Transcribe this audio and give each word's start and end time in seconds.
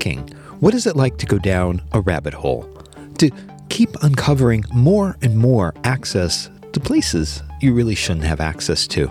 hacking. 0.00 0.28
What 0.60 0.74
is 0.74 0.86
it 0.86 0.96
like 0.96 1.18
to 1.18 1.26
go 1.26 1.38
down 1.38 1.82
a 1.92 2.00
rabbit 2.00 2.32
hole? 2.32 2.62
To 3.18 3.30
keep 3.68 3.90
uncovering 4.02 4.64
more 4.72 5.16
and 5.20 5.36
more 5.36 5.74
access 5.84 6.48
to 6.72 6.80
places 6.80 7.42
you 7.60 7.74
really 7.74 7.94
shouldn't 7.94 8.24
have 8.24 8.40
access 8.40 8.86
to. 8.88 9.10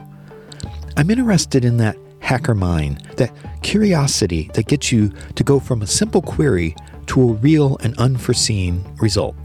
I'm 0.98 1.12
interested 1.12 1.64
in 1.64 1.78
that 1.78 1.96
hacker 2.22 2.56
mind, 2.56 3.02
that 3.18 3.32
curiosity 3.62 4.50
that 4.56 4.68
gets 4.68 4.92
you 4.92 5.10
to 5.36 5.44
go 5.44 5.60
from 5.60 5.84
a 5.84 5.88
simple 5.88 6.24
query 6.24 6.76
to 7.08 7.22
a 7.22 7.34
real 7.34 7.78
and 7.82 7.96
unforeseen 8.00 8.84
result. 9.00 9.36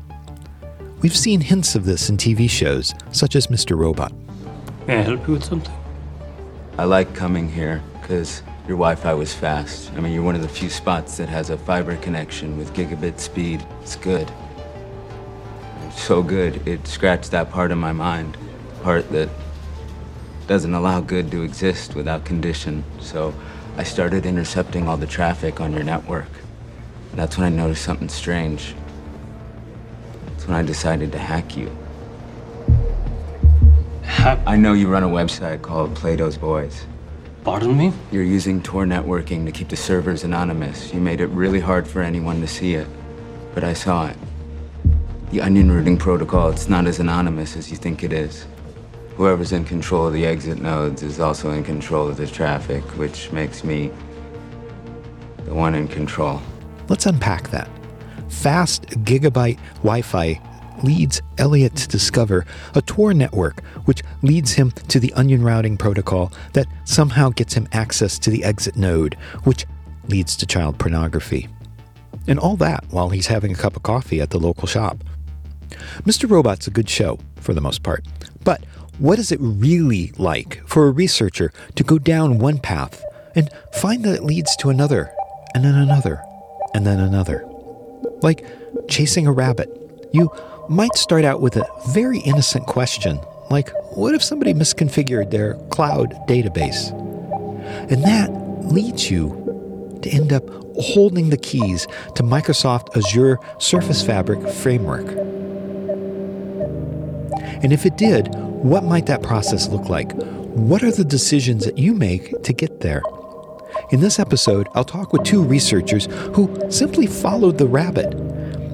We've 1.02 1.16
seen 1.16 1.42
hints 1.42 1.74
of 1.74 1.84
this 1.84 2.08
in 2.08 2.16
TV 2.16 2.48
shows, 2.48 2.94
such 3.12 3.36
as 3.36 3.48
Mr. 3.48 3.76
Robot. 3.76 4.12
May 4.86 4.98
I 4.98 5.02
help 5.02 5.26
you 5.28 5.34
with 5.34 5.44
something? 5.44 5.74
I 6.78 6.84
like 6.84 7.14
coming 7.14 7.50
here 7.50 7.82
because 8.00 8.42
your 8.66 8.78
Wi 8.78 8.94
Fi 8.94 9.12
was 9.12 9.34
fast. 9.34 9.92
I 9.92 10.00
mean, 10.00 10.14
you're 10.14 10.22
one 10.22 10.34
of 10.34 10.40
the 10.40 10.48
few 10.48 10.70
spots 10.70 11.18
that 11.18 11.28
has 11.28 11.50
a 11.50 11.58
fiber 11.58 11.96
connection 11.96 12.56
with 12.56 12.72
gigabit 12.72 13.20
speed. 13.20 13.64
It's 13.82 13.96
good. 13.96 14.32
It's 15.86 16.02
so 16.02 16.22
good, 16.22 16.66
it 16.66 16.86
scratched 16.86 17.30
that 17.32 17.50
part 17.50 17.70
of 17.72 17.78
my 17.78 17.92
mind, 17.92 18.38
part 18.82 19.10
that 19.12 19.28
doesn't 20.46 20.72
allow 20.72 21.00
good 21.00 21.30
to 21.30 21.42
exist 21.42 21.94
without 21.94 22.24
condition. 22.24 22.84
So 23.00 23.34
I 23.76 23.82
started 23.82 24.24
intercepting 24.24 24.88
all 24.88 24.96
the 24.96 25.06
traffic 25.06 25.60
on 25.60 25.72
your 25.72 25.84
network. 25.84 26.28
And 27.10 27.18
that's 27.18 27.36
when 27.36 27.46
I 27.46 27.54
noticed 27.54 27.84
something 27.84 28.08
strange. 28.08 28.74
That's 30.26 30.48
when 30.48 30.56
I 30.56 30.62
decided 30.62 31.12
to 31.12 31.18
hack 31.18 31.54
you. 31.56 31.70
I 34.06 34.56
know 34.56 34.72
you 34.72 34.88
run 34.88 35.02
a 35.02 35.08
website 35.08 35.60
called 35.60 35.94
Plato's 35.94 36.38
Boys. 36.38 36.86
Pardon 37.44 37.76
me? 37.76 37.92
You're 38.10 38.22
using 38.22 38.62
Tor 38.62 38.86
networking 38.86 39.44
to 39.44 39.52
keep 39.52 39.68
the 39.68 39.76
servers 39.76 40.24
anonymous. 40.24 40.94
You 40.94 41.00
made 41.00 41.20
it 41.20 41.26
really 41.26 41.60
hard 41.60 41.86
for 41.86 42.00
anyone 42.00 42.40
to 42.40 42.46
see 42.46 42.74
it. 42.74 42.86
But 43.54 43.62
I 43.64 43.74
saw 43.74 44.06
it. 44.06 44.16
The 45.30 45.42
onion 45.42 45.70
routing 45.70 45.98
protocol, 45.98 46.48
it's 46.48 46.70
not 46.70 46.86
as 46.86 47.00
anonymous 47.00 47.54
as 47.54 47.70
you 47.70 47.76
think 47.76 48.02
it 48.02 48.14
is. 48.14 48.46
Whoever's 49.16 49.52
in 49.52 49.66
control 49.66 50.06
of 50.06 50.14
the 50.14 50.24
exit 50.24 50.58
nodes 50.58 51.02
is 51.02 51.20
also 51.20 51.50
in 51.50 51.64
control 51.64 52.08
of 52.08 52.16
the 52.16 52.26
traffic, 52.26 52.82
which 52.96 53.30
makes 53.30 53.62
me 53.62 53.90
the 55.44 55.52
one 55.52 55.74
in 55.74 55.86
control. 55.86 56.40
Let's 56.88 57.04
unpack 57.04 57.50
that. 57.50 57.68
Fast 58.30 58.86
gigabyte 59.04 59.58
Wi 59.82 60.00
Fi 60.00 60.40
leads 60.82 61.22
Elliot 61.38 61.76
to 61.76 61.88
discover 61.88 62.44
a 62.74 62.82
Tor 62.82 63.14
network, 63.14 63.62
which 63.84 64.02
leads 64.22 64.52
him 64.52 64.70
to 64.88 64.98
the 64.98 65.12
onion 65.14 65.42
routing 65.42 65.76
protocol 65.76 66.32
that 66.52 66.66
somehow 66.84 67.30
gets 67.30 67.54
him 67.54 67.68
access 67.72 68.18
to 68.18 68.30
the 68.30 68.44
exit 68.44 68.76
node, 68.76 69.14
which 69.44 69.66
leads 70.08 70.36
to 70.36 70.46
child 70.46 70.78
pornography. 70.78 71.48
And 72.26 72.38
all 72.38 72.56
that 72.56 72.84
while 72.90 73.10
he's 73.10 73.26
having 73.26 73.52
a 73.52 73.56
cup 73.56 73.76
of 73.76 73.82
coffee 73.82 74.20
at 74.20 74.30
the 74.30 74.38
local 74.38 74.66
shop. 74.66 74.98
Mr. 76.02 76.28
Robot's 76.28 76.66
a 76.66 76.70
good 76.70 76.88
show, 76.88 77.18
for 77.36 77.54
the 77.54 77.60
most 77.60 77.82
part. 77.82 78.04
But 78.44 78.64
what 78.98 79.18
is 79.18 79.32
it 79.32 79.38
really 79.40 80.12
like 80.16 80.62
for 80.66 80.86
a 80.86 80.90
researcher 80.90 81.52
to 81.74 81.84
go 81.84 81.98
down 81.98 82.38
one 82.38 82.58
path 82.58 83.04
and 83.34 83.50
find 83.72 84.04
that 84.04 84.14
it 84.14 84.24
leads 84.24 84.54
to 84.56 84.70
another, 84.70 85.12
and 85.54 85.64
then 85.64 85.74
another, 85.74 86.22
and 86.74 86.86
then 86.86 87.00
another? 87.00 87.44
Like 88.22 88.46
chasing 88.88 89.26
a 89.26 89.32
rabbit. 89.32 89.70
You 90.12 90.30
might 90.68 90.94
start 90.96 91.24
out 91.24 91.40
with 91.40 91.56
a 91.56 91.66
very 91.88 92.20
innocent 92.20 92.66
question, 92.66 93.20
like 93.50 93.70
what 93.96 94.14
if 94.14 94.22
somebody 94.22 94.54
misconfigured 94.54 95.30
their 95.30 95.54
cloud 95.70 96.14
database? 96.26 96.90
And 97.90 98.02
that 98.04 98.30
leads 98.72 99.10
you 99.10 99.98
to 100.02 100.10
end 100.10 100.32
up 100.32 100.48
holding 100.76 101.30
the 101.30 101.36
keys 101.36 101.86
to 102.14 102.22
Microsoft 102.22 102.96
Azure 102.96 103.38
Service 103.58 104.04
Fabric 104.04 104.48
framework. 104.48 105.06
And 107.62 107.72
if 107.72 107.86
it 107.86 107.96
did, 107.96 108.34
what 108.34 108.84
might 108.84 109.06
that 109.06 109.22
process 109.22 109.68
look 109.68 109.88
like? 109.88 110.12
What 110.12 110.82
are 110.82 110.90
the 110.90 111.04
decisions 111.04 111.64
that 111.64 111.78
you 111.78 111.94
make 111.94 112.42
to 112.42 112.52
get 112.52 112.80
there? 112.80 113.02
In 113.90 114.00
this 114.00 114.18
episode, 114.18 114.68
I'll 114.74 114.84
talk 114.84 115.12
with 115.12 115.24
two 115.24 115.42
researchers 115.42 116.06
who 116.34 116.50
simply 116.70 117.06
followed 117.06 117.58
the 117.58 117.66
rabbit. 117.66 118.14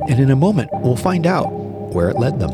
And 0.08 0.18
in 0.18 0.30
a 0.30 0.36
moment, 0.36 0.70
we'll 0.72 0.96
find 0.96 1.26
out 1.26 1.59
where 1.92 2.08
it 2.08 2.18
led 2.18 2.38
them. 2.38 2.50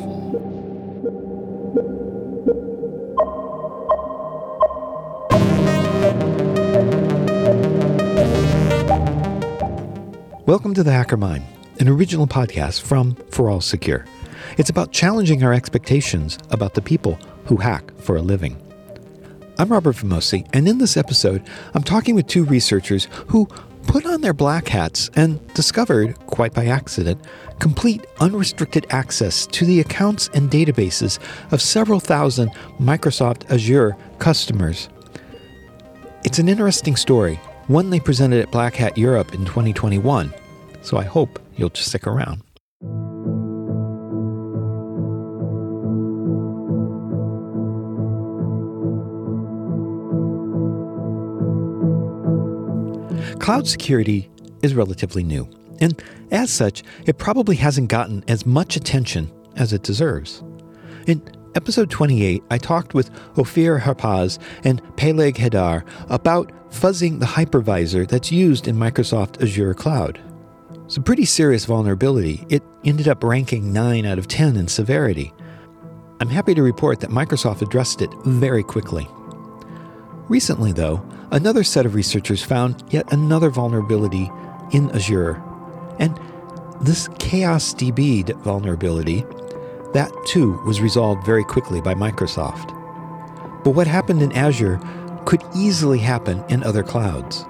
Welcome 10.46 10.74
to 10.74 10.82
the 10.82 10.92
Hacker 10.92 11.16
Mind, 11.16 11.44
an 11.80 11.88
original 11.88 12.26
podcast 12.26 12.82
from 12.82 13.14
ForAllSecure. 13.30 14.06
It's 14.56 14.70
about 14.70 14.92
challenging 14.92 15.42
our 15.42 15.52
expectations 15.52 16.38
about 16.50 16.74
the 16.74 16.82
people 16.82 17.18
who 17.46 17.56
hack 17.56 17.92
for 17.98 18.16
a 18.16 18.22
living. 18.22 18.62
I'm 19.58 19.70
Robert 19.70 19.96
Vamosi, 19.96 20.46
and 20.52 20.68
in 20.68 20.78
this 20.78 20.96
episode, 20.96 21.42
I'm 21.74 21.82
talking 21.82 22.14
with 22.14 22.26
two 22.26 22.44
researchers 22.44 23.08
who 23.28 23.48
put 23.86 24.06
on 24.06 24.20
their 24.20 24.34
black 24.34 24.68
hats 24.68 25.10
and 25.14 25.46
discovered, 25.54 26.18
quite 26.26 26.52
by 26.52 26.66
accident, 26.66 27.20
complete 27.58 28.04
unrestricted 28.20 28.86
access 28.90 29.46
to 29.46 29.64
the 29.64 29.80
accounts 29.80 30.28
and 30.34 30.50
databases 30.50 31.18
of 31.52 31.62
several 31.62 32.00
thousand 32.00 32.50
Microsoft 32.80 33.50
Azure 33.50 33.96
customers. 34.18 34.88
It's 36.24 36.38
an 36.38 36.48
interesting 36.48 36.96
story, 36.96 37.36
one 37.68 37.90
they 37.90 38.00
presented 38.00 38.40
at 38.40 38.50
Black 38.50 38.74
Hat 38.74 38.98
Europe 38.98 39.32
in 39.32 39.44
2021, 39.44 40.32
so 40.82 40.96
I 40.96 41.04
hope 41.04 41.40
you'll 41.56 41.70
stick 41.74 42.06
around. 42.06 42.45
Cloud 53.46 53.68
security 53.68 54.28
is 54.64 54.74
relatively 54.74 55.22
new, 55.22 55.48
and 55.80 56.02
as 56.32 56.50
such, 56.50 56.82
it 57.04 57.16
probably 57.16 57.54
hasn't 57.54 57.88
gotten 57.88 58.24
as 58.26 58.44
much 58.44 58.74
attention 58.74 59.30
as 59.54 59.72
it 59.72 59.84
deserves. 59.84 60.42
In 61.06 61.22
episode 61.54 61.88
28, 61.88 62.42
I 62.50 62.58
talked 62.58 62.92
with 62.92 63.08
Ophir 63.38 63.78
Harpaz 63.78 64.40
and 64.64 64.82
Peleg 64.96 65.36
Hadar 65.36 65.86
about 66.10 66.50
fuzzing 66.72 67.20
the 67.20 67.26
hypervisor 67.26 68.08
that's 68.08 68.32
used 68.32 68.66
in 68.66 68.74
Microsoft 68.74 69.40
Azure 69.40 69.74
Cloud. 69.74 70.20
It's 70.84 70.96
a 70.96 71.00
pretty 71.00 71.24
serious 71.24 71.66
vulnerability. 71.66 72.44
It 72.48 72.64
ended 72.84 73.06
up 73.06 73.22
ranking 73.22 73.72
9 73.72 74.06
out 74.06 74.18
of 74.18 74.26
10 74.26 74.56
in 74.56 74.66
severity. 74.66 75.32
I'm 76.18 76.30
happy 76.30 76.54
to 76.54 76.64
report 76.64 76.98
that 76.98 77.10
Microsoft 77.10 77.62
addressed 77.62 78.02
it 78.02 78.10
very 78.24 78.64
quickly. 78.64 79.06
Recently, 80.28 80.72
though, 80.72 81.08
another 81.30 81.64
set 81.64 81.86
of 81.86 81.94
researchers 81.94 82.42
found 82.42 82.82
yet 82.90 83.12
another 83.12 83.50
vulnerability 83.50 84.30
in 84.72 84.90
Azure. 84.90 85.42
And 85.98 86.18
this 86.80 87.08
Chaos 87.18 87.74
DB 87.74 88.34
vulnerability, 88.42 89.24
that 89.94 90.12
too 90.26 90.60
was 90.66 90.80
resolved 90.80 91.24
very 91.24 91.44
quickly 91.44 91.80
by 91.80 91.94
Microsoft. 91.94 92.72
But 93.64 93.70
what 93.70 93.86
happened 93.86 94.22
in 94.22 94.32
Azure 94.32 94.80
could 95.24 95.42
easily 95.54 95.98
happen 95.98 96.44
in 96.48 96.62
other 96.62 96.82
clouds. 96.82 97.44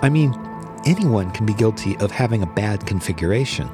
I 0.00 0.08
mean, 0.08 0.34
anyone 0.86 1.30
can 1.32 1.44
be 1.44 1.54
guilty 1.54 1.96
of 1.98 2.10
having 2.10 2.42
a 2.42 2.46
bad 2.46 2.86
configuration. 2.86 3.68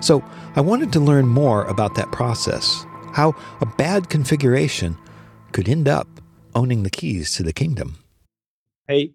So 0.00 0.24
I 0.56 0.62
wanted 0.62 0.92
to 0.94 1.00
learn 1.00 1.28
more 1.28 1.64
about 1.66 1.94
that 1.96 2.10
process, 2.10 2.86
how 3.12 3.34
a 3.60 3.66
bad 3.66 4.08
configuration 4.08 4.96
could 5.52 5.68
end 5.68 5.88
up 5.88 6.08
owning 6.54 6.82
the 6.84 6.90
keys 6.90 7.34
to 7.34 7.42
the 7.42 7.52
kingdom. 7.52 7.98
Hey, 8.90 9.12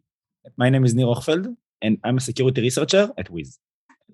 my 0.56 0.70
name 0.70 0.86
is 0.86 0.96
Nir 0.96 1.08
Ohfeld, 1.08 1.54
and 1.82 1.98
I'm 2.02 2.16
a 2.16 2.22
security 2.22 2.62
researcher 2.62 3.12
at 3.18 3.30
Wiz. 3.30 3.60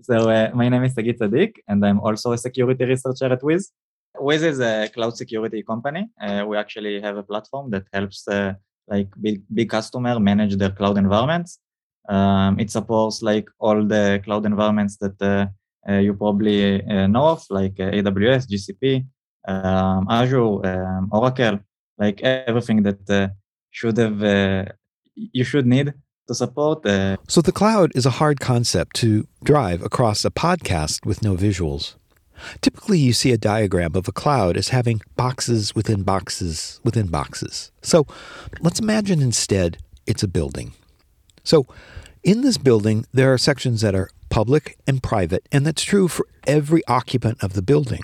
So 0.01 0.15
uh, 0.27 0.49
my 0.55 0.67
name 0.69 0.83
is 0.85 0.95
Sagi 0.95 1.13
Tzadik, 1.13 1.57
and 1.67 1.85
I'm 1.85 1.99
also 1.99 2.31
a 2.31 2.37
security 2.39 2.83
researcher 2.83 3.27
at 3.35 3.43
Wiz. 3.43 3.69
Wiz 4.17 4.41
is 4.41 4.59
a 4.59 4.89
cloud 4.91 5.15
security 5.15 5.61
company. 5.61 6.09
Uh, 6.19 6.45
we 6.47 6.57
actually 6.57 6.99
have 6.99 7.15
a 7.17 7.21
platform 7.21 7.69
that 7.69 7.83
helps 7.93 8.27
uh, 8.27 8.53
like 8.87 9.09
big 9.21 9.43
big 9.53 9.69
customer 9.69 10.19
manage 10.19 10.55
their 10.55 10.71
cloud 10.71 10.97
environments. 10.97 11.59
Um, 12.09 12.59
it 12.59 12.71
supports 12.71 13.21
like 13.21 13.47
all 13.59 13.85
the 13.85 14.19
cloud 14.25 14.47
environments 14.47 14.97
that 14.97 15.21
uh, 15.21 15.45
uh, 15.87 15.99
you 16.05 16.15
probably 16.15 16.83
uh, 16.83 17.05
know 17.05 17.27
of, 17.35 17.45
like 17.51 17.75
AWS, 17.75 18.49
GCP, 18.51 19.05
um, 19.47 20.07
Azure, 20.09 20.65
um, 20.65 21.09
Oracle, 21.11 21.59
like 21.99 22.19
everything 22.23 22.81
that 22.81 23.31
should 23.69 23.97
have 23.99 24.71
you 25.15 25.43
should 25.43 25.65
need 25.65 25.93
to 26.27 26.35
support. 26.35 26.85
Uh, 26.85 27.17
so 27.27 27.41
the 27.41 27.51
cloud 27.51 27.91
is 27.95 28.05
a 28.05 28.11
hard 28.11 28.39
concept 28.39 28.95
to 28.97 29.27
drive 29.43 29.81
across 29.83 30.23
a 30.25 30.31
podcast 30.31 31.05
with 31.05 31.21
no 31.21 31.35
visuals. 31.35 31.95
Typically, 32.61 32.97
you 32.97 33.13
see 33.13 33.31
a 33.31 33.37
diagram 33.37 33.95
of 33.95 34.07
a 34.07 34.11
cloud 34.11 34.57
as 34.57 34.69
having 34.69 35.01
boxes 35.15 35.75
within 35.75 36.03
boxes 36.03 36.79
within 36.83 37.07
boxes. 37.07 37.71
So 37.81 38.07
let's 38.61 38.79
imagine 38.79 39.21
instead 39.21 39.77
it's 40.07 40.23
a 40.23 40.27
building. 40.27 40.73
So 41.43 41.67
in 42.23 42.41
this 42.41 42.57
building, 42.57 43.05
there 43.13 43.31
are 43.33 43.37
sections 43.37 43.81
that 43.81 43.95
are 43.95 44.09
public 44.29 44.77
and 44.87 45.03
private, 45.03 45.47
and 45.51 45.65
that's 45.65 45.83
true 45.83 46.07
for 46.07 46.25
every 46.47 46.81
occupant 46.87 47.43
of 47.43 47.53
the 47.53 47.61
building. 47.61 48.03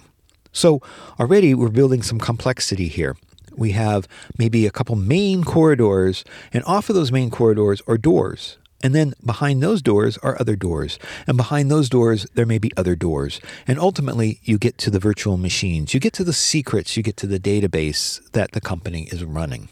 So 0.51 0.81
already 1.19 1.53
we're 1.53 1.69
building 1.69 2.01
some 2.01 2.19
complexity 2.19 2.87
here. 2.87 3.15
We 3.57 3.71
have 3.71 4.07
maybe 4.37 4.65
a 4.65 4.71
couple 4.71 4.95
main 4.95 5.43
corridors, 5.43 6.23
and 6.53 6.63
off 6.65 6.89
of 6.89 6.95
those 6.95 7.11
main 7.11 7.29
corridors 7.29 7.81
are 7.87 7.97
doors. 7.97 8.57
And 8.83 8.93
then 8.93 9.15
behind 9.25 9.63
those 9.63 9.81
doors 9.81 10.19
are 10.19 10.39
other 10.39 10.55
doors. 10.55 10.99
And 11.25 11.35
behind 11.35 11.71
those 11.71 11.89
doors, 11.89 12.27
there 12.35 12.45
may 12.45 12.59
be 12.59 12.71
other 12.77 12.95
doors. 12.95 13.41
And 13.67 13.79
ultimately, 13.79 14.39
you 14.43 14.59
get 14.59 14.77
to 14.77 14.91
the 14.91 14.99
virtual 14.99 15.35
machines. 15.35 15.95
You 15.95 15.99
get 15.99 16.13
to 16.13 16.23
the 16.23 16.31
secrets. 16.31 16.95
You 16.95 17.01
get 17.01 17.17
to 17.17 17.27
the 17.27 17.39
database 17.39 18.31
that 18.33 18.51
the 18.51 18.61
company 18.61 19.09
is 19.11 19.23
running. 19.23 19.69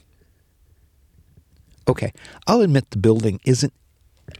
Okay, 1.88 2.12
I'll 2.48 2.62
admit 2.62 2.90
the 2.90 2.98
building 2.98 3.40
isn't 3.46 3.74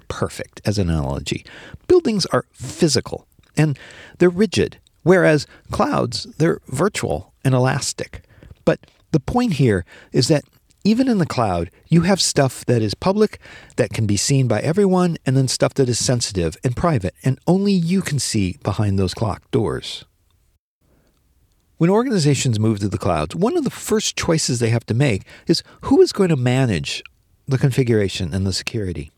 perfect 0.08 0.62
as 0.66 0.80
an 0.80 0.90
analogy. 0.90 1.46
Buildings 1.88 2.26
are 2.28 2.46
physical 2.52 3.28
and 3.56 3.78
they're 4.18 4.30
rigid, 4.30 4.80
whereas 5.04 5.46
clouds, 5.72 6.24
they're 6.38 6.60
virtual 6.68 7.34
and 7.44 7.54
elastic. 7.54 8.24
But 8.66 8.88
the 9.16 9.22
point 9.22 9.54
here 9.54 9.86
is 10.12 10.28
that 10.28 10.44
even 10.84 11.08
in 11.08 11.20
the 11.20 11.26
cloud, 11.26 11.72
you 11.88 12.02
have 12.02 12.20
stuff 12.20 12.66
that 12.66 12.82
is 12.82 12.94
public, 12.94 13.40
that 13.78 13.94
can 13.94 14.06
be 14.06 14.18
seen 14.18 14.46
by 14.50 14.60
everyone, 14.60 15.16
and 15.26 15.38
then 15.38 15.48
stuff 15.48 15.74
that 15.76 15.88
is 15.88 16.04
sensitive 16.04 16.58
and 16.66 16.76
private, 16.76 17.16
and 17.24 17.40
only 17.48 17.72
you 17.72 18.02
can 18.02 18.20
see 18.20 18.58
behind 18.62 19.00
those 19.00 19.14
clock 19.14 19.50
doors. 19.52 20.04
When 21.78 21.90
organizations 21.90 22.60
move 22.60 22.80
to 22.80 22.90
the 22.90 22.98
clouds, 22.98 23.38
one 23.38 23.56
of 23.56 23.64
the 23.64 23.70
first 23.70 24.18
choices 24.18 24.60
they 24.60 24.70
have 24.70 24.86
to 24.88 24.94
make 24.94 25.24
is 25.48 25.64
who 25.84 26.02
is 26.02 26.12
going 26.12 26.30
to 26.30 26.36
manage 26.36 27.02
the 27.48 27.58
configuration 27.58 28.34
and 28.34 28.46
the 28.46 28.52
security. 28.52 29.12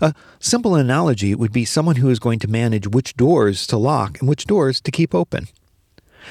A 0.00 0.12
simple 0.40 0.74
analogy 0.74 1.36
would 1.36 1.52
be 1.52 1.64
someone 1.64 1.96
who 1.96 2.10
is 2.10 2.18
going 2.18 2.40
to 2.40 2.48
manage 2.48 2.88
which 2.88 3.16
doors 3.16 3.64
to 3.68 3.76
lock 3.76 4.18
and 4.18 4.28
which 4.28 4.46
doors 4.46 4.80
to 4.80 4.90
keep 4.90 5.14
open. 5.14 5.46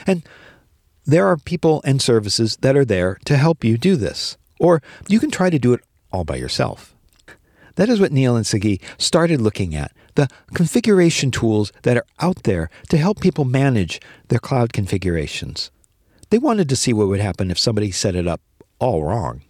And 0.06 0.24
there 1.10 1.28
are 1.28 1.38
people 1.38 1.82
and 1.84 2.02
services 2.02 2.58
that 2.62 2.76
are 2.76 2.86
there 2.86 3.18
to 3.26 3.36
help 3.36 3.64
you 3.64 3.78
do 3.78 3.96
this, 3.96 4.38
or 4.60 4.82
you 5.08 5.20
can 5.20 5.32
try 5.32 5.50
to 5.50 5.58
do 5.58 5.74
it 5.74 5.82
all 6.12 6.24
by 6.24 6.36
yourself. 6.36 6.96
That 7.76 7.90
is 7.90 8.00
what 8.00 8.12
Nir 8.12 8.36
and 8.36 8.46
Sagi 8.46 8.80
started 8.98 9.42
looking 9.42 9.74
at 9.74 9.92
the 10.16 10.28
configuration 10.54 11.32
tools 11.32 11.72
that 11.84 11.98
are 11.98 12.06
out 12.20 12.44
there 12.44 12.70
to 12.90 12.98
help 12.98 13.22
people 13.22 13.46
manage 13.46 14.00
their 14.28 14.40
cloud 14.40 14.74
configurations. 14.74 15.72
They 16.30 16.38
wanted 16.38 16.70
to 16.70 16.76
see 16.76 16.94
what 16.94 17.08
would 17.08 17.22
happen 17.22 17.50
if 17.50 17.58
somebody 17.58 17.90
set 17.92 18.16
it 18.16 18.28
up 18.28 18.42
all 18.80 19.04
wrong. 19.04 19.42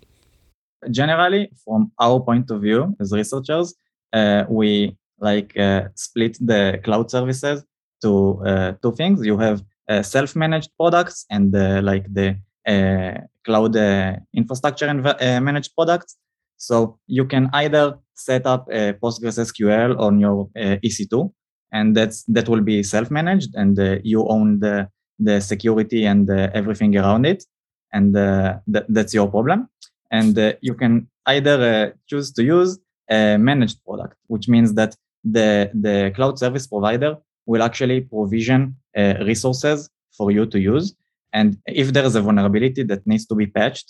Generally, 0.90 1.52
from 1.66 1.92
our 2.00 2.22
point 2.22 2.50
of 2.52 2.62
view 2.62 2.96
as 3.02 3.12
researchers, 3.12 3.76
uh, 4.14 4.46
we 4.48 4.96
like 5.20 5.58
uh, 5.58 5.90
split 5.96 6.38
the 6.40 6.80
cloud 6.86 7.12
services 7.12 7.66
to 8.02 8.42
uh, 8.46 8.72
two 8.82 8.94
things. 8.94 9.26
You 9.26 9.38
have 9.38 9.62
Uh, 9.90 10.04
self-managed 10.04 10.70
products 10.78 11.26
and 11.32 11.56
uh, 11.56 11.82
like 11.82 12.06
the 12.14 12.38
uh, 12.68 13.20
cloud 13.44 13.76
uh, 13.76 14.16
infrastructure 14.36 14.86
and 14.86 15.04
uh, 15.08 15.42
managed 15.42 15.74
products. 15.74 16.16
So 16.58 17.00
you 17.08 17.26
can 17.26 17.50
either 17.54 17.98
set 18.14 18.46
up 18.46 18.68
a 18.72 18.94
PostgreSQL 18.94 19.98
on 19.98 20.20
your 20.20 20.50
EC2, 20.56 21.34
and 21.72 21.98
that's 21.98 22.24
that 22.26 22.48
will 22.48 22.62
be 22.62 22.84
self-managed, 22.84 23.56
and 23.56 23.80
you 24.04 24.28
own 24.28 24.60
the 24.60 24.90
the 25.18 25.40
security 25.42 26.06
and 26.06 26.30
everything 26.30 26.96
around 26.96 27.26
it, 27.26 27.46
and 27.92 28.14
th- 28.14 28.86
that's 28.90 29.14
your 29.14 29.28
problem. 29.28 29.70
And 30.12 30.38
you 30.62 30.76
can 30.76 31.10
either 31.26 31.96
choose 32.08 32.32
to 32.34 32.44
use 32.44 32.78
a 33.10 33.38
managed 33.38 33.84
product, 33.86 34.18
which 34.28 34.48
means 34.48 34.74
that 34.76 34.96
the, 35.24 35.72
the 35.74 36.12
cloud 36.16 36.38
service 36.38 36.68
provider 36.68 37.18
will 37.50 37.63
actually 37.69 38.00
provision 38.01 38.62
uh, 38.96 39.16
resources 39.31 39.90
for 40.18 40.28
you 40.36 40.46
to 40.54 40.60
use. 40.74 40.88
And 41.34 41.57
if 41.81 41.88
there 41.96 42.06
is 42.10 42.16
a 42.16 42.22
vulnerability 42.28 42.84
that 42.92 43.01
needs 43.12 43.25
to 43.30 43.36
be 43.42 43.48
patched 43.57 43.88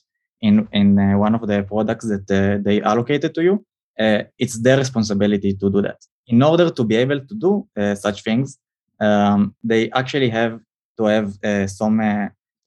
in, 0.47 0.55
in 0.71 0.87
uh, 0.97 1.17
one 1.25 1.35
of 1.35 1.43
the 1.51 1.63
products 1.63 2.05
that 2.13 2.25
uh, 2.31 2.61
they 2.65 2.81
allocated 2.81 3.31
to 3.35 3.41
you, 3.47 3.55
uh, 4.03 4.21
it's 4.43 4.57
their 4.65 4.77
responsibility 4.77 5.51
to 5.61 5.69
do 5.69 5.81
that. 5.81 5.99
In 6.27 6.41
order 6.41 6.69
to 6.77 6.83
be 6.91 6.95
able 6.95 7.19
to 7.29 7.35
do 7.45 7.51
uh, 7.75 7.95
such 7.95 8.23
things, 8.23 8.57
um, 9.01 9.55
they 9.61 9.91
actually 9.91 10.29
have 10.29 10.53
to 10.97 11.03
have 11.13 11.27
uh, 11.43 11.67
some 11.67 11.97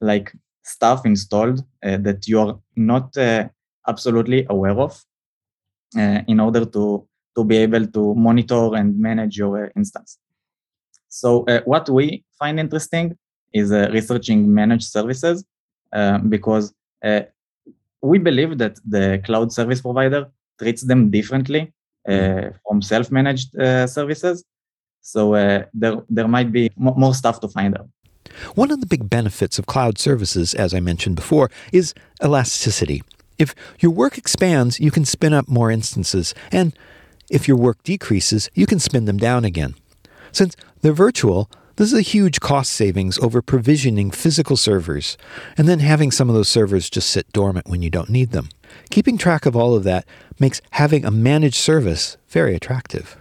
like 0.01 0.29
stuff 0.63 1.07
installed 1.07 1.59
that 1.83 2.21
you're 2.31 2.55
not 2.77 3.09
absolutely 3.93 4.47
aware 4.55 4.79
of 4.87 4.93
in 6.33 6.39
order 6.47 6.65
to, 6.65 6.85
to 7.37 7.45
be 7.45 7.57
able 7.57 7.87
to 7.87 8.15
monitor 8.15 8.75
and 8.79 8.99
manage 8.99 9.37
your 9.39 9.73
instance. 9.77 10.19
So 11.13 11.45
uh, 11.45 11.61
what 11.67 11.91
we 11.91 12.25
find 12.39 12.59
interesting 12.59 13.19
is 13.53 13.71
researching 13.71 14.53
managed 14.53 14.89
services 14.97 15.45
because 16.29 16.73
we 18.01 18.19
believe 18.19 18.59
that 18.59 18.75
the 18.89 19.21
cloud 19.25 19.53
service 19.53 19.81
provider 19.83 20.27
treats 20.59 20.83
them 20.83 21.11
differently 21.11 21.73
uh, 22.09 22.51
from 22.67 22.81
self-managed 22.81 23.57
uh, 23.59 23.87
services. 23.87 24.45
So 25.03 25.35
uh, 25.35 25.65
there, 25.75 25.97
there 26.09 26.29
might 26.29 26.51
be 26.51 26.71
more 26.77 27.15
stuff 27.15 27.41
to 27.41 27.49
find 27.49 27.77
out. 27.77 27.89
One 28.55 28.71
of 28.71 28.81
the 28.81 28.87
big 28.87 29.11
benefits 29.11 29.59
of 29.59 29.67
cloud 29.67 29.99
services, 29.99 30.55
as 30.55 30.73
I 30.73 30.81
mentioned 30.81 31.17
before, 31.17 31.51
is 31.73 31.93
elasticity. 32.25 33.03
If 33.39 33.55
your 33.81 33.93
work 33.93 34.17
expands, 34.17 34.81
you 34.81 34.91
can 34.91 35.05
spin 35.05 35.35
up 35.35 35.47
more 35.49 35.71
instances, 35.71 36.35
and 36.51 36.73
if 37.31 37.47
your 37.47 37.57
work 37.57 37.83
decreases, 37.83 38.49
you 38.55 38.67
can 38.67 38.79
spin 38.79 39.05
them 39.05 39.19
down 39.19 39.45
again. 39.45 39.75
Since 40.31 40.57
they're 40.83 40.93
virtual, 40.93 41.51
this 41.77 41.93
is 41.93 41.99
a 41.99 42.03
huge 42.03 42.41
cost 42.41 42.71
savings 42.73 43.19
over 43.19 43.41
provisioning 43.41 44.11
physical 44.11 44.57
servers 44.57 45.17
and 45.57 45.67
then 45.69 45.79
having 45.79 46.11
some 46.11 46.29
of 46.29 46.35
those 46.35 46.49
servers 46.49 46.91
just 46.91 47.09
sit 47.11 47.33
dormant 47.33 47.69
when 47.69 47.83
you 47.83 47.91
don't 47.91 48.11
need 48.11 48.31
them. 48.33 48.49
Keeping 48.91 49.17
track 49.17 49.47
of 49.47 49.57
all 49.57 49.75
of 49.75 49.85
that 49.85 50.07
makes 50.39 50.61
having 50.73 51.05
a 51.05 51.11
managed 51.11 51.57
service 51.57 52.19
very 52.29 52.55
attractive. 52.55 53.17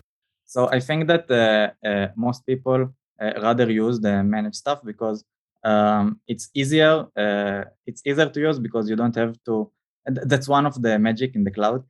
So 0.45 0.69
I 0.69 0.81
think 0.81 1.07
that 1.07 1.31
uh, 1.31 1.87
uh, 1.87 2.07
most 2.17 2.45
people 2.45 2.93
uh, 3.21 3.33
rather 3.41 3.71
use 3.71 3.99
the 4.01 4.23
managed 4.23 4.57
stuff 4.57 4.81
because 4.83 5.23
um, 5.63 6.19
it's 6.27 6.49
easier. 6.53 7.07
Uh, 7.15 7.63
it's 7.85 8.01
easier 8.05 8.27
to 8.27 8.39
use 8.39 8.59
because 8.59 8.89
you 8.89 8.97
don't 8.97 9.15
have 9.15 9.37
to 9.45 9.71
that's 10.05 10.47
one 10.47 10.65
of 10.65 10.81
the 10.81 10.97
magic 10.99 11.35
in 11.35 11.43
the 11.43 11.51
cloud. 11.51 11.83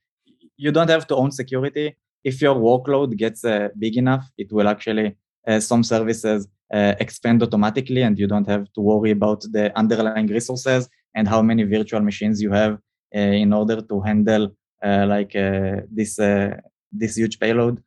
You 0.58 0.72
don't 0.72 0.90
have 0.90 1.08
to 1.08 1.16
own 1.16 1.32
security. 1.32 1.96
If 2.24 2.42
your 2.42 2.56
workload 2.56 3.16
gets 3.18 3.44
uh, 3.44 3.70
big 3.78 3.98
enough, 3.98 4.30
it 4.38 4.51
will 4.51 4.68
actually, 4.68 5.16
some 5.60 5.83
services 5.83 6.48
uh, 6.74 6.95
expand 7.00 7.43
automatically 7.43 8.01
and 8.01 8.17
you 8.17 8.27
don't 8.27 8.48
have 8.48 8.71
to 8.74 8.81
worry 8.81 9.12
about 9.12 9.41
the 9.51 9.77
underlying 9.77 10.27
resources 10.27 10.88
and 11.15 11.27
how 11.27 11.41
many 11.41 11.63
virtual 11.63 12.01
machines 12.01 12.41
you 12.41 12.51
have 12.51 12.77
uh, 13.15 13.19
in 13.19 13.51
order 13.51 13.81
to 13.81 14.00
handle 14.00 14.55
uh, 14.83 15.05
like 15.07 15.36
uh, 15.36 15.81
this, 15.91 16.15
this 16.91 17.17
huge 17.17 17.39
payload. 17.39 17.83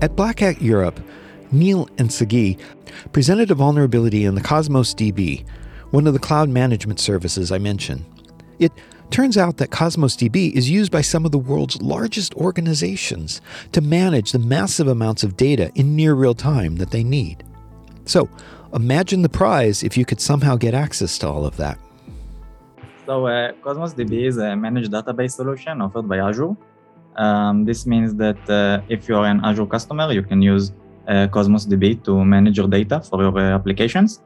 At 0.00 0.16
Black 0.16 0.40
Hat 0.40 0.60
Europe, 0.60 0.98
Nir 1.52 1.84
and 1.98 2.10
Sagi 2.10 2.58
presented 3.12 3.50
a 3.50 3.54
vulnerability 3.54 4.24
in 4.24 4.34
the 4.34 4.40
Cosmos 4.40 4.94
DB, 4.94 5.46
one 5.90 6.06
of 6.06 6.12
the 6.14 6.18
cloud 6.18 6.48
management 6.48 6.98
services 6.98 7.52
I 7.52 7.58
mentioned. 7.58 8.04
It 8.58 8.72
turns 9.12 9.36
out 9.36 9.58
that 9.58 9.70
Cosmos 9.70 10.16
DB 10.16 10.52
is 10.52 10.70
used 10.70 10.90
by 10.90 11.02
some 11.02 11.26
of 11.26 11.32
the 11.32 11.38
world's 11.38 11.80
largest 11.82 12.34
organizations 12.34 13.42
to 13.72 13.82
manage 13.82 14.32
the 14.32 14.38
massive 14.38 14.88
amounts 14.88 15.22
of 15.22 15.36
data 15.36 15.70
in 15.74 15.94
near 15.94 16.14
real 16.14 16.34
time 16.34 16.76
that 16.76 16.90
they 16.90 17.04
need. 17.04 17.44
So, 18.06 18.28
imagine 18.72 19.20
the 19.20 19.28
prize 19.28 19.82
if 19.82 19.96
you 19.98 20.04
could 20.06 20.20
somehow 20.20 20.56
get 20.56 20.72
access 20.72 21.18
to 21.18 21.28
all 21.28 21.44
of 21.44 21.58
that. 21.58 21.78
So, 23.06 23.26
uh, 23.26 23.52
Cosmos 23.60 23.92
DB 23.92 24.26
is 24.26 24.38
a 24.38 24.56
managed 24.56 24.90
database 24.90 25.32
solution 25.32 25.82
offered 25.82 26.08
by 26.08 26.18
Azure. 26.18 26.56
Um, 27.16 27.66
this 27.66 27.86
means 27.86 28.14
that 28.14 28.40
uh, 28.48 28.80
if 28.88 29.08
you're 29.08 29.26
an 29.26 29.44
Azure 29.44 29.66
customer, 29.66 30.10
you 30.10 30.22
can 30.22 30.40
use 30.40 30.72
uh, 31.06 31.28
Cosmos 31.28 31.66
DB 31.66 32.02
to 32.04 32.24
manage 32.24 32.56
your 32.56 32.68
data 32.68 33.00
for 33.00 33.20
your 33.22 33.36
uh, 33.38 33.54
applications. 33.54 34.22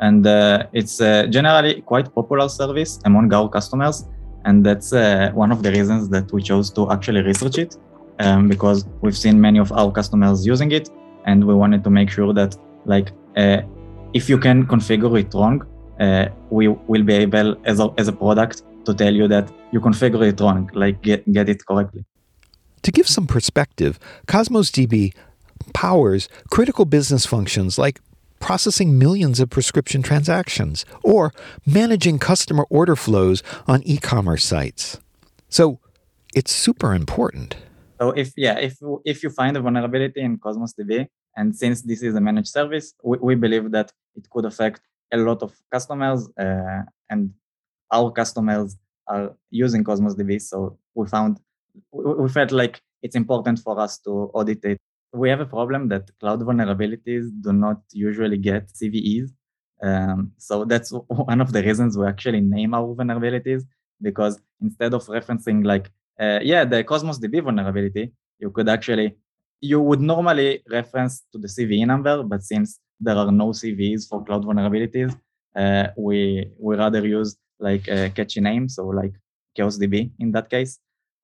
And 0.00 0.26
uh, 0.26 0.66
it's 0.74 0.98
generally 0.98 1.80
quite 1.80 2.14
popular 2.14 2.48
service 2.48 3.00
among 3.04 3.32
our 3.32 3.48
customers. 3.48 4.04
And 4.44 4.64
that's 4.64 4.92
one 5.34 5.52
of 5.52 5.62
the 5.62 5.70
reasons 5.70 6.08
that 6.10 6.32
we 6.32 6.42
chose 6.42 6.70
to 6.70 6.90
actually 6.90 7.22
research 7.22 7.58
it 7.58 7.76
um, 8.18 8.48
because 8.48 8.86
we've 9.02 9.16
seen 9.16 9.40
many 9.40 9.58
of 9.58 9.72
our 9.72 9.92
customers 9.92 10.46
using 10.46 10.72
it. 10.72 10.88
And 11.26 11.44
we 11.44 11.54
wanted 11.54 11.84
to 11.84 11.90
make 11.90 12.10
sure 12.10 12.32
that 12.32 12.56
like 12.84 13.12
if 14.14 14.28
you 14.28 14.38
can 14.38 14.66
configure 14.66 15.18
it 15.20 15.34
wrong, 15.34 15.66
uh, 16.00 16.28
we 16.50 16.68
will 16.68 17.02
be 17.02 17.14
able 17.14 17.56
as 17.64 17.80
a, 17.80 17.92
as 17.98 18.08
a 18.08 18.12
product 18.12 18.62
to 18.84 18.94
tell 18.94 19.14
you 19.14 19.28
that 19.28 19.52
you 19.72 19.80
configure 19.80 20.26
it 20.26 20.40
wrong, 20.40 20.70
like 20.72 21.02
get, 21.02 21.30
get 21.32 21.48
it 21.48 21.64
correctly. 21.66 22.04
To 22.82 22.92
give 22.92 23.08
some 23.08 23.26
perspective, 23.26 23.98
Cosmos 24.26 24.70
DB 24.70 25.14
powers 25.74 26.28
critical 26.50 26.84
business 26.84 27.26
functions 27.26 27.78
like 27.78 28.00
processing 28.40 28.98
millions 28.98 29.40
of 29.40 29.50
prescription 29.50 30.02
transactions 30.02 30.84
or 31.02 31.32
managing 31.66 32.18
customer 32.18 32.66
order 32.70 32.96
flows 32.96 33.42
on 33.66 33.82
e 33.84 33.98
commerce 33.98 34.44
sites. 34.44 34.98
So 35.48 35.80
it's 36.34 36.52
super 36.52 36.94
important. 36.94 37.56
So 38.00 38.10
if 38.10 38.32
yeah, 38.36 38.58
if 38.58 38.78
if 39.04 39.22
you 39.22 39.30
find 39.30 39.56
a 39.56 39.60
vulnerability 39.60 40.20
in 40.20 40.38
Cosmos 40.38 40.74
DB, 40.74 41.08
and 41.36 41.54
since 41.54 41.82
this 41.82 42.02
is 42.02 42.14
a 42.14 42.20
managed 42.20 42.48
service, 42.48 42.94
we, 43.02 43.18
we 43.18 43.34
believe 43.34 43.70
that 43.72 43.92
it 44.14 44.28
could 44.30 44.44
affect 44.44 44.80
a 45.12 45.16
lot 45.16 45.42
of 45.42 45.52
customers, 45.72 46.28
uh, 46.38 46.82
and 47.10 47.32
our 47.90 48.10
customers 48.10 48.76
are 49.08 49.34
using 49.50 49.82
Cosmos 49.82 50.14
DB. 50.14 50.40
So 50.40 50.78
we 50.94 51.06
found 51.06 51.40
we, 51.92 52.04
we 52.14 52.28
felt 52.28 52.52
like 52.52 52.80
it's 53.02 53.16
important 53.16 53.58
for 53.58 53.78
us 53.80 53.98
to 54.00 54.30
audit 54.34 54.64
it. 54.64 54.80
We 55.12 55.30
have 55.30 55.40
a 55.40 55.46
problem 55.46 55.88
that 55.88 56.10
cloud 56.20 56.40
vulnerabilities 56.40 57.30
do 57.40 57.52
not 57.52 57.80
usually 57.92 58.38
get 58.38 58.68
CVEs. 58.68 59.30
Um, 59.82 60.32
so 60.38 60.64
that's 60.64 60.90
one 61.08 61.40
of 61.40 61.52
the 61.52 61.62
reasons 61.62 61.96
we 61.96 62.06
actually 62.06 62.40
name 62.40 62.74
our 62.74 62.94
vulnerabilities 62.94 63.62
because 64.02 64.40
instead 64.60 64.94
of 64.94 65.04
referencing 65.06 65.64
like 65.64 65.90
uh, 66.18 66.40
yeah, 66.42 66.64
the 66.64 66.82
Cosmos 66.82 67.18
DB 67.18 67.42
vulnerability, 67.42 68.12
you 68.38 68.50
could 68.50 68.68
actually, 68.68 69.14
you 69.60 69.80
would 69.80 70.00
normally 70.00 70.62
reference 70.68 71.24
to 71.32 71.38
the 71.38 71.48
CVE 71.48 71.86
number, 71.86 72.22
but 72.22 72.42
since 72.42 72.80
there 73.00 73.16
are 73.16 73.30
no 73.30 73.48
CVEs 73.50 74.08
for 74.08 74.24
cloud 74.24 74.44
vulnerabilities, 74.44 75.16
uh, 75.54 75.88
we 75.96 76.50
we 76.58 76.76
rather 76.76 77.06
use 77.06 77.36
like 77.60 77.86
a 77.88 78.10
catchy 78.10 78.40
name, 78.40 78.68
so 78.68 78.86
like 78.86 79.12
Chaos 79.54 79.78
DB 79.78 80.10
in 80.18 80.32
that 80.32 80.50
case. 80.50 80.78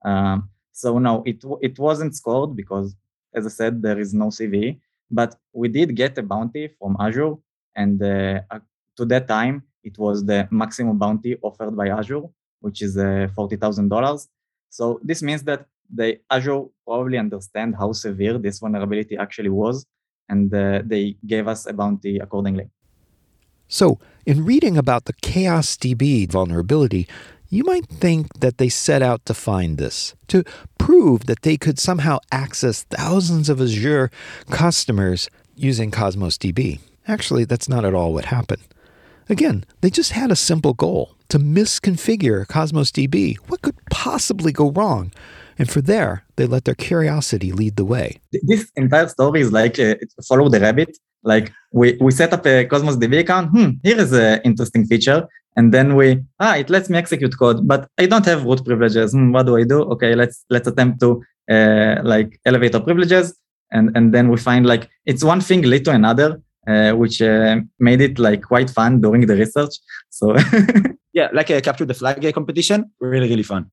Um, 0.05 0.51
so 0.73 0.99
no, 0.99 1.23
it 1.27 1.45
it 1.61 1.79
wasn't 1.79 2.15
scored 2.15 2.57
because, 2.57 2.95
as 3.35 3.47
I 3.47 3.51
said, 3.51 3.83
there 3.83 3.99
is 3.99 4.15
no 4.15 4.27
CVE, 4.27 4.79
but 5.11 5.37
we 5.53 5.69
did 5.69 5.95
get 5.95 6.17
a 6.19 6.23
bounty 6.23 6.69
from 6.79 6.97
Azure, 7.01 7.35
and 7.77 8.03
uh, 8.03 8.41
to 8.97 9.05
that 9.07 9.29
time 9.29 9.65
it 9.83 9.99
was 9.99 10.25
the 10.25 10.49
maximum 10.51 10.99
bounty 10.99 11.37
offered 11.43 11.77
by 11.77 11.89
Azure, 11.89 12.23
which 12.61 12.83
is 12.83 12.97
uh, 12.97 13.29
forty 13.35 13.57
thousand 13.57 13.89
dollars. 13.89 14.29
So 14.71 15.01
this 15.03 15.23
means 15.23 15.43
that 15.45 15.67
the 15.93 16.19
Azure 16.31 16.65
probably 16.87 17.19
understand 17.19 17.77
how 17.77 17.93
severe 17.93 18.39
this 18.39 18.59
vulnerability 18.59 19.17
actually 19.17 19.51
was, 19.51 19.87
and 20.29 20.53
uh, 20.55 20.83
they 20.85 21.17
gave 21.27 21.49
us 21.49 21.67
a 21.67 21.73
bounty 21.73 22.19
accordingly. 22.19 22.71
So, 23.69 23.99
in 24.27 24.45
reading 24.45 24.77
about 24.77 25.07
the 25.07 25.15
Chaos 25.23 25.77
DB 25.77 26.29
vulnerability, 26.31 27.09
you 27.49 27.65
might 27.65 27.87
think 27.87 28.41
that 28.41 28.59
they 28.59 28.69
set 28.69 29.03
out 29.03 29.25
to 29.27 29.35
find 29.35 29.79
this, 29.79 30.15
to 30.29 30.45
prove 30.95 31.27
that 31.27 31.43
they 31.43 31.57
could 31.57 31.79
somehow 31.79 32.19
access 32.31 32.85
thousands 32.85 33.49
of 33.49 33.61
Azure 33.61 34.11
customers 34.51 35.29
using 35.57 35.91
Cosmos 35.91 36.39
DB. 36.39 36.79
Actually, 37.09 37.45
that's 37.45 37.69
not 37.69 37.85
at 37.85 37.95
all 37.95 38.13
what 38.13 38.27
happened. 38.27 38.63
Again, 39.29 39.65
they 39.81 39.91
just 39.91 40.13
had 40.13 40.31
a 40.31 40.37
simple 40.37 40.75
goal 40.75 41.17
to 41.31 41.39
misconfigure 41.39 42.47
Cosmos 42.47 42.93
DB. 42.93 43.37
What 43.49 43.63
could 43.63 43.77
possibly 43.91 44.53
go 44.53 44.71
wrong? 44.71 45.13
And 45.59 45.69
for 45.69 45.81
there, 45.81 46.25
they 46.37 46.47
let 46.47 46.65
their 46.65 46.75
curiosity 46.75 47.51
lead 47.51 47.77
the 47.77 47.85
way. 47.85 48.21
This 48.43 48.71
entire 48.77 49.09
story 49.09 49.41
is 49.41 49.51
like 49.51 49.79
uh, 49.79 49.97
follow 50.29 50.49
the 50.49 50.61
rabbit. 50.61 50.97
Like 51.25 51.53
we, 51.73 51.97
we 52.01 52.13
set 52.13 52.33
up 52.33 52.47
a 52.47 52.67
Cosmos 52.67 52.97
DB 52.97 53.21
account. 53.21 53.51
Hmm, 53.51 53.71
here 53.83 53.99
is 53.99 54.13
an 54.13 54.41
interesting 54.45 54.87
feature. 54.87 55.27
And 55.57 55.73
then 55.73 55.95
we, 55.95 56.23
ah, 56.41 56.57
it 56.57 56.69
lets 56.69 56.91
me 56.91 56.99
execute 56.99 57.39
code, 57.39 57.67
but 57.67 57.89
I 57.99 58.07
don't 58.07 58.25
have 58.27 58.45
root 58.45 58.65
privileges. 58.65 59.13
Hmm, 59.13 59.33
what 59.33 59.47
do 59.47 59.57
I 59.57 59.65
do? 59.65 59.83
Okay, 59.83 60.15
let's 60.15 60.45
let's 60.51 60.67
attempt 60.67 61.01
to 61.01 61.23
uh, 61.51 61.97
like 62.03 62.41
elevate 62.45 62.75
our 62.75 62.81
privileges. 62.81 63.39
And, 63.71 63.97
and 63.97 64.13
then 64.15 64.29
we 64.29 64.37
find 64.37 64.67
like 64.67 64.89
it's 65.05 65.25
one 65.25 65.41
thing 65.41 65.63
lead 65.63 65.85
to 65.87 65.91
another 65.91 66.41
uh, 66.67 66.93
which 66.93 67.21
uh, 67.21 67.57
made 67.79 68.01
it 68.01 68.19
like 68.19 68.43
quite 68.43 68.71
fun 68.71 69.01
during 69.01 69.27
the 69.27 69.37
research. 69.37 69.75
So 70.11 70.37
yeah, 71.13 71.29
like 71.33 71.51
a 71.51 71.61
capture 71.61 71.85
the 71.85 71.95
flag 71.95 72.33
competition, 72.35 72.91
really 73.01 73.29
really 73.29 73.43
fun. 73.43 73.71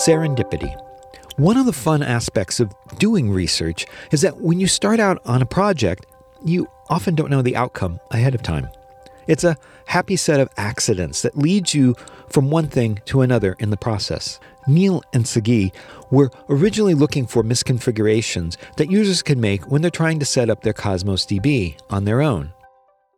Serendipity. 0.00 0.74
One 1.36 1.58
of 1.58 1.66
the 1.66 1.74
fun 1.74 2.02
aspects 2.02 2.58
of 2.58 2.72
doing 2.96 3.30
research 3.30 3.84
is 4.10 4.22
that 4.22 4.40
when 4.40 4.58
you 4.58 4.66
start 4.66 4.98
out 4.98 5.20
on 5.26 5.42
a 5.42 5.46
project, 5.46 6.06
you 6.42 6.70
often 6.88 7.14
don't 7.14 7.28
know 7.30 7.42
the 7.42 7.54
outcome 7.54 8.00
ahead 8.10 8.34
of 8.34 8.42
time. 8.42 8.70
It's 9.26 9.44
a 9.44 9.58
happy 9.84 10.16
set 10.16 10.40
of 10.40 10.48
accidents 10.56 11.20
that 11.20 11.36
leads 11.36 11.74
you 11.74 11.96
from 12.30 12.48
one 12.48 12.66
thing 12.66 13.02
to 13.06 13.20
another 13.20 13.56
in 13.58 13.68
the 13.68 13.76
process. 13.76 14.40
Nir 14.66 15.00
and 15.12 15.28
Sagi 15.28 15.70
were 16.10 16.30
originally 16.48 16.94
looking 16.94 17.26
for 17.26 17.42
misconfigurations 17.42 18.56
that 18.78 18.90
users 18.90 19.22
can 19.22 19.38
make 19.38 19.70
when 19.70 19.82
they're 19.82 19.90
trying 19.90 20.18
to 20.20 20.24
set 20.24 20.48
up 20.48 20.62
their 20.62 20.72
Cosmos 20.72 21.26
DB 21.26 21.78
on 21.90 22.06
their 22.06 22.22
own. 22.22 22.54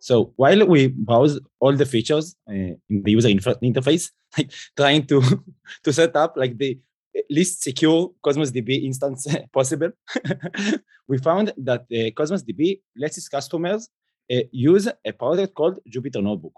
So 0.01 0.33
while 0.35 0.67
we 0.67 0.89
browse 0.89 1.39
all 1.61 1.77
the 1.77 1.87
features 1.87 2.35
uh, 2.51 2.53
in 2.55 3.03
the 3.05 3.13
user 3.13 3.29
interface, 3.29 4.11
like 4.39 4.51
trying 4.77 5.07
to 5.07 5.23
to 5.85 5.93
set 5.93 6.17
up 6.17 6.37
like 6.37 6.57
the 6.59 6.79
least 7.31 7.63
secure 7.63 8.11
Cosmos 8.23 8.51
DB 8.51 8.85
instance 8.85 9.27
possible, 9.53 9.91
we 11.09 11.19
found 11.19 11.53
that 11.59 11.83
uh, 11.83 12.11
Cosmos 12.17 12.43
DB 12.43 12.81
lets 12.97 13.19
its 13.19 13.29
customers 13.29 13.89
uh, 14.33 14.41
use 14.51 14.89
a 15.05 15.13
product 15.13 15.55
called 15.55 15.79
Jupyter 15.91 16.23
Notebook. 16.23 16.55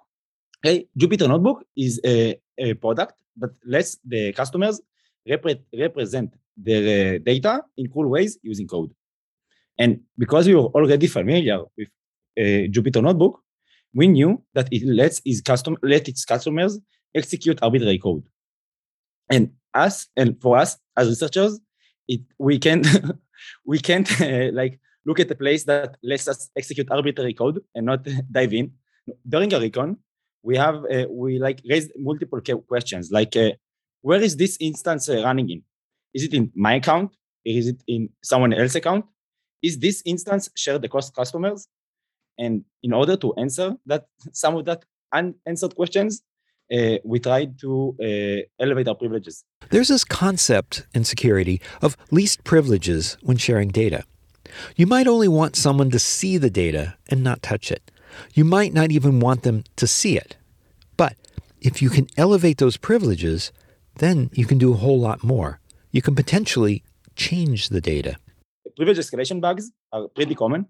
Okay, 0.65 0.87
Jupyter 0.99 1.29
Notebook 1.29 1.65
is 1.77 2.01
a, 2.05 2.41
a 2.59 2.75
product 2.75 3.15
that 3.39 3.51
lets 3.67 3.99
the 4.05 4.33
customers 4.33 4.81
repre- 5.29 5.63
represent 5.77 6.33
their 6.57 7.17
uh, 7.17 7.19
data 7.19 7.63
in 7.77 7.89
cool 7.89 8.09
ways 8.09 8.39
using 8.43 8.69
code. 8.69 8.91
And 9.77 10.01
because 10.17 10.47
we 10.47 10.55
were 10.55 10.67
already 10.67 11.09
familiar 11.09 11.63
with 11.77 11.89
Jupyter 12.39 13.03
Notebook, 13.03 13.41
we 13.93 14.09
knew 14.09 14.43
that 14.55 14.69
it 14.73 14.85
lets 14.87 15.21
its 15.25 15.41
custom 15.41 15.77
let 15.83 16.09
its 16.09 16.25
customers 16.25 16.79
execute 17.15 17.59
arbitrary 17.63 17.99
code. 17.99 18.25
And 19.31 19.53
us 19.73 20.09
and 20.17 20.41
for 20.41 20.57
us 20.57 20.77
as 20.97 21.09
researchers, 21.09 21.61
it 22.09 22.21
we 22.39 22.59
can't 22.59 22.87
we 23.67 23.79
can't 23.79 24.09
uh, 24.21 24.51
like 24.53 24.81
look 25.07 25.21
at 25.21 25.31
a 25.31 25.35
place 25.35 25.65
that 25.65 25.97
lets 26.03 26.29
us 26.29 26.51
execute 26.57 26.91
arbitrary 26.91 27.35
code 27.35 27.61
and 27.75 27.87
not 27.87 28.07
dive 28.33 28.55
in. 28.55 28.73
During 29.29 29.53
a 29.53 29.61
recon, 29.61 29.99
we 30.43 30.57
have 30.57 30.77
uh, 30.85 31.07
we 31.11 31.39
like 31.39 31.61
raised 31.69 31.91
multiple 31.97 32.41
questions 32.69 33.11
like 33.11 33.37
uh, 33.37 33.51
where 34.03 34.21
is 34.21 34.37
this 34.37 34.57
instance 34.61 35.09
uh, 35.09 35.23
running 35.23 35.51
in? 35.51 35.63
Is 36.13 36.25
it 36.25 36.35
in 36.35 36.53
my 36.55 36.75
account? 36.75 37.17
Is 37.45 37.69
it 37.69 37.83
in 37.87 38.11
someone 38.23 38.53
else's 38.53 38.77
account? 38.77 39.05
Is 39.63 39.79
this 39.79 40.03
instance 40.05 40.49
shared 40.57 40.85
across 40.85 41.11
customers? 41.11 41.69
And 42.39 42.65
in 42.83 42.93
order 42.93 43.17
to 43.17 43.33
answer 43.35 43.77
that 43.87 44.07
some 44.33 44.57
of 44.57 44.65
that 44.67 44.85
unanswered 45.13 45.75
questions, 45.75 46.23
uh, 46.73 46.99
we 47.05 47.19
tried 47.19 47.59
to 47.61 47.97
uh, 48.01 48.63
elevate 48.63 48.89
our 48.89 48.95
privileges. 48.95 49.45
There's 49.71 49.89
this 49.89 50.05
concept 50.05 50.87
in 50.95 51.05
security 51.05 51.61
of 51.83 51.97
least 52.11 52.45
privileges 52.45 53.17
when 53.23 53.37
sharing 53.37 53.69
data. 53.69 54.05
You 54.77 54.87
might 54.87 55.07
only 55.07 55.29
want 55.29 55.57
someone 55.57 55.91
to 55.91 55.99
see 55.99 56.37
the 56.39 56.51
data 56.51 56.97
and 57.09 57.23
not 57.23 57.43
touch 57.43 57.71
it. 57.73 57.91
You 58.35 58.45
might 58.45 58.73
not 58.73 58.93
even 58.93 59.21
want 59.21 59.43
them 59.43 59.65
to 59.77 59.87
see 59.87 60.17
it. 60.17 60.37
But 60.97 61.17
if 61.61 61.83
you 61.83 61.91
can 61.91 62.07
elevate 62.17 62.59
those 62.59 62.77
privileges, 62.77 63.51
then 63.97 64.31
you 64.33 64.47
can 64.47 64.59
do 64.59 64.73
a 64.73 64.77
whole 64.77 65.01
lot 65.01 65.25
more. 65.25 65.61
You 65.91 66.03
can 66.03 66.15
potentially 66.15 66.85
change 67.17 67.69
the 67.69 67.81
data. 67.81 68.17
Privilege 68.77 68.99
escalation 68.99 69.41
bugs 69.41 69.71
are 69.93 70.09
pretty 70.09 70.35
common. 70.35 70.67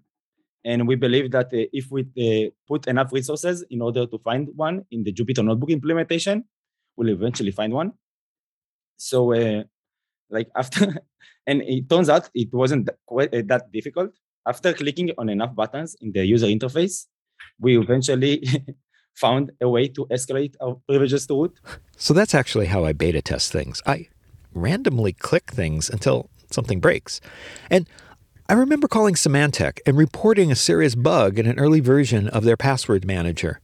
And 0.65 0.87
we 0.87 0.95
believe 0.95 1.31
that 1.31 1.47
uh, 1.53 1.69
if 1.71 1.91
we 1.91 2.01
uh, 2.01 2.49
put 2.67 2.87
enough 2.87 3.13
resources 3.13 3.63
in 3.69 3.81
order 3.81 4.07
to 4.07 4.17
find 4.17 4.49
one 4.55 4.83
in 4.89 5.03
the 5.03 5.13
Jupyter 5.13 5.45
Notebook 5.45 5.69
implementation, 5.69 6.43
we'll 6.97 7.09
eventually 7.09 7.51
find 7.51 7.71
one. 7.71 7.93
So, 8.97 9.33
uh, 9.33 9.63
like 10.31 10.49
after 10.55 11.05
and 11.47 11.61
it 11.61 11.87
turns 11.87 12.09
out 12.09 12.29
it 12.33 12.51
wasn't 12.51 12.89
quite 13.05 13.33
uh, 13.33 13.43
that 13.45 13.71
difficult. 13.71 14.11
After 14.47 14.73
clicking 14.73 15.11
on 15.17 15.29
enough 15.29 15.55
buttons 15.55 15.95
in 16.01 16.11
the 16.11 16.25
user 16.25 16.47
interface, 16.47 17.05
we 17.59 17.77
eventually 17.77 18.43
found 19.15 19.51
a 19.61 19.69
way 19.69 19.87
to 19.89 20.05
escalate 20.07 20.55
our 20.61 20.75
privileges 20.87 21.27
to 21.27 21.41
root. 21.43 21.59
So 21.97 22.13
that's 22.13 22.35
actually 22.35 22.67
how 22.67 22.85
I 22.85 22.93
beta 22.93 23.21
test 23.21 23.51
things. 23.51 23.81
I 23.85 24.09
randomly 24.53 25.13
click 25.13 25.51
things 25.51 25.89
until 25.89 26.29
something 26.51 26.79
breaks. 26.79 27.21
And 27.69 27.87
I 28.47 28.53
remember 28.53 28.87
calling 28.87 29.15
Symantec 29.15 29.79
and 29.87 29.97
reporting 29.97 30.51
a 30.51 30.55
serious 30.55 30.93
bug 30.93 31.39
in 31.39 31.47
an 31.47 31.57
early 31.57 31.79
version 31.79 32.27
of 32.27 32.43
their 32.43 32.55
password 32.55 33.03
manager. 33.03 33.59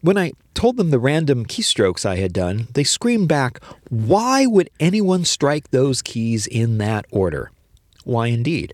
When 0.00 0.16
I 0.16 0.32
told 0.54 0.78
them 0.78 0.88
the 0.88 0.98
random 0.98 1.44
keystrokes 1.44 2.06
I 2.06 2.16
had 2.16 2.32
done, 2.32 2.68
they 2.72 2.84
screamed 2.84 3.28
back, 3.28 3.62
Why 3.90 4.46
would 4.46 4.70
anyone 4.80 5.26
strike 5.26 5.70
those 5.70 6.00
keys 6.00 6.46
in 6.46 6.78
that 6.78 7.04
order? 7.10 7.50
Why 8.04 8.28
indeed? 8.28 8.72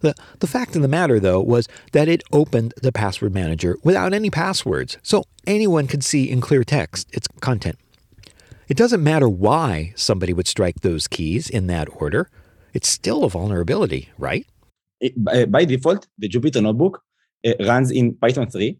The, 0.00 0.14
the 0.38 0.46
fact 0.46 0.74
of 0.76 0.80
the 0.80 0.88
matter, 0.88 1.20
though, 1.20 1.42
was 1.42 1.68
that 1.92 2.08
it 2.08 2.22
opened 2.32 2.72
the 2.80 2.92
password 2.92 3.34
manager 3.34 3.76
without 3.84 4.14
any 4.14 4.30
passwords, 4.30 4.96
so 5.02 5.24
anyone 5.46 5.88
could 5.88 6.04
see 6.04 6.30
in 6.30 6.40
clear 6.40 6.64
text 6.64 7.14
its 7.14 7.28
content. 7.42 7.78
It 8.66 8.78
doesn't 8.78 9.04
matter 9.04 9.28
why 9.28 9.92
somebody 9.94 10.32
would 10.32 10.48
strike 10.48 10.80
those 10.80 11.06
keys 11.06 11.50
in 11.50 11.66
that 11.66 11.88
order, 12.00 12.30
it's 12.72 12.88
still 12.88 13.24
a 13.24 13.30
vulnerability, 13.30 14.08
right? 14.16 14.46
It, 15.00 15.12
by, 15.22 15.44
by 15.44 15.64
default, 15.64 16.06
the 16.18 16.28
Jupyter 16.28 16.62
Notebook 16.62 17.02
uh, 17.46 17.52
runs 17.60 17.90
in 17.90 18.14
Python 18.14 18.48
3, 18.48 18.78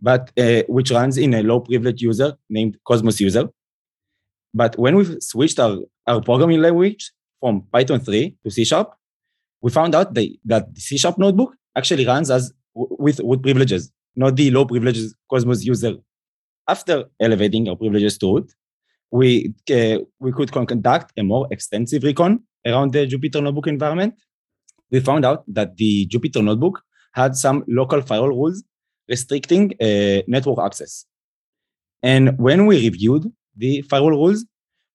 but 0.00 0.30
which 0.68 0.90
runs 0.90 1.16
in 1.16 1.34
a 1.34 1.42
low 1.42 1.60
privileged 1.60 2.02
user 2.02 2.36
named 2.50 2.76
Cosmos 2.86 3.20
user. 3.20 3.48
But 4.52 4.78
when 4.78 4.96
we 4.96 5.20
switched 5.20 5.58
our, 5.58 5.78
our 6.06 6.20
programming 6.20 6.60
language 6.60 7.12
from 7.40 7.62
Python 7.72 8.00
3 8.00 8.36
to 8.44 8.50
C 8.50 8.64
Sharp, 8.64 8.94
we 9.60 9.70
found 9.70 9.94
out 9.94 10.14
that, 10.14 10.28
that 10.44 10.74
the 10.74 10.80
C 10.80 10.98
Sharp 10.98 11.18
notebook 11.18 11.54
actually 11.76 12.06
runs 12.06 12.30
as 12.30 12.52
with 12.74 13.20
root 13.20 13.42
privileges, 13.42 13.90
not 14.14 14.36
the 14.36 14.50
low 14.50 14.64
privileges 14.64 15.14
Cosmos 15.30 15.64
user. 15.64 15.94
After 16.68 17.04
elevating 17.20 17.68
our 17.68 17.76
privileges 17.76 18.16
to 18.18 18.34
root, 18.34 18.52
we, 19.10 19.54
uh, 19.70 19.98
we 20.18 20.32
could 20.32 20.50
conduct 20.52 21.12
a 21.18 21.22
more 21.22 21.46
extensive 21.50 22.02
recon 22.02 22.42
around 22.66 22.92
the 22.92 23.06
Jupyter 23.06 23.42
Notebook 23.42 23.66
environment. 23.66 24.14
We 24.94 25.00
found 25.00 25.24
out 25.24 25.42
that 25.48 25.76
the 25.76 26.06
Jupyter 26.06 26.44
Notebook 26.44 26.80
had 27.14 27.34
some 27.34 27.64
local 27.66 28.00
firewall 28.00 28.28
rules 28.28 28.62
restricting 29.08 29.72
uh, 29.80 30.22
network 30.28 30.60
access. 30.64 31.04
And 32.00 32.38
when 32.38 32.66
we 32.66 32.76
reviewed 32.88 33.24
the 33.56 33.82
firewall 33.82 34.12
rules, 34.12 34.46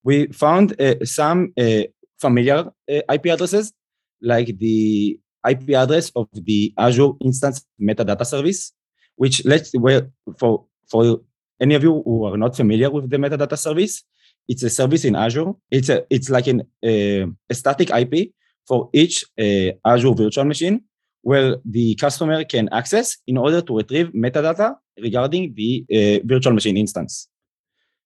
we 0.05 0.27
found 0.27 0.79
uh, 0.79 1.03
some 1.03 1.51
uh, 1.59 1.81
familiar 2.17 2.59
uh, 2.89 3.13
IP 3.13 3.25
addresses, 3.25 3.73
like 4.21 4.57
the 4.57 5.19
IP 5.45 5.71
address 5.71 6.13
of 6.15 6.29
the 6.31 6.73
Azure 6.77 7.11
Instance 7.19 7.65
Metadata 7.81 8.25
Service, 8.25 8.71
which 9.17 9.43
let's 9.43 9.73
where 9.73 10.09
for 10.37 10.63
for 10.89 11.19
any 11.59 11.75
of 11.75 11.83
you 11.83 12.01
who 12.05 12.23
are 12.23 12.37
not 12.37 12.55
familiar 12.55 12.89
with 12.89 13.09
the 13.09 13.17
metadata 13.17 13.57
service, 13.57 14.01
it's 14.47 14.63
a 14.63 14.69
service 14.69 15.03
in 15.03 15.17
Azure. 15.17 15.51
It's 15.69 15.89
a 15.89 16.05
it's 16.09 16.29
like 16.29 16.47
an, 16.47 16.61
uh, 16.85 17.27
a 17.49 17.53
static 17.53 17.89
IP 17.89 18.31
for 18.69 18.89
each 18.93 19.25
uh, 19.45 19.71
Azure 19.91 20.13
virtual 20.13 20.45
machine 20.45 20.81
where 21.23 21.57
the 21.65 21.95
customer 21.95 22.45
can 22.45 22.69
access 22.71 23.17
in 23.27 23.35
order 23.37 23.61
to 23.61 23.75
retrieve 23.75 24.07
metadata 24.13 24.75
regarding 25.01 25.53
the 25.55 25.71
uh, 25.91 26.25
virtual 26.25 26.53
machine 26.53 26.77
instance. 26.77 27.27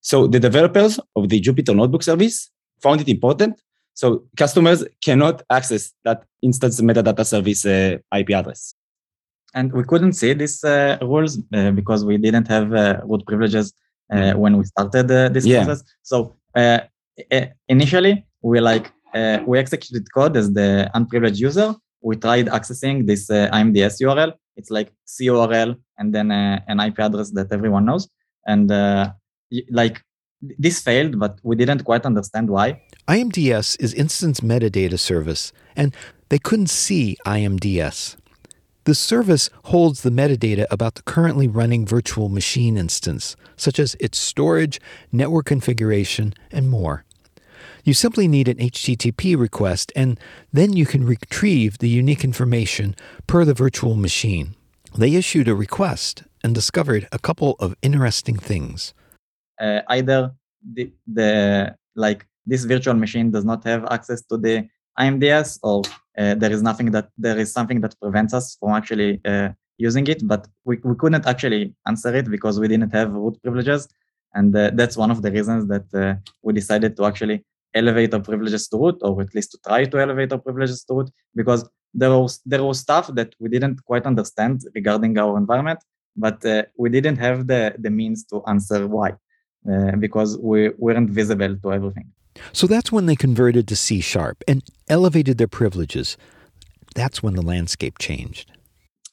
So 0.02 0.26
the 0.26 0.40
developers 0.40 1.00
of 1.18 1.30
the 1.30 1.40
Jupyter 1.40 1.76
Notebook 1.76 2.04
service 2.04 2.50
found 2.82 3.02
it 3.02 3.10
important. 3.10 3.62
So 3.94 4.24
customers 4.38 4.84
cannot 5.06 5.44
access 5.52 5.92
that 6.06 6.24
instance 6.42 6.82
metadata 6.82 7.26
service 7.26 7.66
uh, 7.66 7.98
IP 8.18 8.32
address. 8.32 8.74
And 9.54 9.72
we 9.72 9.84
couldn't 9.84 10.14
see 10.14 10.34
these 10.34 10.64
uh, 10.64 10.98
rules 11.02 11.38
because 11.80 12.04
we 12.04 12.18
didn't 12.18 12.48
have 12.48 12.74
uh, 12.74 13.02
root 13.06 13.24
privileges 13.28 13.74
when 14.10 14.58
we 14.58 14.64
started 14.66 15.08
this 15.08 15.46
yeah. 15.46 15.64
process. 15.64 15.84
So 16.02 16.36
initially, 17.68 18.26
we 18.42 18.60
like 18.60 18.92
Uh, 19.14 19.40
we 19.46 19.60
executed 19.60 20.12
code 20.14 20.36
as 20.38 20.54
the 20.54 20.90
unprivileged 20.94 21.40
user. 21.40 21.76
We 22.02 22.16
tried 22.16 22.48
accessing 22.48 23.08
this 23.08 23.30
uh, 23.30 23.50
IMDS 23.54 24.02
URL. 24.02 24.34
It's 24.56 24.70
like 24.70 24.92
CURL 25.08 25.76
and 25.98 26.14
then 26.14 26.32
uh, 26.32 26.62
an 26.68 26.80
IP 26.80 27.00
address 27.00 27.32
that 27.32 27.52
everyone 27.52 27.86
knows. 27.86 28.08
And 28.46 28.70
like 29.70 30.02
this 30.60 30.82
failed, 30.82 31.20
but 31.20 31.40
we 31.44 31.56
didn't 31.56 31.84
quite 31.84 32.06
understand 32.06 32.50
why. 32.50 32.82
IMDS 33.08 33.78
is 33.80 33.94
Instance 33.94 34.42
Metadata 34.42 35.00
Service, 35.00 35.54
and 35.76 35.96
they 36.30 36.40
couldn't 36.40 36.70
see 36.70 37.18
IMDS. 37.26 38.18
The 38.86 38.96
service 38.96 39.50
holds 39.66 40.02
the 40.02 40.10
metadata 40.10 40.66
about 40.70 40.96
the 40.96 41.04
currently 41.04 41.48
running 41.48 41.86
virtual 41.86 42.28
machine 42.28 42.76
instance, 42.76 43.38
such 43.56 43.80
as 43.80 43.96
its 44.00 44.18
storage, 44.20 44.82
network 45.12 45.46
configuration, 45.46 46.34
and 46.52 46.70
more. 46.70 47.06
You 47.84 47.94
simply 47.94 48.28
need 48.28 48.48
an 48.48 48.58
HTTP 48.58 49.38
request, 49.38 49.92
and 49.96 50.20
then 50.52 50.74
you 50.74 50.86
can 50.86 51.06
retrieve 51.06 51.78
the 51.78 51.90
unique 51.90 52.24
information 52.24 52.96
per 53.28 53.46
the 53.46 53.54
virtual 53.54 53.96
machine. 53.96 54.56
They 54.98 55.16
issued 55.16 55.48
a 55.48 55.56
request 55.56 56.24
and 56.44 56.54
discovered 56.54 57.08
a 57.12 57.20
couple 57.20 57.56
of 57.60 57.76
interesting 57.82 58.38
things. 58.38 58.94
Uh, 59.60 59.82
either 59.90 60.32
the, 60.74 60.92
the 61.08 61.76
like 61.96 62.26
this 62.46 62.66
virtual 62.66 62.96
machine 62.96 63.32
does 63.32 63.46
not 63.46 63.64
have 63.64 63.86
access 63.92 64.22
to 64.24 64.38
the 64.38 64.68
IMDS, 65.00 65.60
or 65.64 65.82
uh, 66.18 66.36
there 66.36 66.52
is 66.52 66.62
nothing 66.62 66.92
that 66.92 67.10
there 67.18 67.38
is 67.38 67.52
something 67.52 67.82
that 67.82 68.00
prevents 68.00 68.34
us 68.34 68.56
from 68.60 68.72
actually 68.72 69.20
uh, 69.26 69.50
using 69.78 70.06
it, 70.08 70.28
but 70.28 70.48
we, 70.66 70.78
we 70.84 70.96
couldn't 70.96 71.26
actually 71.26 71.74
answer 71.88 72.14
it 72.16 72.30
because 72.30 72.60
we 72.60 72.68
didn't 72.68 72.92
have 72.92 73.12
root 73.12 73.42
privileges. 73.42 73.88
And 74.36 74.56
uh, 74.56 74.72
that's 74.74 74.98
one 74.98 75.12
of 75.12 75.22
the 75.22 75.32
reasons 75.32 75.68
that 75.68 75.94
uh, 75.94 76.16
we 76.42 76.54
decided 76.54 76.96
to 76.98 77.06
actually 77.06 77.44
elevate 77.74 78.14
our 78.14 78.22
privileges 78.22 78.68
to 78.70 78.78
root, 78.78 78.98
or 79.02 79.22
at 79.22 79.34
least 79.36 79.52
to 79.52 79.58
try 79.66 79.86
to 79.86 80.00
elevate 80.00 80.32
our 80.32 80.40
privileges 80.40 80.84
to 80.86 80.94
root, 80.96 81.10
because 81.36 81.68
there 81.94 82.12
was 82.12 82.42
there 82.46 82.64
was 82.64 82.80
stuff 82.80 83.14
that 83.16 83.34
we 83.40 83.50
didn't 83.50 83.84
quite 83.86 84.06
understand 84.06 84.62
regarding 84.76 85.18
our 85.18 85.38
environment, 85.38 85.80
but 86.16 86.44
uh, 86.46 86.64
we 86.78 86.90
didn't 86.90 87.18
have 87.18 87.48
the 87.48 87.76
the 87.80 87.90
means 87.90 88.26
to 88.26 88.42
answer 88.48 88.88
why, 88.88 89.12
uh, 89.72 89.96
because 89.98 90.38
we 90.40 90.70
weren't 90.78 91.10
visible 91.10 91.56
to 91.64 91.74
everything. 91.74 92.08
So 92.52 92.68
that's 92.68 92.92
when 92.92 93.06
they 93.06 93.16
converted 93.16 93.68
to 93.68 93.76
C 93.76 94.02
sharp 94.02 94.44
and 94.48 94.64
elevated 94.90 95.38
their 95.38 95.48
privileges. 95.48 96.18
That's 96.96 97.22
when 97.24 97.36
the 97.36 97.42
landscape 97.42 97.98
changed. 98.00 98.52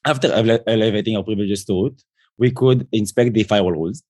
After 0.07 0.33
elevating 0.33 1.17
our 1.17 1.23
privileges 1.23 1.65
to 1.67 1.73
root, 1.75 2.03
we 2.39 2.51
could 2.51 2.89
inspect 2.93 3.35
the 3.35 3.43
firewall 3.43 3.73
rules. 3.73 4.03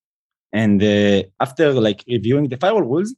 And 0.52 0.82
uh, 0.82 1.24
after 1.40 1.72
like 1.72 2.04
reviewing 2.08 2.48
the 2.48 2.56
firewall 2.56 2.82
rules, 2.82 3.14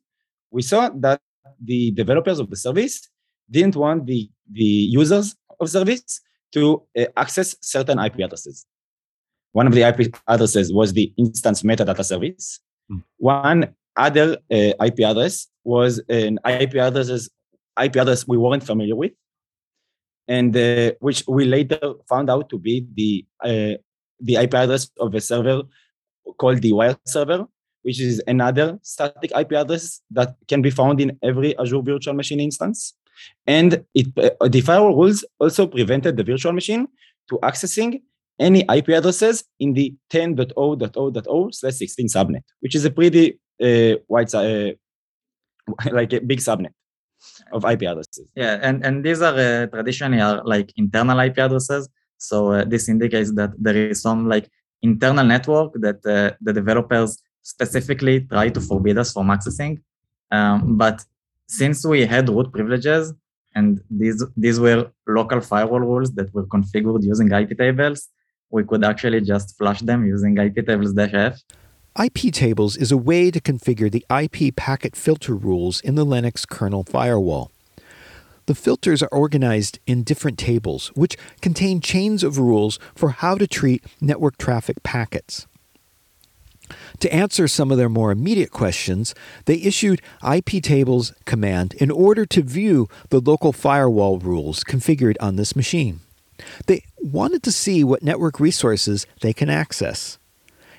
we 0.53 0.63
saw 0.63 0.91
that 1.01 1.21
the 1.61 1.91
developers 1.93 2.39
of 2.39 2.51
the 2.51 2.57
service 2.57 3.09
didn't 3.51 3.77
want 3.77 4.07
the, 4.07 4.31
the 4.51 4.63
users 4.63 5.35
of 5.59 5.69
service 5.69 6.21
to 6.53 6.83
uh, 6.99 7.07
access 7.17 7.57
certain 7.61 7.99
IP 7.99 8.21
addresses. 8.21 8.67
One 9.53 9.67
of 9.67 9.75
the 9.75 9.83
IP 9.83 10.15
addresses 10.29 10.73
was 10.73 10.93
the 10.93 11.13
instance 11.17 11.63
metadata 11.63 12.05
service. 12.05 12.61
Mm. 12.91 13.03
One 13.19 13.75
other 13.97 14.39
uh, 14.51 14.85
IP 14.87 15.01
address 15.01 15.49
was 15.65 16.01
an 16.09 16.39
IP 16.47 16.75
address 16.77 17.29
IP 17.83 17.97
address 17.97 18.29
we 18.29 18.37
weren't 18.37 18.65
familiar 18.65 18.97
with, 18.97 19.13
and 20.29 20.57
uh, 20.57 20.93
which 21.01 21.25
we 21.27 21.45
later 21.45 21.81
found 22.09 22.29
out 22.31 22.51
to 22.51 22.59
be 22.59 22.87
the 22.95 23.25
uh, 23.43 23.77
the 24.21 24.37
IP 24.37 24.55
address 24.55 24.91
of 24.99 25.15
a 25.15 25.21
server 25.21 25.63
called 26.39 26.63
the 26.63 26.73
wire 26.73 26.97
server, 27.07 27.47
which 27.83 28.01
is 28.01 28.23
another 28.27 28.79
static 28.83 29.31
IP 29.39 29.53
address 29.53 30.01
that 30.11 30.35
can 30.49 30.63
be 30.63 30.71
found 30.71 31.01
in 31.01 31.19
every 31.23 31.57
Azure 31.59 31.83
virtual 31.83 32.15
machine 32.15 32.41
instance. 32.41 32.95
And 33.47 33.85
it, 33.95 34.07
uh, 34.19 34.49
the 34.49 34.61
firewall 34.61 34.97
rules 34.97 35.25
also 35.39 35.67
prevented 35.67 36.17
the 36.17 36.25
virtual 36.25 36.53
machine 36.53 36.89
to 37.31 37.39
accessing 37.43 38.01
any 38.39 38.61
IP 38.75 38.89
addresses 38.89 39.45
in 39.61 39.75
the 39.75 39.95
10.0.0.0 40.11 41.55
slash 41.55 41.75
16 41.75 42.07
subnet, 42.09 42.43
which 42.61 42.75
is 42.75 42.85
a 42.85 42.91
pretty 42.91 43.39
uh, 43.63 43.97
wide, 44.09 44.35
uh, 44.35 44.73
like 45.93 46.13
a 46.13 46.21
big 46.21 46.41
subnet 46.41 46.71
of 47.53 47.65
IP 47.65 47.83
addresses. 47.83 48.27
Yeah, 48.35 48.59
and, 48.63 48.85
and 48.85 49.05
these 49.05 49.23
are 49.23 49.35
uh, 49.35 49.67
traditionally 49.67 50.21
are 50.21 50.43
like 50.45 50.73
internal 50.77 51.19
IP 51.21 51.39
addresses. 51.39 51.89
So 52.19 52.53
uh, 52.53 52.65
this 52.65 52.89
indicates 52.89 53.35
that 53.35 53.51
there 53.59 53.77
is 53.77 54.01
some 54.03 54.29
like 54.29 54.49
internal 54.83 55.25
network 55.25 55.73
that 55.75 56.05
uh, 56.07 56.37
the 56.41 56.53
developers 56.53 57.23
specifically 57.43 58.21
try 58.21 58.49
to 58.49 58.61
forbid 58.61 58.99
us 58.99 59.13
from 59.13 59.29
accessing. 59.29 59.81
Um, 60.31 60.77
but 60.77 61.05
since 61.47 61.85
we 61.85 62.07
had 62.07 62.29
root 62.29 62.53
privileges 62.53 63.13
and 63.55 63.81
these 63.91 64.25
these 64.37 64.59
were 64.59 64.91
local 65.07 65.41
firewall 65.41 65.81
rules 65.81 66.13
that 66.15 66.33
were 66.35 66.47
configured 66.47 67.03
using 67.03 67.31
IP 67.31 67.59
tables, 67.59 68.09
we 68.51 68.65
could 68.65 68.85
actually 68.85 69.21
just 69.21 69.57
flush 69.59 69.81
them 69.81 70.07
using 70.07 70.37
IP 70.39 70.67
tables 70.67 70.95
-f. 70.95 71.43
IP 72.07 72.33
tables 72.33 72.77
is 72.77 72.91
a 72.91 72.97
way 72.97 73.31
to 73.31 73.41
configure 73.41 73.91
the 73.91 74.05
IP 74.09 74.57
packet 74.57 74.97
filter 74.97 75.35
rules 75.35 75.81
in 75.83 75.95
the 75.95 76.07
Linux 76.07 76.49
kernel 76.49 76.85
firewall. 76.85 77.51
The 78.47 78.55
filters 78.55 79.03
are 79.03 79.13
organized 79.13 79.79
in 79.87 80.03
different 80.03 80.39
tables, 80.39 80.89
which 80.95 81.17
contain 81.41 81.81
chains 81.81 82.25
of 82.25 82.39
rules 82.39 82.79
for 82.95 83.11
how 83.11 83.37
to 83.37 83.47
treat 83.47 83.85
network 84.01 84.37
traffic 84.39 84.83
packets. 84.83 85.47
To 87.01 87.13
answer 87.13 87.49
some 87.49 87.71
of 87.71 87.79
their 87.79 87.89
more 87.89 88.11
immediate 88.11 88.51
questions, 88.51 89.15
they 89.47 89.57
issued 89.57 90.03
IP 90.27 90.63
tables 90.63 91.13
command 91.25 91.75
in 91.75 91.91
order 91.91 92.27
to 92.27 92.43
view 92.43 92.89
the 93.11 93.21
local 93.21 93.53
firewall 93.53 94.19
rules 94.19 94.65
configured 94.65 95.17
on 95.21 95.37
this 95.37 95.57
machine. 95.57 96.01
They 96.67 96.85
wanted 96.99 97.43
to 97.45 97.53
see 97.53 97.85
what 97.85 98.03
network 98.03 98.41
resources 98.41 99.07
they 99.21 99.33
can 99.33 99.49
access. 99.49 100.19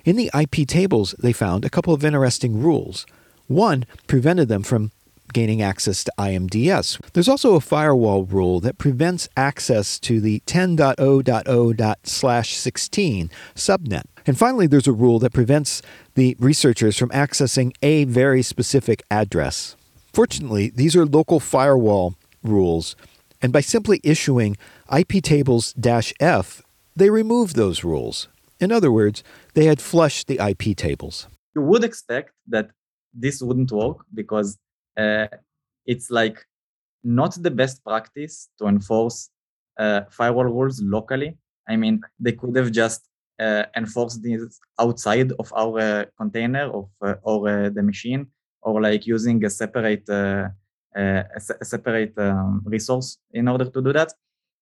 In 0.06 0.17
the 0.17 0.30
IP 0.38 0.67
tables, 0.67 1.15
they 1.19 1.32
found 1.32 1.63
a 1.63 1.69
couple 1.69 1.93
of 1.93 2.04
interesting 2.04 2.62
rules. 2.62 3.06
One 3.47 3.86
prevented 4.08 4.49
them 4.49 4.63
from 4.63 4.91
gaining 5.32 5.62
access 5.62 6.04
to 6.04 6.12
IMDS. 6.17 6.99
There's 7.13 7.30
also 7.30 7.56
a 7.56 7.62
firewall 7.62 8.26
rule 8.26 8.60
that 8.60 8.78
prevents 8.78 9.30
access 9.36 9.97
to 10.02 10.19
the 10.19 10.41
10.0.0.16 10.45 13.30
subnet. 13.56 14.04
And 14.26 14.38
finally, 14.38 14.68
there's 14.68 14.88
a 14.88 14.94
rule 14.94 15.20
that 15.20 15.34
prevents 15.34 15.82
the 16.16 16.36
researchers 16.40 16.98
from 16.98 17.10
accessing 17.10 17.74
a 17.82 18.06
very 18.06 18.42
specific 18.42 19.04
address. 19.12 19.76
Fortunately, 20.14 20.70
these 20.70 20.96
are 20.96 21.06
local 21.06 21.40
firewall 21.40 22.16
rules 22.44 22.96
And 23.42 23.52
by 23.52 23.60
simply 23.62 24.00
issuing 24.04 24.56
iptables 24.90 25.74
F, 26.22 26.62
they 26.96 27.10
removed 27.10 27.58
those 27.58 27.84
rules. 27.84 28.30
In 28.60 28.72
other 28.72 28.90
words, 28.90 29.22
they 29.54 29.66
had 29.66 29.82
flushed 29.82 30.28
the 30.28 30.40
IP 30.40 30.78
tables. 30.78 31.28
You 31.54 31.62
would 31.64 31.84
expect 31.84 32.32
that 32.48 32.72
this 33.14 33.42
wouldn't 33.42 33.72
work 33.72 33.98
because 34.14 34.58
uh, 34.96 35.28
it's 35.86 36.10
like 36.10 36.48
not 37.04 37.36
the 37.36 37.52
best 37.52 37.84
practice 37.84 38.48
to 38.60 38.68
enforce 38.68 39.30
uh, 39.78 40.02
firewall 40.10 40.46
rules 40.46 40.82
locally. 40.82 41.36
I 41.68 41.76
mean, 41.76 42.00
they 42.18 42.32
could 42.32 42.56
have 42.56 42.72
just 42.72 43.02
uh, 43.39 43.63
enforced 43.76 44.22
these 44.22 44.60
outside 44.80 45.32
of 45.39 45.52
our 45.56 45.80
uh, 45.80 46.06
container 46.17 46.65
of 46.72 46.89
uh, 47.02 47.15
or 47.24 47.50
uh, 47.50 47.69
the 47.69 47.84
machine, 47.84 48.28
or 48.62 48.82
like 48.82 49.06
using 49.06 49.43
a 49.46 49.50
separate 49.50 50.08
uh, 50.10 50.50
a, 50.96 51.65
separate 51.65 52.17
um, 52.17 52.62
resource 52.65 53.17
in 53.32 53.48
order 53.48 53.65
to 53.65 53.82
do 53.82 53.91
that. 53.93 54.13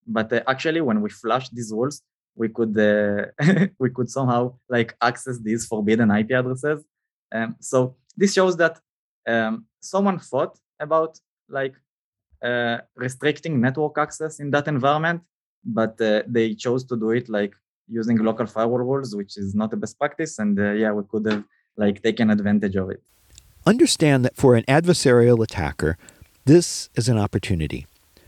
But 0.07 0.31
actually, 0.47 0.81
when 0.81 1.01
we 1.01 1.09
flush 1.09 1.49
these 1.49 1.71
rules, 1.71 2.01
we 2.35 2.49
could 2.49 2.75
we 3.79 3.89
could 3.89 4.09
somehow 4.09 4.57
like 4.69 4.95
access 5.01 5.39
these 5.39 5.65
forbidden 5.65 6.11
IP 6.11 6.31
addresses. 6.31 6.83
Um, 7.31 7.55
so 7.59 7.95
this 8.17 8.33
shows 8.33 8.57
that 8.57 8.79
um, 9.27 9.65
someone 9.79 10.19
thought 10.19 10.57
about 10.79 11.19
like 11.49 11.75
uh, 12.43 12.79
restricting 12.95 13.61
network 13.61 13.97
access 13.97 14.39
in 14.39 14.51
that 14.51 14.67
environment, 14.67 15.21
but 15.63 15.99
uh, 16.01 16.23
they 16.27 16.55
chose 16.55 16.83
to 16.85 16.97
do 16.97 17.11
it 17.11 17.29
like 17.29 17.53
using 17.91 18.17
local 18.17 18.45
firewall 18.45 18.79
rules, 18.79 19.15
which 19.15 19.37
is 19.37 19.53
not 19.53 19.69
the 19.71 19.77
best 19.77 19.99
practice. 19.99 20.39
And 20.39 20.59
uh, 20.59 20.71
yeah, 20.71 20.91
we 20.91 21.03
could 21.09 21.25
have 21.25 21.43
like 21.77 22.01
taken 22.01 22.29
advantage 22.29 22.75
of 22.75 22.89
it. 22.89 23.01
Understand 23.65 24.25
that 24.25 24.35
for 24.35 24.55
an 24.55 24.63
adversarial 24.67 25.43
attacker, 25.43 25.97
this 26.45 26.89
is 26.95 27.07
an 27.07 27.17
opportunity. 27.17 27.85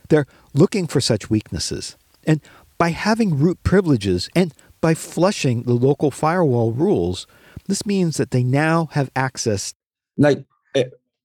They're 0.10 0.28
looking 0.54 0.86
for 0.86 1.02
such 1.02 1.30
weaknesses. 1.30 1.98
And 2.26 2.42
by 2.78 2.90
having 2.90 3.40
root 3.40 3.64
privileges 3.64 4.30
and 4.36 4.54
by 4.82 4.94
flushing 4.94 5.64
the 5.64 5.74
local 5.74 6.12
firewall 6.12 6.72
rules, 6.72 7.26
this 7.68 7.86
means 7.86 8.18
that 8.18 8.32
they 8.32 8.44
now 8.44 8.90
have 8.92 9.10
access. 9.16 9.74
Like 10.18 10.46
uh, 10.76 10.84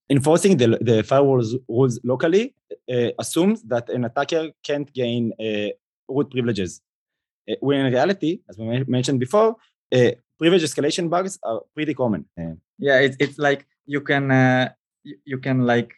enforcing 0.09 0.57
the, 0.57 0.79
the 0.81 1.03
firewall 1.03 1.43
rules 1.69 2.01
locally 2.05 2.55
uh, 2.91 3.11
assumes 3.19 3.63
that 3.65 3.89
an 3.91 4.05
attacker 4.05 4.51
can't 4.63 4.91
gain 4.93 5.33
uh, 5.41 5.71
root 6.09 6.31
privileges. 6.31 6.81
Uh, 7.49 7.55
when 7.61 7.87
in 7.87 7.93
reality, 7.93 8.41
as 8.49 8.59
we 8.59 8.85
mentioned 8.87 9.21
before, 9.21 9.57
uh, 9.95 10.11
privilege 10.39 10.63
escalation 10.63 11.09
bugs 11.09 11.39
are 11.43 11.61
pretty 11.75 11.95
common. 11.95 12.25
yeah, 12.79 12.99
it's, 13.01 13.17
it's 13.19 13.39
like 13.39 13.67
you 13.87 14.01
can 14.01 14.31
uh, 14.31 14.71
you 15.25 15.39
can 15.39 15.67
like 15.67 15.93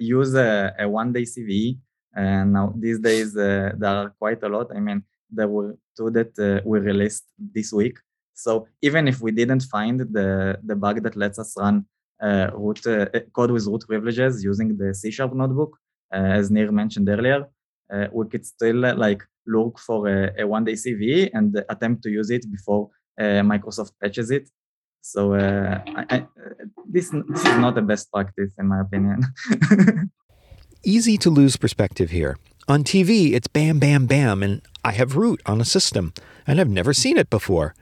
use 0.00 0.34
a, 0.34 0.74
a 0.78 0.88
one 0.88 1.12
day 1.12 1.22
CVE. 1.22 1.78
And 2.14 2.54
now 2.54 2.72
these 2.78 2.98
days 2.98 3.34
there 3.34 3.76
are 3.84 4.08
quite 4.18 4.42
a 4.42 4.48
lot. 4.48 4.68
I 4.74 4.80
mean, 4.80 5.02
there 5.30 5.48
were 5.48 5.76
two 5.96 6.10
that 6.10 6.62
we 6.64 6.78
released 6.78 7.24
this 7.38 7.72
week. 7.72 7.98
So 8.32 8.66
even 8.80 9.06
if 9.06 9.20
we 9.20 9.32
didn't 9.32 9.64
find 9.74 10.00
the 10.00 10.58
the 10.64 10.76
bug 10.76 11.02
that 11.02 11.16
lets 11.16 11.38
us 11.38 11.54
run 11.58 11.84
uh, 12.22 12.50
root 12.54 12.86
uh, 12.86 13.06
code 13.34 13.50
with 13.50 13.66
root 13.66 13.84
privileges 13.86 14.42
using 14.42 14.76
the 14.76 14.94
C 14.94 15.10
sharp 15.10 15.34
notebook, 15.34 15.76
uh, 16.14 16.16
as 16.16 16.50
Nir 16.50 16.72
mentioned 16.72 17.08
earlier, 17.08 17.46
we 18.12 18.26
could 18.28 18.46
still 18.46 18.76
like 18.76 19.22
look 19.46 19.78
for 19.78 20.08
a, 20.08 20.42
a 20.42 20.46
one 20.46 20.64
day 20.64 20.72
CV 20.72 21.30
and 21.32 21.56
attempt 21.68 22.02
to 22.02 22.10
use 22.10 22.30
it 22.30 22.44
before 22.50 22.90
Microsoft 23.18 23.92
patches 24.02 24.30
it. 24.30 24.48
So 25.00 25.34
uh, 25.34 25.80
I, 25.86 26.04
I, 26.10 26.26
this 26.88 27.10
this 27.10 27.44
is 27.44 27.58
not 27.58 27.76
the 27.76 27.82
best 27.82 28.10
practice 28.12 28.52
in 28.58 28.66
my 28.66 28.80
opinion. 28.80 29.22
Easy 30.84 31.16
to 31.18 31.30
lose 31.30 31.56
perspective 31.56 32.10
here. 32.10 32.36
On 32.68 32.82
TV, 32.82 33.32
it's 33.32 33.46
bam, 33.46 33.78
bam, 33.78 34.06
bam, 34.06 34.42
and 34.42 34.62
I 34.84 34.90
have 34.90 35.16
root 35.16 35.40
on 35.46 35.60
a 35.60 35.64
system, 35.64 36.12
and 36.46 36.60
I've 36.60 36.68
never 36.68 36.92
seen 36.92 37.16
it 37.16 37.30
before. 37.30 37.76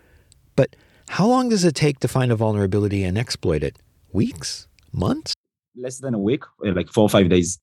But 0.55 0.77
how 1.09 1.27
long 1.27 1.49
does 1.49 1.65
it 1.65 1.75
take 1.75 2.01
to 2.01 2.09
find 2.09 2.31
a 2.31 2.37
vulnerability 2.37 3.03
and 3.03 3.17
exploit 3.17 3.63
it? 3.63 3.79
Weeks? 4.13 4.69
Months? 4.93 5.35
Less 5.75 5.99
than 6.01 6.13
a 6.13 6.19
week, 6.19 6.45
uh, 6.67 6.73
like 6.73 6.91
four 6.91 7.05
or 7.05 7.09
five 7.09 7.31
days, 7.31 7.59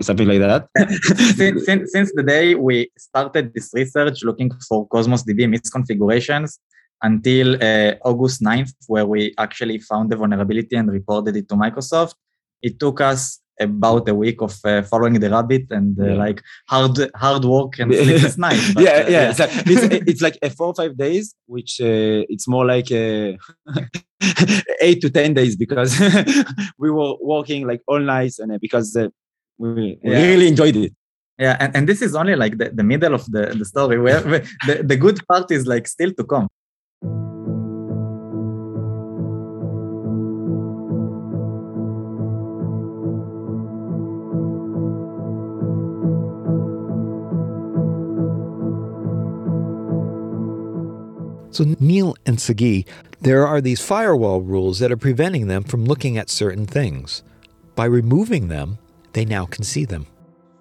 something 0.00 0.28
like 0.28 0.40
that. 0.40 0.68
since, 1.36 1.64
since, 1.64 1.92
since 1.92 2.12
the 2.14 2.22
day 2.22 2.54
we 2.54 2.90
started 2.96 3.52
this 3.54 3.70
research 3.74 4.22
looking 4.22 4.50
for 4.68 4.86
Cosmos 4.88 5.24
DB 5.24 5.46
misconfigurations 5.46 6.58
until 7.02 7.54
uh, 7.62 7.94
August 8.04 8.42
9th, 8.42 8.72
where 8.86 9.06
we 9.06 9.34
actually 9.38 9.78
found 9.78 10.10
the 10.10 10.16
vulnerability 10.16 10.76
and 10.76 10.90
reported 10.90 11.36
it 11.36 11.48
to 11.48 11.54
Microsoft, 11.54 12.14
it 12.62 12.78
took 12.80 13.00
us 13.00 13.40
about 13.60 14.08
a 14.08 14.14
week 14.14 14.40
of 14.40 14.56
uh, 14.64 14.82
following 14.82 15.14
the 15.14 15.30
rabbit 15.30 15.66
and 15.70 15.98
uh, 16.00 16.04
yeah. 16.04 16.14
like 16.14 16.42
hard 16.68 16.96
hard 17.16 17.44
work 17.44 17.78
and 17.78 17.92
sleepless 18.04 18.38
night. 18.38 18.60
But, 18.74 18.84
yeah, 18.84 18.90
uh, 18.90 19.08
yeah. 19.08 19.30
It's 19.30 19.38
like, 19.38 19.50
it's, 19.66 19.82
it's 20.08 20.22
like 20.22 20.38
a 20.42 20.50
four 20.50 20.68
or 20.68 20.74
five 20.74 20.96
days, 20.96 21.34
which 21.46 21.80
uh, 21.80 22.24
it's 22.28 22.46
more 22.48 22.64
like 22.64 22.90
eight 24.80 25.00
to 25.00 25.10
ten 25.10 25.34
days 25.34 25.56
because 25.56 25.98
we 26.78 26.90
were 26.90 27.14
working 27.20 27.66
like 27.66 27.82
all 27.86 28.00
night 28.00 28.34
and 28.38 28.52
uh, 28.52 28.58
because 28.60 28.94
uh, 28.96 29.08
we, 29.58 29.98
we 30.02 30.10
yeah. 30.12 30.22
really 30.22 30.48
enjoyed 30.48 30.76
it. 30.76 30.92
Yeah, 31.38 31.56
and, 31.60 31.76
and 31.76 31.88
this 31.88 32.02
is 32.02 32.14
only 32.16 32.34
like 32.34 32.58
the, 32.58 32.70
the 32.70 32.82
middle 32.82 33.14
of 33.14 33.24
the, 33.26 33.54
the 33.56 33.64
story 33.64 33.98
where 34.00 34.20
the, 34.20 34.82
the 34.84 34.96
good 34.96 35.20
part 35.28 35.50
is 35.50 35.66
like 35.66 35.86
still 35.86 36.12
to 36.14 36.24
come. 36.24 36.48
So, 51.50 51.64
Nir 51.80 52.12
and 52.24 52.40
Sagi, 52.40 52.86
there 53.20 53.44
are 53.44 53.60
these 53.60 53.80
firewall 53.80 54.42
rules 54.42 54.78
that 54.78 54.92
are 54.92 54.96
preventing 54.96 55.48
them 55.48 55.64
from 55.64 55.84
looking 55.84 56.16
at 56.16 56.30
certain 56.30 56.66
things. 56.66 57.24
By 57.74 57.86
removing 57.86 58.46
them, 58.46 58.78
they 59.12 59.24
now 59.24 59.46
can 59.46 59.64
see 59.64 59.84
them. 59.84 60.06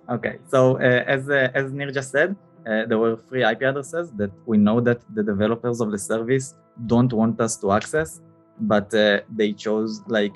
Okay, 0.09 0.37
so 0.47 0.77
uh, 0.77 1.03
as 1.15 1.29
uh, 1.29 1.49
as 1.53 1.71
Nir 1.71 1.91
just 1.91 2.11
said, 2.11 2.35
uh, 2.65 2.85
there 2.85 2.97
were 2.97 3.17
three 3.27 3.43
IP 3.43 3.61
addresses 3.63 4.11
that 4.13 4.31
we 4.45 4.57
know 4.57 4.79
that 4.81 4.99
the 5.13 5.23
developers 5.23 5.81
of 5.81 5.91
the 5.91 5.97
service 5.97 6.55
don't 6.85 7.11
want 7.11 7.41
us 7.41 7.57
to 7.57 7.71
access, 7.71 8.21
but 8.59 8.93
uh, 8.93 9.19
they 9.35 9.51
chose 9.53 10.01
like 10.07 10.35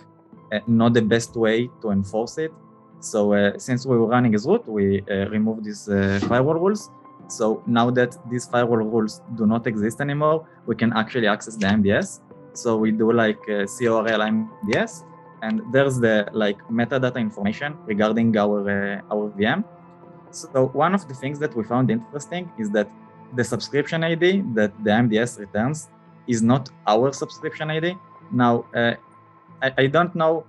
uh, 0.52 0.60
not 0.68 0.94
the 0.94 1.02
best 1.02 1.36
way 1.36 1.70
to 1.82 1.92
enforce 1.92 2.38
it. 2.38 2.52
So 3.00 3.34
uh, 3.34 3.58
since 3.58 3.86
we 3.86 3.98
were 3.98 4.08
running 4.08 4.36
as 4.36 4.46
root, 4.46 4.68
we 4.68 5.02
removed 5.36 5.64
these 5.64 5.86
firewall 6.30 6.56
rules 6.56 6.92
so 7.32 7.64
now 7.66 7.90
that 7.92 8.18
these 8.30 8.46
firewall 8.46 8.78
rules 8.78 9.22
do 9.38 9.46
not 9.46 9.66
exist 9.66 10.02
anymore, 10.02 10.46
we 10.66 10.76
can 10.76 10.92
actually 10.94 11.28
access 11.28 11.56
the 11.56 11.68
MDS. 11.68 12.20
So 12.54 12.76
we 12.76 12.92
do 12.92 13.14
like 13.14 13.40
uh, 13.48 13.66
curl 13.80 14.04
MDS, 14.04 15.04
and 15.42 15.62
there's 15.72 16.00
the 16.00 16.28
like 16.34 16.60
metadata 16.70 17.18
information 17.18 17.78
regarding 17.86 18.38
our 18.38 18.60
uh, 18.70 19.14
our 19.14 19.30
VM. 19.38 19.64
So 20.32 20.68
one 20.68 20.94
of 20.94 21.08
the 21.08 21.14
things 21.14 21.40
that 21.40 21.56
we 21.56 21.64
found 21.64 21.92
interesting 21.92 22.52
is 22.58 22.70
that 22.72 22.90
the 23.36 23.44
subscription 23.44 24.04
ID 24.04 24.44
that 24.56 24.72
the 24.84 24.92
MDS 24.92 25.40
returns 25.40 25.90
is 26.28 26.42
not 26.42 26.70
our 26.88 27.12
subscription 27.12 27.70
ID. 27.70 27.96
Now, 28.32 28.66
uh, 28.76 28.96
I, 29.62 29.74
I, 29.78 29.88
don't 29.88 30.14
know. 30.16 30.46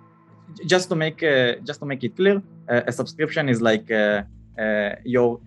Just 0.67 0.89
to 0.91 0.95
make 0.95 1.23
uh, 1.23 1.57
just 1.65 1.81
to 1.81 1.87
make 1.87 2.05
it 2.05 2.15
clear, 2.17 2.43
uh, 2.69 2.83
a 2.87 2.93
subscription 2.93 3.49
is 3.49 3.61
like 3.61 3.91
uh, 3.91 4.23
uh, 4.59 4.91
your 5.05 5.41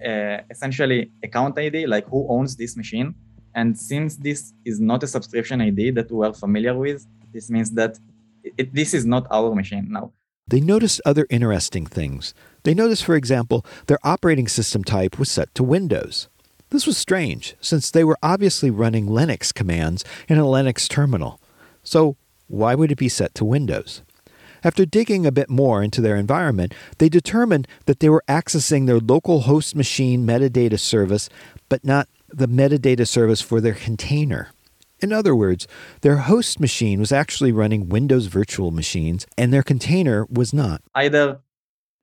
essentially 0.50 1.12
account 1.24 1.58
ID, 1.58 1.86
like 1.86 2.08
who 2.08 2.26
owns 2.30 2.56
this 2.56 2.76
machine. 2.76 3.14
And 3.54 3.78
since 3.78 4.18
this 4.18 4.54
is 4.66 4.80
not 4.80 5.04
a 5.04 5.08
subscription 5.08 5.62
ID 5.62 5.92
that 5.92 6.12
we 6.12 6.26
are 6.26 6.34
familiar 6.34 6.76
with, 6.78 7.06
this 7.34 7.50
means 7.50 7.72
that 7.72 8.00
it, 8.58 8.74
this 8.74 8.94
is 8.94 9.06
not 9.06 9.28
our 9.32 9.54
machine 9.54 9.88
now. 9.90 10.12
They 10.48 10.62
noticed 10.62 11.02
other 11.06 11.26
interesting 11.30 11.86
things. 11.86 12.34
They 12.64 12.74
noticed, 12.74 13.04
for 13.04 13.16
example, 13.16 13.66
their 13.88 13.98
operating 14.04 14.48
system 14.48 14.84
type 14.84 15.18
was 15.18 15.32
set 15.32 15.54
to 15.56 15.64
Windows. 15.64 16.28
This 16.70 16.86
was 16.86 16.98
strange, 16.98 17.56
since 17.62 17.90
they 17.90 18.04
were 18.04 18.18
obviously 18.22 18.70
running 18.70 19.08
Linux 19.08 19.54
commands 19.54 20.04
in 20.28 20.38
a 20.38 20.44
Linux 20.44 20.88
terminal. 20.88 21.40
So, 21.84 22.16
why 22.48 22.76
would 22.76 22.92
it 22.92 22.98
be 22.98 23.10
set 23.10 23.34
to 23.36 23.46
Windows? 23.46 24.02
After 24.64 24.86
digging 24.86 25.26
a 25.26 25.32
bit 25.32 25.50
more 25.50 25.84
into 25.84 26.02
their 26.02 26.16
environment, 26.16 26.74
they 26.98 27.10
determined 27.10 27.68
that 27.86 28.00
they 28.00 28.10
were 28.10 28.24
accessing 28.28 28.88
their 28.88 29.00
local 29.00 29.42
host 29.42 29.76
machine 29.76 30.26
metadata 30.26 30.80
service, 30.80 31.30
but 31.70 31.84
not 31.84 32.08
the 32.30 32.48
metadata 32.48 33.08
service 33.08 33.42
for 33.42 33.62
their 33.62 33.76
container. 33.76 34.50
In 35.06 35.13
other 35.13 35.36
words, 35.36 35.68
their 36.02 36.20
host 36.32 36.60
machine 36.60 36.98
was 37.00 37.12
actually 37.12 37.52
running 37.62 37.82
Windows 37.98 38.26
virtual 38.39 38.72
machines, 38.82 39.22
and 39.39 39.48
their 39.54 39.65
container 39.74 40.26
was 40.39 40.50
not. 40.52 40.82
Either 40.96 41.26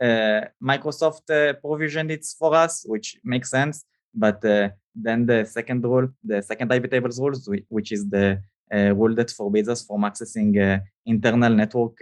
uh, 0.00 0.40
Microsoft 0.72 1.26
uh, 1.28 1.54
provisioned 1.64 2.10
it 2.16 2.24
for 2.40 2.50
us, 2.64 2.84
which 2.92 3.08
makes 3.24 3.48
sense, 3.50 3.84
but 4.14 4.38
uh, 4.44 4.68
then 4.94 5.26
the 5.26 5.44
second 5.44 5.82
rule, 5.82 6.06
the 6.22 6.40
second 6.50 6.70
IP 6.76 6.84
tables 6.94 7.18
rules, 7.20 7.40
which 7.76 7.90
is 7.90 8.02
the 8.08 8.40
rule 9.00 9.14
that 9.16 9.30
forbids 9.38 9.68
us 9.68 9.80
from 9.88 10.02
accessing 10.02 10.80
internal 11.04 11.52
network 11.62 11.96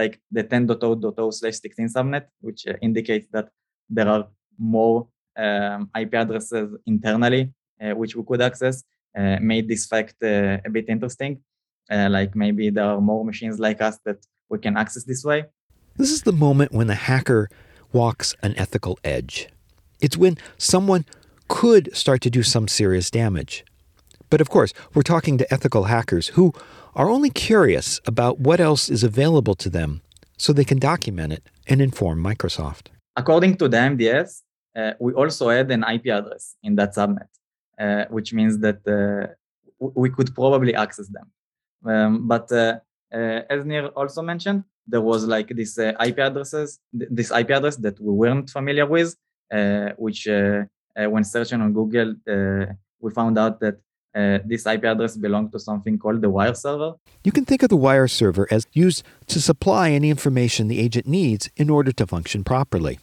like 0.00 0.14
the 0.30 0.44
10.0.0 0.44 1.34
slash 1.34 1.56
16 1.60 1.88
subnet, 1.88 2.24
which 2.40 2.60
indicates 2.80 3.26
that 3.32 3.48
there 3.96 4.08
are 4.08 4.28
more 4.56 5.08
um, 5.36 5.90
IP 6.00 6.14
addresses 6.14 6.68
internally, 6.86 7.52
uh, 7.82 7.94
which 8.00 8.14
we 8.14 8.22
could 8.28 8.42
access, 8.42 8.76
uh, 8.80 8.84
made 9.16 9.68
this 9.68 9.86
fact 9.86 10.14
uh, 10.22 10.58
a 10.64 10.70
bit 10.70 10.86
interesting. 10.88 11.42
Uh, 11.90 12.08
like 12.10 12.36
maybe 12.36 12.70
there 12.70 12.84
are 12.84 13.00
more 13.00 13.24
machines 13.24 13.58
like 13.58 13.80
us 13.80 13.98
that 14.04 14.24
we 14.48 14.58
can 14.58 14.76
access 14.76 15.04
this 15.04 15.24
way. 15.24 15.44
This 15.96 16.10
is 16.10 16.22
the 16.22 16.32
moment 16.32 16.72
when 16.72 16.86
the 16.86 16.94
hacker 16.94 17.48
walks 17.92 18.36
an 18.42 18.54
ethical 18.56 18.98
edge. 19.02 19.48
It's 20.00 20.16
when 20.16 20.38
someone 20.56 21.04
could 21.48 21.94
start 21.94 22.20
to 22.22 22.30
do 22.30 22.42
some 22.42 22.68
serious 22.68 23.10
damage. 23.10 23.64
But 24.30 24.40
of 24.40 24.48
course, 24.48 24.72
we're 24.94 25.02
talking 25.02 25.36
to 25.38 25.52
ethical 25.52 25.84
hackers 25.84 26.28
who 26.28 26.52
are 26.94 27.10
only 27.10 27.30
curious 27.30 28.00
about 28.06 28.38
what 28.38 28.60
else 28.60 28.88
is 28.88 29.02
available 29.02 29.56
to 29.56 29.68
them 29.68 30.02
so 30.36 30.52
they 30.52 30.64
can 30.64 30.78
document 30.78 31.32
it 31.32 31.42
and 31.66 31.82
inform 31.82 32.22
Microsoft. 32.22 32.86
According 33.16 33.56
to 33.56 33.68
the 33.68 33.76
MDS, 33.76 34.42
uh, 34.76 34.92
we 35.00 35.12
also 35.12 35.48
had 35.48 35.70
an 35.70 35.82
IP 35.82 36.06
address 36.06 36.54
in 36.62 36.76
that 36.76 36.94
subnet, 36.94 37.22
uh, 37.22 37.39
which 38.10 38.32
means 38.32 38.58
that 38.58 38.80
uh, 38.86 39.32
we 39.78 40.10
could 40.10 40.34
probably 40.34 40.74
access 40.74 41.08
them. 41.08 41.26
Um, 41.84 42.28
but 42.28 42.50
uh, 42.52 42.78
uh, 43.12 43.40
as 43.48 43.64
Nir 43.64 43.86
also 43.88 44.22
mentioned, 44.22 44.64
there 44.86 45.00
was 45.00 45.24
like 45.24 45.48
this 45.48 45.78
uh, 45.78 45.92
IP 46.04 46.18
addresses, 46.18 46.78
th- 46.98 47.10
this 47.10 47.30
IP 47.30 47.50
address 47.50 47.76
that 47.76 47.98
we 48.00 48.12
weren't 48.12 48.50
familiar 48.50 48.86
with, 48.86 49.16
which 49.96 50.26
when 50.26 51.24
searching 51.24 51.60
on 51.60 51.72
Google, 51.72 52.14
we 53.00 53.10
found 53.10 53.38
out 53.38 53.60
that 53.60 53.76
uh, 54.14 54.38
this 54.44 54.66
IP 54.66 54.84
address 54.84 55.16
belonged 55.16 55.52
to 55.52 55.58
something 55.58 55.96
called 55.98 56.20
the 56.20 56.28
wire 56.28 56.54
server. 56.54 56.94
You 57.22 57.32
can 57.32 57.44
think 57.44 57.62
of 57.62 57.68
the 57.68 57.76
wire 57.76 58.08
server 58.08 58.48
as 58.50 58.66
used 58.72 59.04
to 59.28 59.40
supply 59.40 59.90
any 59.90 60.10
information 60.10 60.68
the 60.68 60.80
agent 60.80 61.06
needs 61.06 61.48
in 61.56 61.70
order 61.70 61.92
to 61.92 62.06
function 62.06 62.42
properly. 62.42 62.98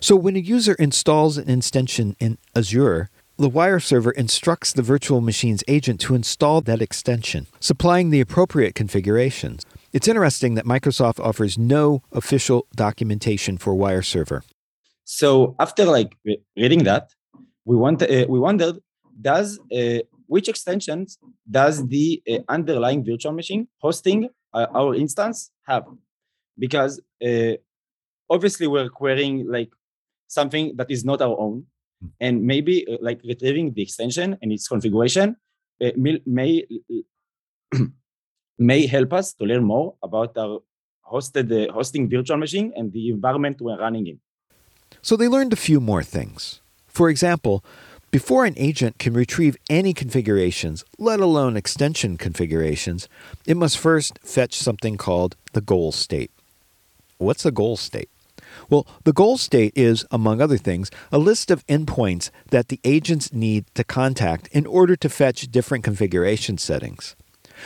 So 0.00 0.16
when 0.16 0.34
a 0.34 0.40
user 0.40 0.74
installs 0.74 1.38
an 1.38 1.48
extension 1.48 2.16
in 2.18 2.38
Azure, 2.56 3.10
the 3.36 3.48
wire 3.48 3.80
server 3.80 4.12
instructs 4.12 4.72
the 4.72 4.82
virtual 4.82 5.20
machine's 5.20 5.64
agent 5.66 6.00
to 6.02 6.14
install 6.14 6.60
that 6.62 6.80
extension, 6.80 7.46
supplying 7.60 8.10
the 8.10 8.20
appropriate 8.20 8.74
configurations. 8.74 9.66
It's 9.92 10.08
interesting 10.08 10.54
that 10.54 10.64
Microsoft 10.64 11.20
offers 11.20 11.58
no 11.58 12.02
official 12.12 12.66
documentation 12.74 13.58
for 13.58 13.74
wire 13.74 14.02
server. 14.02 14.42
So 15.04 15.54
after 15.58 15.84
like 15.84 16.16
reading 16.56 16.84
that, 16.84 17.10
we 17.64 17.76
want 17.76 18.02
uh, 18.02 18.26
we 18.28 18.38
wondered 18.38 18.76
does 19.20 19.58
uh, 19.72 19.98
which 20.26 20.48
extensions 20.48 21.18
does 21.50 21.86
the 21.88 22.22
uh, 22.30 22.38
underlying 22.48 23.04
virtual 23.04 23.32
machine 23.32 23.68
hosting 23.78 24.28
uh, 24.52 24.66
our 24.74 24.94
instance 24.94 25.50
have? 25.66 25.84
Because 26.58 27.00
uh, 27.24 27.52
obviously 28.30 28.66
we're 28.66 28.88
querying 28.88 29.46
like 29.50 29.70
something 30.26 30.74
that 30.76 30.90
is 30.90 31.04
not 31.04 31.20
our 31.20 31.38
own, 31.38 31.66
and 32.20 32.42
maybe 32.42 32.86
uh, 32.88 32.96
like 33.00 33.20
retrieving 33.24 33.72
the 33.72 33.82
extension 33.82 34.36
and 34.42 34.52
its 34.52 34.68
configuration 34.68 35.36
uh, 35.82 35.90
may 35.96 36.64
may, 38.58 38.86
help 38.86 39.12
us 39.12 39.34
to 39.34 39.44
learn 39.44 39.64
more 39.64 39.94
about 40.02 40.36
our 40.38 40.60
hosted 41.10 41.50
uh, 41.50 41.72
hosting 41.72 42.08
virtual 42.08 42.36
machine 42.36 42.72
and 42.76 42.92
the 42.92 43.08
environment 43.10 43.60
we're 43.60 43.78
running 43.78 44.06
in. 44.06 44.20
So 45.02 45.16
they 45.16 45.28
learned 45.28 45.52
a 45.52 45.56
few 45.56 45.80
more 45.80 46.02
things. 46.02 46.60
For 46.86 47.08
example, 47.08 47.64
before 48.10 48.44
an 48.44 48.54
agent 48.56 48.98
can 48.98 49.12
retrieve 49.12 49.56
any 49.68 49.92
configurations, 49.92 50.84
let 50.98 51.18
alone 51.18 51.56
extension 51.56 52.16
configurations, 52.16 53.08
it 53.44 53.56
must 53.56 53.76
first 53.76 54.20
fetch 54.22 54.54
something 54.54 54.96
called 54.96 55.34
the 55.52 55.60
goal 55.60 55.90
state. 55.90 56.30
What's 57.18 57.44
a 57.44 57.50
goal 57.50 57.76
state? 57.76 58.08
Well, 58.70 58.86
the 59.04 59.12
goal 59.12 59.38
state 59.38 59.72
is, 59.76 60.04
among 60.10 60.40
other 60.40 60.58
things, 60.58 60.90
a 61.12 61.18
list 61.18 61.50
of 61.50 61.66
endpoints 61.66 62.30
that 62.50 62.68
the 62.68 62.80
agents 62.84 63.32
need 63.32 63.66
to 63.74 63.84
contact 63.84 64.48
in 64.48 64.66
order 64.66 64.96
to 64.96 65.08
fetch 65.08 65.50
different 65.50 65.84
configuration 65.84 66.58
settings. 66.58 67.16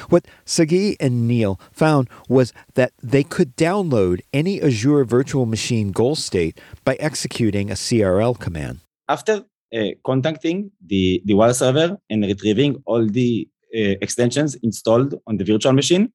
What 0.09 0.27
Sagi 0.45 0.97
and 1.01 1.27
Nir 1.27 1.55
found 1.73 2.09
was 2.29 2.53
that 2.75 2.93
they 3.03 3.25
could 3.25 3.57
download 3.57 4.21
any 4.33 4.61
Azure 4.61 5.05
virtual 5.05 5.47
machine 5.47 5.93
goal 5.93 6.15
state 6.15 6.61
by 6.85 6.95
executing 7.01 7.71
a 7.71 7.77
curl 7.77 8.35
command. 8.35 8.81
After 9.09 9.45
uh, 9.75 9.89
contacting 10.05 10.71
the, 10.87 11.23
the 11.25 11.35
wire 11.35 11.55
server 11.55 11.99
and 12.11 12.23
retrieving 12.25 12.83
all 12.87 13.07
the 13.07 13.49
uh, 13.75 13.97
extensions 14.01 14.55
installed 14.57 15.15
on 15.27 15.37
the 15.37 15.45
virtual 15.45 15.73
machine, 15.73 16.13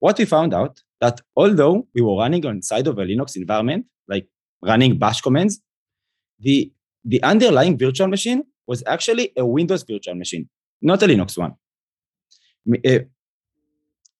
what 0.00 0.18
we 0.18 0.24
found 0.24 0.52
out 0.52 0.82
that 1.00 1.20
although 1.36 1.86
we 1.94 2.02
were 2.02 2.16
running 2.16 2.44
on 2.44 2.62
side 2.62 2.86
of 2.86 2.98
a 2.98 3.04
Linux 3.04 3.36
environment, 3.36 3.86
like 4.08 4.26
running 4.62 4.98
bash 4.98 5.20
commands, 5.20 5.60
the, 6.40 6.72
the 7.04 7.22
underlying 7.22 7.78
virtual 7.78 8.08
machine 8.08 8.42
was 8.66 8.82
actually 8.86 9.32
a 9.36 9.44
Windows 9.44 9.84
virtual 9.88 10.14
machine, 10.14 10.48
not 10.82 11.02
a 11.02 11.06
Linux 11.06 11.38
one. 11.38 11.54
Uh, 12.86 13.04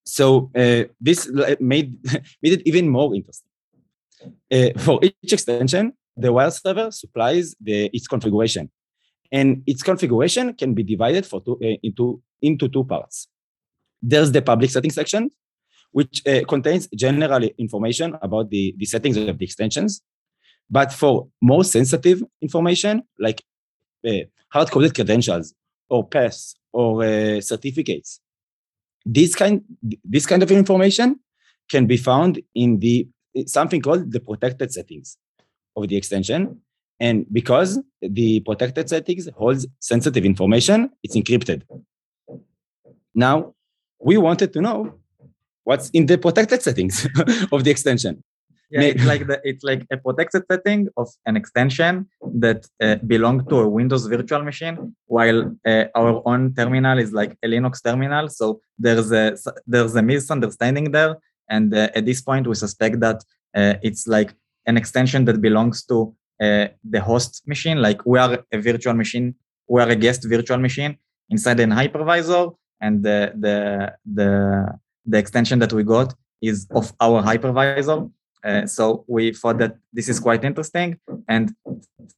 so 0.04 0.50
uh, 0.56 0.84
this 1.00 1.30
made, 1.60 1.98
made 2.42 2.52
it 2.52 2.62
even 2.66 2.88
more 2.88 3.14
interesting. 3.14 3.48
Uh, 4.52 4.78
for 4.78 5.00
each 5.02 5.32
extension, 5.32 5.92
the 6.16 6.32
wire 6.32 6.50
server 6.50 6.90
supplies 6.90 7.54
the, 7.60 7.90
its 7.92 8.06
configuration. 8.06 8.70
And 9.32 9.62
its 9.66 9.82
configuration 9.82 10.54
can 10.54 10.74
be 10.74 10.82
divided 10.82 11.24
for 11.24 11.40
two, 11.42 11.58
uh, 11.62 11.76
into, 11.82 12.20
into 12.42 12.68
two 12.68 12.84
parts. 12.84 13.28
There's 14.02 14.32
the 14.32 14.42
public 14.42 14.70
settings 14.70 14.94
section, 14.94 15.30
which 15.92 16.26
uh, 16.26 16.40
contains 16.48 16.88
general 16.94 17.42
information 17.58 18.16
about 18.22 18.50
the, 18.50 18.74
the 18.78 18.86
settings 18.86 19.16
of 19.16 19.38
the 19.38 19.44
extensions. 19.44 20.02
But 20.70 20.92
for 20.92 21.28
more 21.42 21.64
sensitive 21.64 22.22
information, 22.40 23.02
like 23.18 23.42
uh, 24.06 24.24
hard-coded 24.50 24.94
credentials 24.94 25.54
or 25.88 26.06
paths 26.06 26.54
or 26.72 27.04
uh, 27.04 27.40
certificates, 27.40 28.20
this 29.04 29.34
kind, 29.34 29.62
this 30.04 30.26
kind 30.26 30.42
of 30.42 30.50
information 30.50 31.18
can 31.68 31.86
be 31.86 31.96
found 31.96 32.40
in 32.54 32.78
the 32.78 33.08
something 33.46 33.80
called 33.80 34.12
the 34.12 34.20
protected 34.20 34.72
settings 34.72 35.16
of 35.76 35.88
the 35.88 35.96
extension. 35.96 36.60
And 36.98 37.26
because 37.32 37.80
the 38.02 38.40
protected 38.40 38.88
settings 38.88 39.28
holds 39.36 39.66
sensitive 39.78 40.24
information, 40.24 40.90
it's 41.02 41.16
encrypted. 41.16 41.62
Now, 43.14 43.54
we 44.00 44.18
wanted 44.18 44.52
to 44.52 44.60
know 44.60 44.98
what's 45.70 45.88
in 45.98 46.04
the 46.10 46.18
protected 46.26 46.60
settings 46.66 46.96
of 47.54 47.60
the 47.64 47.70
extension. 47.76 48.14
Yeah, 48.72 48.82
it's 48.92 49.06
like 49.12 49.24
the, 49.30 49.36
it's 49.50 49.64
like 49.70 49.82
a 49.94 49.96
protected 50.06 50.42
setting 50.50 50.80
of 51.02 51.08
an 51.28 51.34
extension 51.40 51.92
that 52.44 52.60
uh, 52.84 52.96
belong 53.12 53.36
to 53.50 53.56
a 53.64 53.68
Windows 53.78 54.04
virtual 54.14 54.42
machine, 54.50 54.76
while 55.16 55.40
uh, 55.72 55.84
our 56.00 56.12
own 56.30 56.42
terminal 56.58 56.96
is 57.04 57.10
like 57.20 57.32
a 57.44 57.48
Linux 57.54 57.74
terminal. 57.88 58.24
So 58.28 58.46
there's 58.84 59.10
a 59.22 59.24
there's 59.72 59.94
a 60.02 60.04
misunderstanding 60.12 60.86
there, 60.96 61.12
and 61.54 61.68
uh, 61.74 61.98
at 61.98 62.04
this 62.10 62.20
point 62.28 62.44
we 62.50 62.54
suspect 62.64 62.96
that 63.06 63.18
uh, 63.58 63.74
it's 63.88 64.04
like 64.16 64.30
an 64.70 64.76
extension 64.82 65.20
that 65.28 65.38
belongs 65.48 65.78
to 65.90 65.96
uh, 66.46 66.66
the 66.94 67.00
host 67.10 67.32
machine. 67.52 67.78
Like 67.86 67.98
we 68.12 68.16
are 68.24 68.32
a 68.56 68.58
virtual 68.68 68.94
machine, 69.02 69.26
we 69.72 69.78
are 69.82 69.90
a 69.96 69.98
guest 70.04 70.20
virtual 70.34 70.60
machine 70.68 70.92
inside 71.34 71.58
an 71.66 71.72
hypervisor, 71.80 72.44
and 72.84 72.94
the 73.06 73.18
the 73.44 73.56
the 74.18 74.30
the 75.06 75.18
extension 75.18 75.58
that 75.58 75.72
we 75.72 75.84
got 75.84 76.14
is 76.42 76.66
of 76.70 76.92
our 77.00 77.22
hypervisor. 77.22 78.10
Uh, 78.42 78.66
so 78.66 79.04
we 79.06 79.32
thought 79.32 79.58
that 79.58 79.76
this 79.92 80.08
is 80.08 80.18
quite 80.18 80.44
interesting, 80.44 80.98
and 81.28 81.52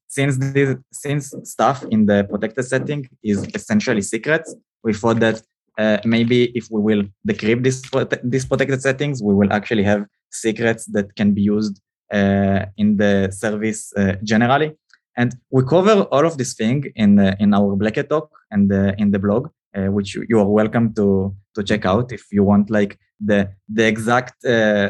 since 0.06 0.36
this 0.38 0.76
since 0.92 1.34
stuff 1.42 1.84
in 1.90 2.06
the 2.06 2.24
protected 2.30 2.64
setting 2.64 3.08
is 3.24 3.44
essentially 3.54 4.02
secrets, 4.02 4.54
we 4.84 4.92
thought 4.94 5.18
that 5.18 5.42
uh, 5.78 5.98
maybe 6.04 6.52
if 6.54 6.68
we 6.70 6.80
will 6.80 7.02
decrypt 7.26 7.64
this 7.64 7.82
these 8.22 8.44
protected 8.44 8.80
settings, 8.80 9.20
we 9.20 9.34
will 9.34 9.52
actually 9.52 9.82
have 9.82 10.06
secrets 10.30 10.86
that 10.86 11.14
can 11.16 11.32
be 11.32 11.42
used 11.42 11.80
uh, 12.12 12.66
in 12.76 12.96
the 12.98 13.30
service 13.32 13.92
uh, 13.96 14.14
generally. 14.22 14.76
And 15.16 15.34
we 15.50 15.64
cover 15.64 16.02
all 16.12 16.24
of 16.24 16.38
this 16.38 16.54
thing 16.54 16.84
in 16.94 17.18
in 17.40 17.52
our 17.52 17.74
Black 17.74 17.96
talk 18.08 18.30
and 18.52 18.70
in 18.98 19.10
the 19.10 19.18
blog, 19.18 19.48
uh, 19.76 19.86
which 19.86 20.14
you 20.14 20.38
are 20.38 20.48
welcome 20.48 20.94
to 20.94 21.34
to 21.54 21.62
check 21.62 21.84
out 21.84 22.12
if 22.12 22.24
you 22.32 22.42
want 22.44 22.70
like 22.70 22.98
the 23.20 23.50
the 23.68 23.86
exact 23.86 24.42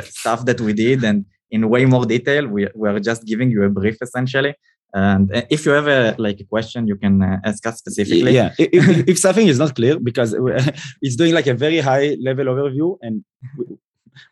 stuff 0.04 0.44
that 0.44 0.60
we 0.60 0.72
did 0.72 1.04
and 1.04 1.24
in 1.52 1.68
way 1.68 1.84
more 1.84 2.04
detail. 2.04 2.48
We 2.48 2.68
we 2.74 2.88
are 2.88 2.98
just 2.98 3.24
giving 3.24 3.50
you 3.50 3.62
a 3.62 3.68
brief 3.68 3.98
essentially. 4.02 4.54
And 4.94 5.30
if 5.48 5.64
you 5.64 5.72
have 5.72 5.88
a 5.88 6.14
like 6.18 6.40
a 6.40 6.44
question, 6.44 6.86
you 6.86 6.96
can 6.96 7.22
uh, 7.22 7.38
ask 7.44 7.64
us 7.66 7.78
specifically. 7.78 8.32
Yeah, 8.32 8.52
if, 8.58 9.08
if, 9.08 9.18
something 9.26 9.46
is 9.46 9.58
not 9.58 9.74
clear, 9.74 9.98
because 9.98 10.34
it's 11.02 11.16
doing 11.16 11.32
like 11.32 11.46
a 11.46 11.54
very 11.54 11.80
high 11.80 12.16
level 12.20 12.46
overview, 12.46 12.98
and 13.00 13.24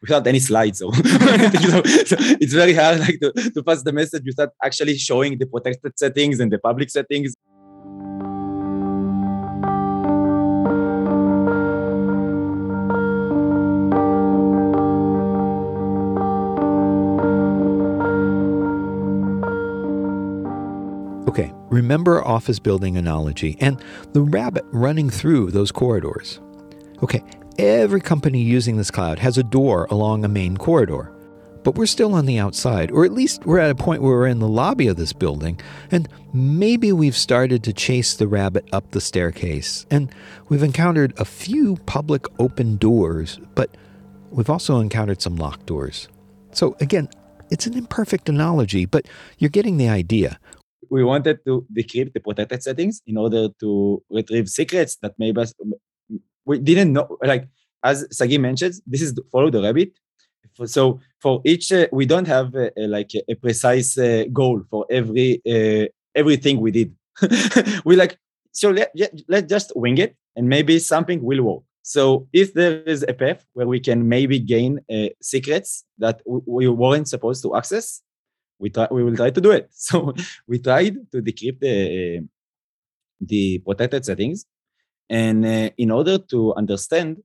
without 0.03 0.27
any 0.27 0.39
slides 0.39 0.83
or 0.83 0.95
so, 0.95 1.83
so, 2.11 2.17
it's 2.43 2.53
very 2.53 2.75
hard 2.75 3.01
like 3.01 3.19
to, 3.21 3.33
to 3.33 3.63
pass 3.63 3.83
the 3.83 3.93
message 3.93 4.23
without 4.27 4.51
actually 4.63 4.95
showing 4.99 5.39
the 5.39 5.47
protected 5.47 5.99
settings 5.99 6.39
and 6.39 6.53
the 6.53 6.59
public 6.59 6.91
settings 6.91 7.35
remember 21.71 22.23
office 22.27 22.59
building 22.59 22.97
analogy 22.97 23.57
and 23.61 23.83
the 24.13 24.23
rabbit 24.23 24.65
running 24.73 25.09
through 25.09 25.51
those 25.51 25.73
corridors. 25.73 26.41
Okay, 27.03 27.23
every 27.59 28.01
company 28.01 28.43
using 28.43 28.77
this 28.77 28.91
cloud 28.91 29.19
has 29.19 29.39
a 29.39 29.43
door 29.43 29.87
along 29.91 30.25
a 30.25 30.29
main 30.29 30.57
corridor. 30.57 31.13
But 31.63 31.75
we're 31.75 31.87
still 31.87 32.15
on 32.15 32.25
the 32.25 32.39
outside, 32.39 32.91
or 32.91 33.05
at 33.05 33.13
least 33.13 33.45
we're 33.45 33.59
at 33.59 33.71
a 33.71 33.75
point 33.75 34.01
where 34.01 34.13
we're 34.13 34.27
in 34.27 34.39
the 34.39 34.49
lobby 34.49 34.87
of 34.87 34.97
this 34.97 35.13
building, 35.13 35.61
and 35.91 36.09
maybe 36.33 36.91
we've 36.91 37.17
started 37.17 37.63
to 37.65 37.75
chase 37.75 38.15
the 38.15 38.27
rabbit 38.27 38.67
up 38.73 38.91
the 38.93 39.01
staircase, 39.01 39.85
and 39.91 40.11
we've 40.49 40.63
encountered 40.63 41.13
a 41.19 41.25
few 41.27 41.77
public 41.85 42.25
open 42.39 42.79
doors, 42.79 43.39
but 43.55 43.77
we've 44.31 44.49
also 44.49 44.81
encountered 44.81 45.21
some 45.21 45.37
locked 45.37 45.67
doors. 45.67 46.09
So, 46.53 46.77
again, 46.81 47.11
it's 47.51 47.67
an 47.67 47.75
imperfect 47.77 48.31
analogy, 48.31 48.87
but 48.87 49.07
you're 49.39 49.51
getting 49.51 49.77
the 49.77 49.89
idea. 49.89 50.39
We 50.91 51.05
wanted 51.05 51.45
to 51.47 51.67
decrypt 51.73 52.13
the 52.13 52.21
protected 52.21 52.63
settings 52.63 53.01
in 53.07 53.17
order 53.17 53.49
to 53.61 54.03
retrieve 54.11 54.49
secrets 54.49 54.97
that 55.03 55.15
maybe 55.19 55.43
we 56.45 56.59
didn't 56.59 56.93
know. 56.93 57.17
Like 57.23 57.49
as 57.83 58.07
Sagi 58.11 58.39
mentioned, 58.39 58.75
this 58.87 59.03
is 59.03 59.15
follow 59.33 59.51
the 59.51 59.63
rabbit. 59.63 59.93
So 60.67 61.01
for 61.21 61.41
each, 61.45 61.73
uh, 61.73 61.87
we 61.93 62.07
don't 62.07 62.27
have 62.27 62.55
uh, 62.55 62.71
like 62.77 63.13
a, 63.29 63.35
precise 63.35 63.97
uh, 63.97 64.25
goal 64.33 64.63
for 64.69 64.85
every 64.91 65.41
uh, 65.47 65.87
everything 66.15 66.61
we 66.61 66.71
did. 66.71 66.95
we 67.85 67.97
like 67.97 68.19
so 68.53 68.71
let 68.71 68.93
let 69.29 69.49
just 69.49 69.73
wing 69.77 69.99
it, 69.99 70.17
and 70.37 70.49
maybe 70.49 70.79
something 70.79 71.23
will 71.23 71.43
work. 71.43 71.63
So 71.83 72.29
if 72.33 72.53
there 72.53 72.83
is 72.83 73.05
a 73.09 73.15
path 73.15 73.45
where 73.55 73.67
we 73.67 73.81
can 73.81 74.09
maybe 74.09 74.39
gain 74.39 74.81
uh, 74.93 75.09
secrets 75.23 75.85
that 75.99 76.21
we 76.27 76.69
weren't 76.69 77.09
supposed 77.09 77.43
to 77.45 77.57
access, 77.57 78.03
we 78.61 78.71
try 78.71 78.87
we 78.91 79.03
will 79.03 79.17
try 79.17 79.31
to 79.31 79.41
do 79.41 79.51
it. 79.51 79.69
So 79.89 80.15
we 80.47 80.59
tried 80.61 80.95
to 81.13 81.23
decrypt 81.23 81.61
the 81.61 82.29
the 83.21 83.59
protected 83.67 84.05
settings, 84.05 84.47
and 85.09 85.45
uh, 85.45 85.71
in 85.77 85.91
order 85.91 86.19
to 86.33 86.55
understand 86.55 87.23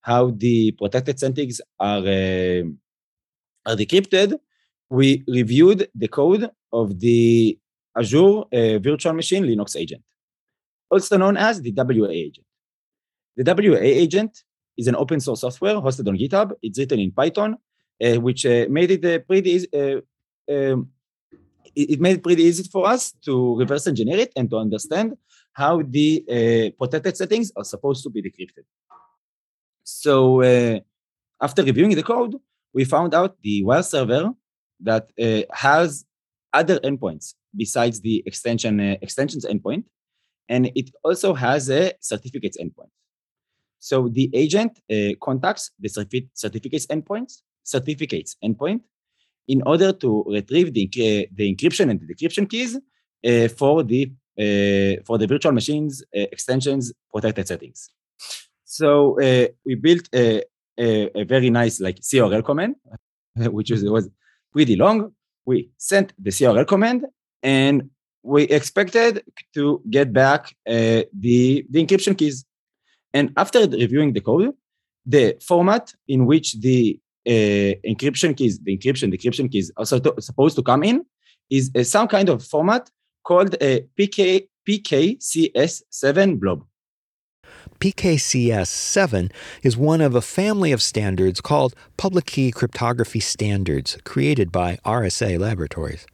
how 0.00 0.30
the 0.30 0.72
protected 0.72 1.20
settings 1.20 1.60
are 1.78 1.98
uh, 1.98 2.62
are 3.68 3.76
decrypted, 3.76 4.38
we 4.90 5.24
reviewed 5.28 5.88
the 5.94 6.08
code 6.08 6.50
of 6.72 6.98
the 6.98 7.58
Azure 7.96 8.44
uh, 8.52 8.78
Virtual 8.78 9.12
Machine 9.12 9.44
Linux 9.44 9.76
agent, 9.76 10.02
also 10.90 11.16
known 11.16 11.36
as 11.36 11.60
the 11.60 11.72
WA 11.72 12.08
agent. 12.08 12.46
The 13.36 13.44
WA 13.44 13.78
agent 13.78 14.44
is 14.76 14.88
an 14.88 14.96
open 14.96 15.20
source 15.20 15.42
software 15.42 15.76
hosted 15.76 16.08
on 16.08 16.16
GitHub. 16.16 16.52
It's 16.62 16.78
written 16.78 17.00
in 17.00 17.12
Python, 17.12 17.56
uh, 18.04 18.20
which 18.20 18.46
uh, 18.46 18.66
made 18.70 18.90
it 18.90 19.04
uh, 19.04 19.18
pretty 19.20 19.50
easy. 19.50 19.68
Um, 20.48 20.90
it 21.74 22.00
made 22.00 22.16
it 22.16 22.22
pretty 22.22 22.42
easy 22.42 22.64
for 22.64 22.88
us 22.88 23.12
to 23.24 23.56
reverse 23.56 23.86
engineer 23.86 24.18
it 24.18 24.32
and 24.36 24.50
to 24.50 24.56
understand 24.56 25.16
how 25.52 25.82
the 25.82 26.24
uh, 26.28 26.70
protected 26.78 27.16
settings 27.16 27.52
are 27.56 27.64
supposed 27.64 28.02
to 28.02 28.10
be 28.10 28.22
decrypted. 28.22 28.64
So 29.84 30.42
uh, 30.42 30.80
after 31.40 31.62
reviewing 31.62 31.94
the 31.94 32.02
code, 32.02 32.36
we 32.72 32.84
found 32.84 33.14
out 33.14 33.36
the 33.42 33.64
wire 33.64 33.82
server 33.82 34.30
that 34.80 35.10
uh, 35.20 35.42
has 35.52 36.04
other 36.52 36.78
endpoints 36.80 37.34
besides 37.56 38.00
the 38.00 38.22
extension 38.26 38.80
uh, 38.80 38.96
extensions 39.02 39.44
endpoint, 39.44 39.84
and 40.48 40.70
it 40.74 40.90
also 41.02 41.34
has 41.34 41.70
a 41.70 41.92
certificates 42.00 42.56
endpoint. 42.58 42.90
So 43.78 44.08
the 44.08 44.30
agent 44.34 44.80
uh, 44.90 45.14
contacts 45.22 45.70
the 45.78 45.88
certificates 45.88 46.86
endpoints, 46.86 47.42
certificates 47.62 48.36
endpoint, 48.44 48.80
in 49.48 49.62
order 49.66 49.92
to 49.92 50.24
retrieve 50.28 50.72
the, 50.74 50.88
the 51.34 51.54
encryption 51.54 51.90
and 51.90 52.00
the 52.00 52.14
decryption 52.14 52.48
keys 52.48 52.76
uh, 53.26 53.48
for 53.48 53.82
the 53.82 54.12
uh, 54.38 55.02
for 55.04 55.18
the 55.18 55.26
virtual 55.26 55.50
machines 55.50 56.04
extensions 56.12 56.92
protected 57.12 57.48
settings. 57.48 57.90
So 58.64 59.18
uh, 59.20 59.48
we 59.66 59.74
built 59.74 60.08
a, 60.14 60.44
a, 60.78 61.10
a, 61.20 61.24
very 61.24 61.50
nice 61.50 61.80
like 61.80 61.98
curl 62.12 62.42
command, 62.42 62.76
which 63.36 63.72
was, 63.72 63.82
was 63.82 64.08
pretty 64.52 64.76
long. 64.76 65.12
We 65.44 65.70
sent 65.78 66.12
the 66.18 66.30
curl 66.30 66.64
command 66.64 67.06
and 67.42 67.90
we 68.22 68.44
expected 68.44 69.24
to 69.54 69.82
get 69.90 70.12
back 70.12 70.54
uh, 70.68 71.02
the, 71.18 71.66
the 71.68 71.84
encryption 71.84 72.16
keys. 72.16 72.44
And 73.12 73.32
after 73.36 73.60
reviewing 73.66 74.12
the 74.12 74.20
code, 74.20 74.54
the 75.06 75.36
format 75.40 75.94
in 76.06 76.26
which 76.26 76.60
the 76.60 77.00
uh, 77.00 77.07
encryption 77.28 78.36
keys, 78.36 78.58
the 78.60 78.76
encryption, 78.76 79.12
decryption 79.12 79.50
keys 79.50 79.70
are 79.76 79.84
supposed 79.86 80.56
to 80.56 80.62
come 80.62 80.82
in 80.82 81.04
is 81.50 81.70
uh, 81.76 81.82
some 81.82 82.08
kind 82.08 82.28
of 82.28 82.44
format 82.44 82.90
called 83.24 83.54
a 83.60 83.86
PK, 83.98 84.48
PKCS7 84.68 86.40
blob. 86.40 86.64
PKCS 87.80 88.66
7 88.66 89.30
is 89.62 89.76
one 89.76 90.00
of 90.00 90.14
a 90.14 90.20
family 90.20 90.72
of 90.72 90.82
standards 90.82 91.40
called 91.40 91.74
Public 91.96 92.26
Key 92.26 92.50
Cryptography 92.50 93.20
Standards 93.20 93.98
created 94.04 94.50
by 94.50 94.78
RSA 94.84 95.38
Laboratories. 95.38 96.06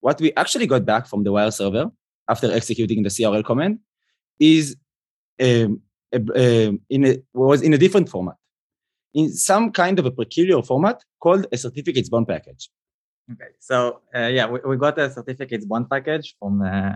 What 0.00 0.20
we 0.20 0.32
actually 0.34 0.66
got 0.66 0.84
back 0.84 1.06
from 1.06 1.22
the 1.24 1.32
wire 1.32 1.50
server 1.50 1.90
after 2.28 2.50
executing 2.50 3.02
the 3.02 3.10
curl 3.10 3.42
command 3.42 3.78
is 4.40 4.76
um, 5.40 5.80
um, 6.12 6.80
in 6.88 7.06
a, 7.06 7.16
was 7.34 7.62
in 7.62 7.72
a 7.72 7.78
different 7.78 8.08
format, 8.08 8.36
in 9.14 9.32
some 9.32 9.72
kind 9.72 9.98
of 9.98 10.06
a 10.06 10.10
peculiar 10.10 10.62
format 10.62 11.02
called 11.20 11.46
a 11.52 11.56
certificates 11.56 12.08
bond 12.08 12.28
package. 12.28 12.70
Okay, 13.32 13.50
so 13.60 14.00
uh, 14.14 14.26
yeah, 14.26 14.46
we, 14.46 14.58
we 14.66 14.76
got 14.76 14.98
a 14.98 15.10
certificates 15.10 15.64
bond 15.64 15.88
package 15.88 16.36
from 16.38 16.62
uh, 16.62 16.94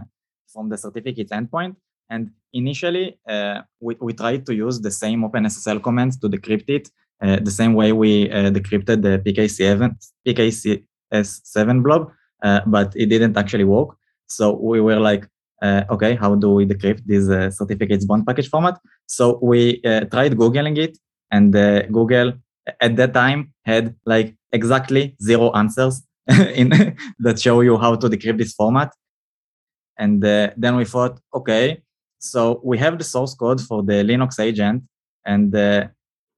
from 0.52 0.68
the 0.68 0.78
certificates 0.78 1.32
endpoint, 1.32 1.74
and 2.10 2.30
initially, 2.52 3.18
uh, 3.28 3.62
we, 3.80 3.96
we 4.00 4.12
tried 4.12 4.46
to 4.46 4.54
use 4.54 4.80
the 4.80 4.90
same 4.90 5.22
OpenSSL 5.22 5.82
commands 5.82 6.16
to 6.18 6.28
decrypt 6.28 6.68
it, 6.68 6.90
uh, 7.22 7.38
the 7.40 7.50
same 7.50 7.74
way 7.74 7.92
we 7.92 8.30
uh, 8.30 8.50
decrypted 8.50 9.02
the 9.02 9.18
PKC7, 9.24 9.94
PKCS7 10.26 11.82
blob, 11.82 12.10
uh, 12.42 12.60
but 12.66 12.94
it 12.96 13.06
didn't 13.06 13.36
actually 13.36 13.64
work. 13.64 13.96
So 14.26 14.52
we 14.52 14.80
were 14.80 15.00
like, 15.00 15.26
uh, 15.62 15.84
okay, 15.90 16.14
how 16.14 16.34
do 16.34 16.50
we 16.50 16.66
decrypt 16.66 17.02
this 17.06 17.28
uh, 17.28 17.50
certificates 17.50 18.04
bond 18.04 18.26
package 18.26 18.48
format? 18.50 18.78
So 19.06 19.38
we 19.42 19.80
tried 19.80 20.32
Googling 20.36 20.78
it, 20.78 20.98
and 21.34 21.52
Google 21.98 22.28
at 22.80 22.92
that 22.96 23.12
time 23.22 23.40
had 23.70 23.84
like 24.12 24.28
exactly 24.52 25.04
zero 25.28 25.46
answers 25.52 25.94
in 26.60 26.68
that 27.24 27.36
show 27.44 27.60
you 27.68 27.76
how 27.84 27.92
to 28.02 28.06
decrypt 28.08 28.38
this 28.38 28.54
format. 28.60 28.90
And 29.96 30.22
then 30.22 30.74
we 30.76 30.84
thought, 30.84 31.14
okay, 31.38 31.64
so 32.24 32.60
we 32.64 32.78
have 32.78 32.96
the 32.96 33.04
source 33.04 33.34
code 33.34 33.60
for 33.60 33.82
the 33.82 33.98
Linux 34.10 34.40
agent, 34.40 34.82
and 35.26 35.54
uh, 35.54 35.88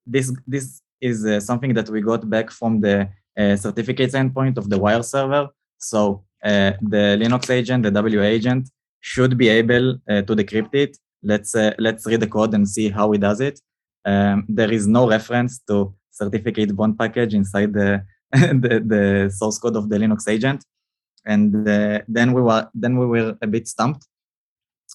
this 0.05 0.33
this 0.47 0.83
is 1.01 1.25
uh, 1.25 1.39
something 1.39 1.75
that 1.75 1.89
we 1.89 2.01
got 2.01 2.29
back 2.29 2.51
from 2.51 2.81
the 2.81 3.09
uh, 3.39 3.55
certificates 3.57 4.15
endpoint 4.15 4.57
of 4.59 4.69
the 4.69 4.79
wire 4.79 5.05
server. 5.05 5.49
So 5.79 6.25
uh, 6.43 6.73
the 6.83 7.05
Linux 7.23 7.51
agent, 7.51 7.85
the 7.85 7.93
W 7.93 8.23
agent, 8.23 8.69
should 9.01 9.39
be 9.39 9.49
able 9.49 9.87
uh, 10.11 10.23
to 10.23 10.33
decrypt 10.35 10.75
it. 10.75 10.97
Let's 11.23 11.55
uh, 11.55 11.75
let's 11.79 12.05
read 12.05 12.21
the 12.21 12.33
code 12.37 12.53
and 12.55 12.69
see 12.69 12.89
how 12.89 13.13
it 13.13 13.21
does 13.21 13.41
it. 13.41 13.61
Um, 14.07 14.45
there 14.49 14.73
is 14.73 14.87
no 14.87 15.09
reference 15.09 15.59
to 15.69 15.95
certificate 16.11 16.75
bond 16.75 16.99
package 16.99 17.35
inside 17.35 17.73
the 17.73 18.05
the, 18.33 18.83
the, 18.85 19.31
source 19.31 19.59
code 19.59 19.77
of 19.77 19.89
the 19.89 19.99
Linux 19.99 20.29
agent, 20.29 20.65
and 21.25 21.67
then 22.09 22.33
we 22.33 22.43
were 22.43 22.69
then 22.75 22.99
we 22.99 23.07
were 23.07 23.37
a 23.41 23.47
bit 23.47 23.69
stumped 23.69 24.07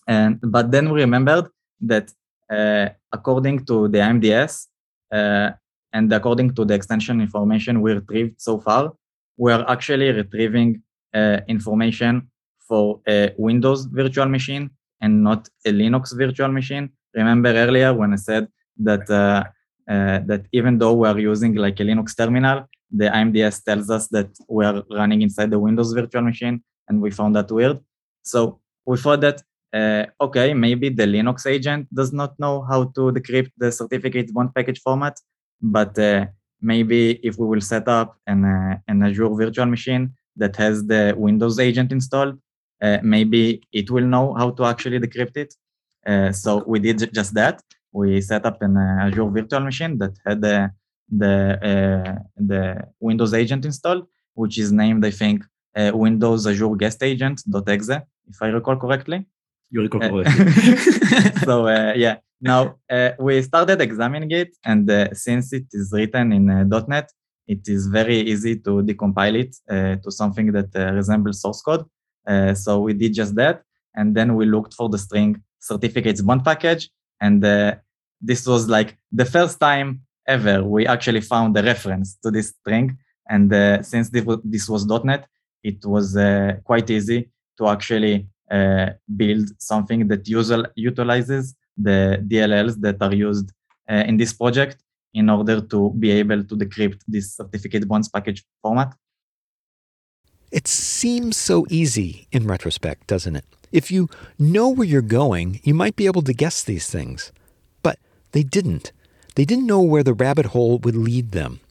and 0.07 0.39
but 0.41 0.71
then 0.71 0.91
we 0.91 1.01
remembered 1.01 1.47
that 1.81 2.11
uh, 2.49 2.89
according 3.11 3.65
to 3.65 3.87
the 3.87 3.99
IMDS 3.99 4.67
uh, 5.11 5.51
and 5.93 6.11
according 6.13 6.53
to 6.55 6.65
the 6.65 6.73
extension 6.73 7.21
information 7.21 7.81
we 7.81 7.93
retrieved 7.93 8.41
so 8.41 8.59
far, 8.59 8.93
we 9.37 9.51
are 9.51 9.69
actually 9.69 10.11
retrieving 10.11 10.81
uh, 11.13 11.39
information 11.47 12.29
for 12.59 13.01
a 13.07 13.33
Windows 13.37 13.85
virtual 13.85 14.27
machine 14.27 14.69
and 15.01 15.23
not 15.23 15.49
a 15.65 15.71
Linux 15.71 16.15
virtual 16.15 16.49
machine. 16.49 16.89
Remember 17.13 17.49
earlier 17.49 17.93
when 17.93 18.13
I 18.13 18.17
said 18.17 18.47
that 18.77 19.09
uh, 19.09 19.43
uh, 19.89 20.19
that 20.25 20.45
even 20.51 20.77
though 20.77 20.93
we 20.93 21.07
are 21.07 21.19
using 21.19 21.55
like 21.55 21.79
a 21.79 21.83
Linux 21.83 22.15
terminal, 22.15 22.67
the 22.91 23.05
IMDS 23.05 23.63
tells 23.63 23.89
us 23.89 24.07
that 24.07 24.29
we 24.47 24.65
are 24.65 24.83
running 24.91 25.21
inside 25.21 25.51
the 25.51 25.59
Windows 25.59 25.93
virtual 25.93 26.21
machine, 26.21 26.63
and 26.87 27.01
we 27.01 27.11
found 27.11 27.35
that 27.35 27.51
weird. 27.51 27.79
So 28.23 28.59
we 28.85 28.97
thought 28.97 29.21
that 29.21 29.41
uh, 29.73 30.05
okay, 30.19 30.53
maybe 30.53 30.89
the 30.89 31.05
Linux 31.05 31.45
agent 31.45 31.87
does 31.93 32.11
not 32.11 32.37
know 32.39 32.61
how 32.63 32.85
to 32.95 33.11
decrypt 33.11 33.51
the 33.57 33.71
certificate 33.71 34.33
bond 34.33 34.53
package 34.53 34.81
format, 34.81 35.17
but 35.61 35.97
uh, 35.97 36.25
maybe 36.61 37.19
if 37.23 37.37
we 37.37 37.47
will 37.47 37.61
set 37.61 37.87
up 37.87 38.17
an, 38.27 38.43
uh, 38.43 38.77
an 38.87 39.03
Azure 39.03 39.29
virtual 39.29 39.65
machine 39.65 40.13
that 40.35 40.55
has 40.57 40.85
the 40.85 41.13
Windows 41.17 41.59
agent 41.59 41.91
installed, 41.91 42.37
uh, 42.81 42.97
maybe 43.01 43.63
it 43.71 43.89
will 43.89 44.05
know 44.05 44.33
how 44.33 44.51
to 44.51 44.65
actually 44.65 44.99
decrypt 44.99 45.37
it. 45.37 46.35
So 46.35 46.63
we 46.65 46.79
did 46.79 47.13
just 47.13 47.33
that. 47.35 47.61
We 47.91 48.21
set 48.21 48.45
up 48.45 48.61
an 48.61 48.77
uh, 48.77 49.05
Azure 49.05 49.29
virtual 49.29 49.61
machine 49.61 49.97
that 49.99 50.13
had 50.25 50.41
the 50.41 50.71
the, 51.13 52.17
the 52.37 52.87
Windows 53.01 53.33
agent 53.33 53.65
installed, 53.65 54.05
which 54.33 54.57
is 54.57 54.71
named, 54.71 55.05
I 55.05 55.11
think, 55.11 55.43
Windows 55.75 56.47
Azure 56.47 56.73
Guest 56.75 57.03
Agent.exe 57.03 57.89
if 58.31 58.41
I 58.41 58.47
recall 58.47 58.77
correctly. 58.77 59.25
You 59.69 59.81
recall 59.81 60.03
Uh, 60.03 60.09
correctly. 60.09 61.45
so 61.47 61.67
uh, 61.67 61.93
yeah, 61.95 62.17
now 62.41 62.61
uh, 62.89 63.11
we 63.19 63.41
started 63.41 63.79
examining 63.81 64.31
it, 64.31 64.49
and 64.65 64.89
uh, 64.89 65.13
since 65.13 65.53
it 65.53 65.67
is 65.71 65.91
written 65.93 66.33
in 66.37 66.49
uh, 66.49 66.81
.NET, 66.87 67.07
it 67.47 67.67
is 67.67 67.87
very 67.87 68.19
easy 68.33 68.55
to 68.65 68.71
decompile 68.89 69.37
it 69.43 69.55
uh, 69.69 69.95
to 70.03 70.09
something 70.11 70.51
that 70.51 70.69
uh, 70.75 70.91
resembles 70.93 71.41
source 71.41 71.61
code. 71.61 71.85
Uh, 72.27 72.53
so 72.53 72.71
we 72.85 72.93
did 72.93 73.13
just 73.13 73.33
that, 73.35 73.63
and 73.95 74.15
then 74.17 74.35
we 74.35 74.45
looked 74.45 74.73
for 74.73 74.89
the 74.89 74.97
string 74.97 75.41
certificates 75.59 76.21
bond 76.21 76.43
package, 76.43 76.89
and 77.21 77.45
uh, 77.45 77.75
this 78.19 78.45
was 78.45 78.67
like 78.67 78.97
the 79.11 79.25
first 79.25 79.59
time 79.59 80.01
ever 80.27 80.63
we 80.63 80.85
actually 80.87 81.21
found 81.21 81.57
a 81.57 81.63
reference 81.63 82.15
to 82.23 82.31
this 82.31 82.49
string. 82.59 82.97
And 83.29 83.53
uh, 83.53 83.81
since 83.83 84.09
this 84.09 84.67
was, 84.67 84.85
.NET, 84.85 85.27
it 85.63 85.85
was 85.85 86.17
uh, 86.17 86.57
quite 86.63 86.89
easy 86.89 87.29
to 87.57 87.67
actually 87.67 88.27
uh, 88.49 88.87
build 89.15 89.47
something 89.57 90.07
that 90.09 90.27
usual, 90.27 90.65
utilizes 90.75 91.55
the 91.77 92.21
DLLs 92.27 92.75
that 92.81 93.01
are 93.01 93.13
used 93.13 93.51
uh, 93.89 94.03
in 94.09 94.17
this 94.17 94.33
project 94.33 94.77
in 95.13 95.29
order 95.29 95.61
to 95.61 95.93
be 95.97 96.11
able 96.11 96.43
to 96.43 96.55
decrypt 96.55 97.01
this 97.07 97.35
certificate 97.35 97.87
bonds 97.87 98.09
package 98.09 98.43
format. 98.61 98.93
It 100.51 100.67
seems 100.67 101.37
so 101.37 101.65
easy 101.69 102.27
in 102.31 102.45
retrospect, 102.45 103.07
doesn't 103.07 103.37
it? 103.37 103.45
If 103.71 103.89
you 103.89 104.09
know 104.37 104.67
where 104.67 104.87
you're 104.87 105.01
going, 105.01 105.61
you 105.63 105.73
might 105.73 105.95
be 105.95 106.05
able 106.05 106.23
to 106.23 106.33
guess 106.33 106.61
these 106.61 106.89
things. 106.89 107.31
But 107.81 107.99
they 108.33 108.43
didn't. 108.43 108.91
They 109.35 109.45
didn't 109.45 109.65
know 109.65 109.81
where 109.81 110.03
the 110.03 110.13
rabbit 110.13 110.47
hole 110.47 110.77
would 110.79 110.95
lead 110.95 111.31
them. 111.31 111.61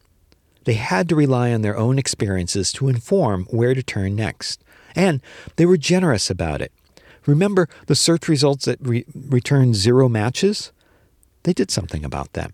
They 0.65 0.75
had 0.75 1.09
to 1.11 1.17
rely 1.17 1.53
on 1.53 1.61
their 1.61 1.77
own 1.77 1.99
experiences 1.99 2.73
to 2.75 2.89
inform 2.89 3.45
where 3.51 3.75
to 3.75 3.83
turn 3.83 4.17
next. 4.17 4.65
And 4.97 5.21
they 5.57 5.67
were 5.67 5.77
generous 5.77 6.31
about 6.31 6.63
it. 6.63 6.73
Remember 7.27 7.69
the 7.87 7.95
search 7.95 8.29
results 8.29 8.65
that 8.65 8.79
re- 8.81 9.05
returned 9.15 9.77
zero 9.77 10.09
matches? 10.09 10.73
They 11.43 11.53
did 11.53 11.71
something 11.71 12.05
about 12.05 12.33
that. 12.33 12.53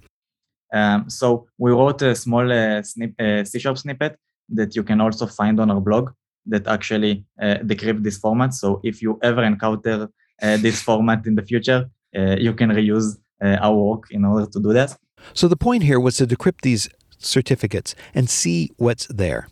Um, 0.72 1.08
so 1.08 1.46
we 1.56 1.70
wrote 1.70 2.02
a 2.02 2.16
small 2.16 2.50
uh, 2.50 2.82
snip, 2.82 3.14
uh, 3.20 3.44
C-sharp 3.44 3.78
snippet 3.78 4.18
that 4.48 4.76
you 4.76 4.82
can 4.82 5.00
also 5.00 5.26
find 5.26 5.60
on 5.60 5.70
our 5.70 5.80
blog 5.80 6.10
that 6.46 6.66
actually 6.66 7.24
uh, 7.40 7.56
decrypt 7.64 8.02
this 8.02 8.18
format. 8.18 8.54
So 8.54 8.80
if 8.84 9.02
you 9.02 9.18
ever 9.22 9.42
encounter 9.42 10.08
uh, 10.42 10.56
this 10.58 10.80
format 10.80 11.26
in 11.26 11.34
the 11.34 11.42
future, 11.42 11.90
uh, 12.16 12.36
you 12.38 12.54
can 12.54 12.70
reuse 12.70 13.18
uh, 13.42 13.56
our 13.60 13.74
work 13.74 14.04
in 14.10 14.24
order 14.24 14.46
to 14.46 14.60
do 14.60 14.72
that. 14.72 14.96
So 15.34 15.48
the 15.48 15.56
point 15.56 15.82
here 15.82 15.98
was 15.98 16.16
to 16.18 16.26
decrypt 16.26 16.62
these 16.62 16.88
certificates 17.18 17.94
and 18.14 18.30
see 18.30 18.70
what's 18.76 19.06
there. 19.06 19.48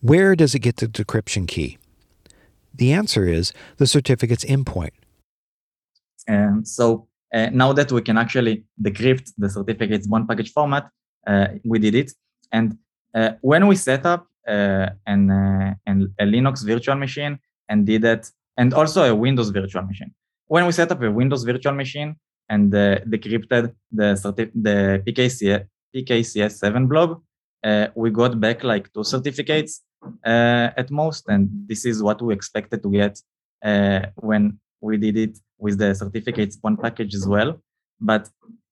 Where 0.00 0.34
does 0.36 0.54
it 0.54 0.60
get 0.60 0.76
the 0.76 0.86
decryption 0.86 1.46
key? 1.46 1.78
The 2.74 2.92
answer 2.92 3.26
is 3.26 3.52
the 3.76 3.86
certificate's 3.86 4.44
endpoint. 4.44 4.92
And 6.26 6.66
so 6.66 7.08
uh, 7.34 7.48
now 7.52 7.72
that 7.72 7.92
we 7.92 8.02
can 8.02 8.16
actually 8.16 8.64
decrypt 8.80 9.32
the 9.36 9.50
certificates 9.50 10.08
one 10.08 10.26
package 10.26 10.52
format, 10.52 10.88
uh, 11.26 11.48
we 11.64 11.78
did 11.78 11.94
it. 11.94 12.12
And 12.52 12.78
uh, 13.14 13.32
when 13.40 13.66
we 13.66 13.76
set 13.76 14.06
up 14.06 14.26
uh, 14.46 14.90
an, 15.06 15.30
uh, 15.30 15.74
an, 15.86 16.14
a 16.18 16.24
Linux 16.24 16.64
virtual 16.64 16.96
machine 16.96 17.38
and 17.68 17.86
did 17.86 18.02
that, 18.02 18.30
and 18.56 18.74
also 18.74 19.02
a 19.04 19.14
Windows 19.14 19.50
virtual 19.50 19.82
machine, 19.82 20.12
when 20.46 20.66
we 20.66 20.72
set 20.72 20.90
up 20.90 21.02
a 21.02 21.10
Windows 21.10 21.44
virtual 21.44 21.74
machine 21.74 22.16
and 22.48 22.74
uh, 22.74 22.98
decrypted 23.00 23.72
the, 23.92 24.14
the 24.54 25.02
PKCS, 25.06 25.66
PKCS7 25.94 26.88
blob, 26.88 27.20
uh, 27.62 27.88
we 27.94 28.10
got 28.10 28.40
back 28.40 28.64
like 28.64 28.92
two 28.92 29.04
certificates 29.04 29.82
uh, 30.24 30.70
at 30.76 30.90
most, 30.90 31.28
and 31.28 31.48
this 31.66 31.84
is 31.84 32.02
what 32.02 32.20
we 32.22 32.32
expected 32.34 32.82
to 32.82 32.90
get 32.90 33.20
when 34.16 34.58
we 34.80 34.96
did 34.96 35.16
it 35.16 35.38
with 35.58 35.78
the 35.78 35.94
certificates 35.94 36.56
bond 36.56 36.80
package 36.80 37.14
as 37.14 37.26
well. 37.28 37.60
But 38.00 38.28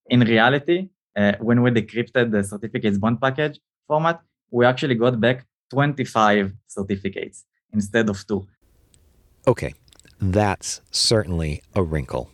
in 0.09 0.21
reality, 0.21 0.89
uh, 1.17 1.33
when 1.41 1.63
we 1.63 1.71
decrypted 1.71 2.31
the 2.31 2.43
certificates 2.43 2.99
bond 2.99 3.21
package 3.21 3.59
format, 3.89 4.21
we 4.51 4.65
actually 4.65 4.95
got 4.95 5.21
back 5.21 5.45
25 5.71 6.53
certificates 6.67 7.45
instead 7.73 8.09
of 8.09 8.27
two. 8.27 8.47
Okay, 9.47 9.75
that's 10.21 10.81
certainly 10.91 11.63
a 11.75 11.83
wrinkle. 11.83 12.31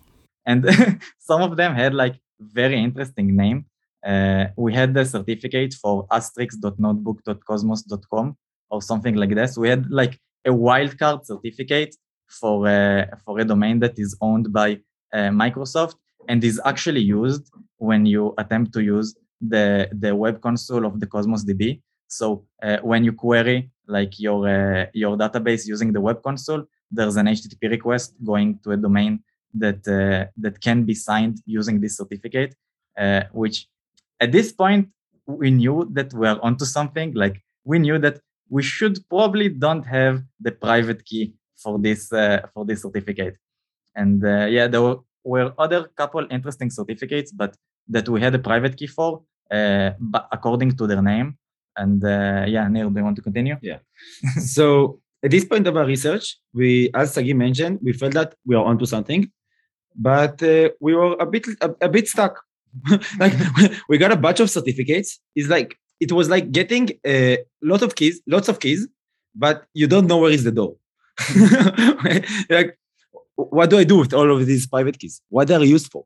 And 0.46 1.00
some 1.18 1.42
of 1.42 1.56
them 1.56 1.74
had 1.74 1.92
like 1.94 2.20
very 2.40 2.78
interesting 2.78 3.34
name. 3.36 3.66
Uh, 4.04 4.46
we 4.56 4.74
had 4.74 4.92
the 4.92 5.04
certificate 5.04 5.72
for 5.74 6.04
asterisk.notebook.cosmos.com 6.10 8.36
or 8.70 8.82
something 8.82 9.14
like 9.14 9.34
this. 9.34 9.56
We 9.56 9.70
had 9.70 9.90
like 9.90 10.20
a 10.44 10.50
wildcard 10.50 11.24
certificate 11.24 11.96
for 12.28 12.68
uh, 12.68 13.06
for 13.24 13.40
a 13.40 13.44
domain 13.44 13.80
that 13.80 13.98
is 13.98 14.14
owned 14.20 14.52
by 14.52 14.80
uh, 15.12 15.30
Microsoft 15.30 15.96
and 16.28 16.44
is 16.44 16.60
actually 16.64 17.00
used 17.00 17.50
when 17.78 18.06
you 18.06 18.34
attempt 18.38 18.72
to 18.74 18.82
use 18.82 19.16
the 19.40 19.88
the 19.92 20.14
web 20.14 20.40
console 20.40 20.84
of 20.86 21.00
the 21.00 21.06
Cosmos 21.06 21.44
DB. 21.44 21.80
So 22.08 22.46
uh, 22.62 22.78
when 22.82 23.04
you 23.04 23.12
query 23.12 23.70
like 23.86 24.18
your 24.18 24.48
uh, 24.48 24.86
your 24.92 25.16
database 25.16 25.66
using 25.66 25.92
the 25.92 26.00
web 26.00 26.22
console, 26.22 26.64
there's 26.90 27.16
an 27.16 27.26
HTTP 27.26 27.70
request 27.70 28.14
going 28.24 28.58
to 28.64 28.72
a 28.72 28.76
domain 28.76 29.22
that 29.54 29.86
uh, 29.88 30.30
that 30.36 30.60
can 30.60 30.84
be 30.84 30.94
signed 30.94 31.40
using 31.46 31.80
this 31.80 31.96
certificate, 31.96 32.54
uh, 32.98 33.22
which 33.32 33.66
at 34.20 34.32
this 34.32 34.52
point 34.52 34.88
we 35.26 35.50
knew 35.50 35.88
that 35.92 36.12
we 36.12 36.26
are 36.26 36.40
onto 36.42 36.64
something. 36.64 37.14
Like 37.14 37.42
we 37.64 37.78
knew 37.78 37.98
that 37.98 38.20
we 38.48 38.62
should 38.62 38.98
probably 39.08 39.48
don't 39.48 39.84
have 39.84 40.22
the 40.40 40.52
private 40.52 41.04
key 41.04 41.34
for 41.56 41.78
this 41.78 42.12
uh, 42.12 42.46
for 42.52 42.64
this 42.64 42.82
certificate. 42.82 43.36
And 43.94 44.24
uh, 44.24 44.46
yeah, 44.46 44.66
there 44.66 44.82
were, 44.82 44.98
were 45.24 45.54
other 45.58 45.88
couple 45.96 46.26
interesting 46.30 46.70
certificates, 46.70 47.30
but 47.32 47.56
that 47.88 48.08
we 48.08 48.20
had 48.20 48.34
a 48.34 48.38
private 48.38 48.76
key 48.76 48.86
for, 48.86 49.22
uh, 49.50 49.90
but 50.00 50.28
according 50.32 50.76
to 50.76 50.86
their 50.86 51.02
name. 51.02 51.38
And 51.76 52.04
uh, 52.04 52.44
yeah, 52.46 52.68
Nir, 52.68 52.88
do 52.88 52.98
you 52.98 53.04
want 53.04 53.16
to 53.16 53.22
continue? 53.22 53.56
Yeah. 53.60 53.78
so 54.40 55.00
at 55.24 55.30
this 55.30 55.44
point 55.44 55.66
of 55.66 55.76
our 55.76 55.86
research, 55.86 56.38
we, 56.52 56.90
as 56.94 57.14
Sagi 57.14 57.32
mentioned, 57.32 57.80
we 57.82 57.92
felt 57.92 58.14
that 58.14 58.34
we 58.46 58.54
are 58.54 58.64
onto 58.64 58.86
something, 58.86 59.30
but 59.96 60.42
uh, 60.42 60.70
we 60.80 60.94
were 60.94 61.16
a 61.18 61.26
bit 61.26 61.46
a, 61.60 61.74
a 61.80 61.88
bit 61.88 62.08
stuck. 62.08 62.42
like 63.18 63.32
we 63.88 63.98
got 63.98 64.12
a 64.12 64.16
bunch 64.16 64.40
of 64.40 64.50
certificates. 64.50 65.20
It's 65.34 65.48
like 65.48 65.78
it 66.00 66.12
was 66.12 66.28
like 66.28 66.52
getting 66.52 66.90
a 67.06 67.38
lot 67.62 67.82
of 67.82 67.94
keys, 67.94 68.20
lots 68.26 68.48
of 68.48 68.60
keys, 68.60 68.86
but 69.34 69.64
you 69.74 69.86
don't 69.86 70.06
know 70.06 70.18
where 70.18 70.30
is 70.30 70.44
the 70.44 70.52
door. 70.52 70.76
like, 72.50 72.78
what 73.36 73.70
do 73.70 73.78
I 73.78 73.84
do 73.84 73.98
with 73.98 74.12
all 74.12 74.30
of 74.30 74.44
these 74.46 74.66
private 74.66 74.98
keys? 74.98 75.22
What 75.28 75.50
are 75.50 75.58
they 75.58 75.66
used 75.66 75.90
for? 75.90 76.04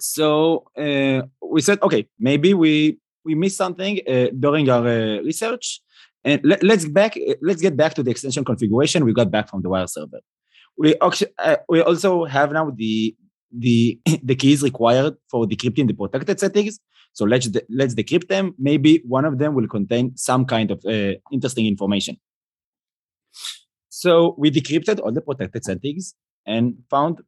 So 0.00 0.64
uh, 0.76 1.22
we 1.42 1.60
said, 1.60 1.80
okay, 1.82 2.08
maybe 2.18 2.54
we 2.54 2.98
we 3.24 3.34
missed 3.34 3.56
something 3.56 4.00
uh, 4.08 4.28
during 4.38 4.68
our 4.70 4.86
uh, 4.86 5.22
research, 5.22 5.80
and 6.24 6.40
let, 6.44 6.64
us 6.64 6.84
back 6.86 7.18
let's 7.42 7.60
get 7.60 7.76
back 7.76 7.94
to 7.94 8.02
the 8.02 8.10
extension 8.10 8.44
configuration 8.44 9.04
we 9.04 9.12
got 9.12 9.30
back 9.30 9.48
from 9.48 9.62
the 9.62 9.68
wire 9.68 9.86
server. 9.86 10.20
We 10.78 10.94
we 11.68 11.82
also 11.82 12.24
have 12.24 12.52
now 12.52 12.70
the 12.70 13.14
the 13.52 14.00
the 14.22 14.34
keys 14.34 14.62
required 14.62 15.14
for 15.30 15.46
decrypting 15.46 15.86
the 15.86 15.94
protected 15.94 16.40
settings. 16.40 16.80
So 17.12 17.24
let's 17.24 17.48
de- 17.48 17.66
let's 17.68 17.94
decrypt 17.94 18.28
them. 18.28 18.54
Maybe 18.58 19.02
one 19.06 19.24
of 19.24 19.38
them 19.38 19.54
will 19.54 19.66
contain 19.68 20.16
some 20.16 20.44
kind 20.44 20.70
of 20.70 20.84
interesting 21.32 21.66
information. 21.66 22.16
So 23.88 24.34
we 24.38 24.50
decrypted 24.50 25.00
all 25.00 25.12
the 25.12 25.20
protected 25.20 25.64
settings 25.64 26.14
and 26.46 26.76
found 26.88 27.20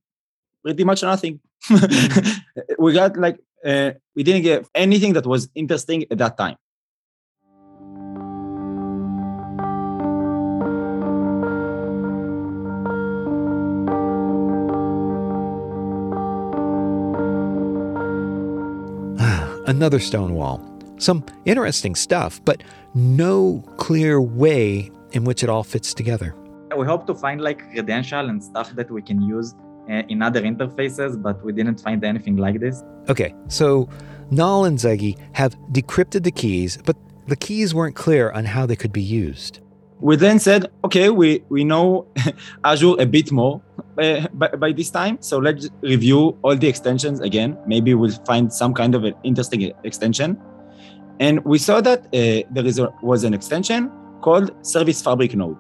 pretty 0.63 0.85
much 0.85 1.03
nothing. 1.03 1.41
we 2.79 2.93
got 2.93 3.17
like 3.17 3.39
uh, 3.65 3.93
we 4.17 4.23
didn't 4.23 4.43
get 4.43 4.67
anything 4.75 5.13
that 5.15 5.27
was 5.27 5.49
interesting 5.55 6.05
at 6.11 6.19
that 6.19 6.37
time. 6.37 6.57
Another 19.67 20.01
stone 20.01 20.35
wall. 20.35 20.61
Some 20.99 21.25
interesting 21.45 21.95
stuff, 21.95 22.41
but 22.45 22.63
no 22.95 23.65
clear 23.77 24.21
way 24.21 24.91
in 25.13 25.25
which 25.25 25.43
it 25.43 25.49
all 25.49 25.65
fits 25.65 25.95
together. 25.95 26.35
We 26.77 26.87
hope 26.87 27.07
to 27.07 27.15
find 27.15 27.41
like 27.41 27.71
credential 27.73 28.29
and 28.29 28.43
stuff 28.43 28.71
that 28.77 28.91
we 28.91 29.03
can 29.03 29.21
use 29.21 29.55
in 29.89 30.23
other 30.23 30.43
interfaces, 30.43 31.21
but 31.21 31.45
we 31.45 31.53
didn't 31.53 31.81
find 31.81 32.05
anything 32.05 32.37
like 32.37 32.61
this. 32.61 32.83
Okay, 33.09 33.35
so 33.49 33.89
Nir 34.31 34.67
and 34.67 34.81
Sagi 34.81 35.17
have 35.33 35.57
decrypted 35.73 36.23
the 36.25 36.31
keys, 36.31 36.79
but 36.85 36.97
the 37.27 37.37
keys 37.37 37.75
weren't 37.75 37.95
clear 37.95 38.31
on 38.31 38.45
how 38.45 38.67
they 38.67 38.77
could 38.77 38.93
be 38.93 39.03
used. 39.03 39.61
We 40.01 40.17
then 40.17 40.41
said, 40.41 40.67
okay, 40.85 41.11
we, 41.11 41.45
we 41.49 41.63
know 41.63 42.07
Azure 42.65 42.95
a 42.99 43.07
bit 43.07 43.31
more 43.31 43.63
uh, 43.99 44.27
by, 44.35 44.49
by 44.49 44.73
this 44.73 44.91
time, 44.91 45.19
so 45.21 45.39
let's 45.39 45.69
review 45.83 46.37
all 46.43 46.57
the 46.57 46.67
extensions 46.67 47.21
again. 47.21 47.57
Maybe 47.67 47.95
we'll 47.95 48.11
find 48.27 48.53
some 48.53 48.75
kind 48.75 48.95
of 48.95 49.05
an 49.05 49.15
interesting 49.23 49.73
extension. 49.85 50.41
And 51.21 51.45
we 51.45 51.59
saw 51.59 51.81
that 51.83 52.07
uh, 52.07 52.49
there 52.51 52.67
is 52.67 52.81
a, 52.81 52.93
was 53.01 53.23
an 53.23 53.33
extension 53.33 53.93
called 54.23 54.51
Service 54.67 55.01
Fabric 55.01 55.37
Node. 55.37 55.57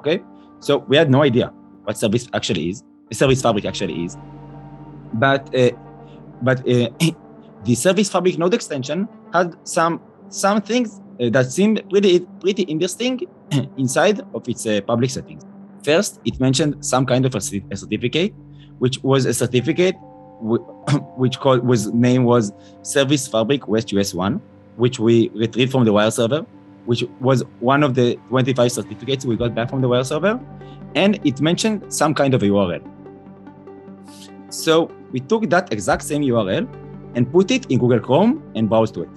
Okay, 0.00 0.20
so 0.58 0.78
we 0.88 0.96
had 0.96 1.10
no 1.10 1.22
idea 1.22 1.52
what 1.84 1.96
service 1.96 2.28
actually 2.32 2.70
is, 2.70 2.82
service 3.12 3.42
fabric 3.42 3.64
actually 3.64 4.04
is. 4.04 4.16
But 5.14 5.54
uh, 5.54 5.70
but 6.42 6.60
uh, 6.60 6.90
the 7.64 7.74
service 7.74 8.08
fabric 8.10 8.38
node 8.38 8.54
extension 8.54 9.08
had 9.32 9.54
some 9.64 10.00
some 10.28 10.62
things 10.62 11.00
uh, 11.20 11.30
that 11.30 11.50
seemed 11.50 11.82
pretty 11.90 12.20
pretty 12.40 12.62
interesting 12.62 13.20
inside 13.76 14.20
of 14.34 14.48
its 14.48 14.66
uh, 14.66 14.80
public 14.86 15.10
settings. 15.10 15.44
First, 15.84 16.20
it 16.24 16.38
mentioned 16.40 16.84
some 16.84 17.06
kind 17.06 17.24
of 17.24 17.34
a, 17.34 17.38
a 17.70 17.76
certificate, 17.76 18.34
which 18.78 19.02
was 19.02 19.24
a 19.24 19.34
certificate 19.34 19.96
which 21.16 21.38
called 21.38 21.66
was 21.66 21.92
name 21.92 22.24
was 22.24 22.52
Service 22.82 23.28
Fabric 23.28 23.68
West 23.68 23.92
US 23.92 24.14
One, 24.14 24.40
which 24.76 24.98
we 24.98 25.28
retrieved 25.30 25.72
from 25.72 25.84
the 25.84 25.92
wire 25.92 26.10
server, 26.10 26.46
which 26.86 27.04
was 27.20 27.44
one 27.60 27.82
of 27.82 27.94
the 27.94 28.16
25 28.28 28.72
certificates 28.72 29.24
we 29.24 29.36
got 29.36 29.54
back 29.54 29.68
from 29.68 29.80
the 29.80 29.88
wire 29.88 30.04
server, 30.04 30.40
and 30.94 31.20
it 31.26 31.40
mentioned 31.40 31.92
some 31.92 32.14
kind 32.14 32.34
of 32.34 32.42
a 32.42 32.46
URL. 32.46 32.82
So 34.50 34.90
we 35.12 35.20
took 35.20 35.48
that 35.50 35.72
exact 35.72 36.02
same 36.02 36.22
URL 36.22 36.68
and 37.14 37.30
put 37.32 37.50
it 37.50 37.66
in 37.70 37.78
Google 37.78 38.00
Chrome 38.00 38.42
and 38.54 38.68
browsed 38.68 38.94
to 38.94 39.02
it. 39.02 39.08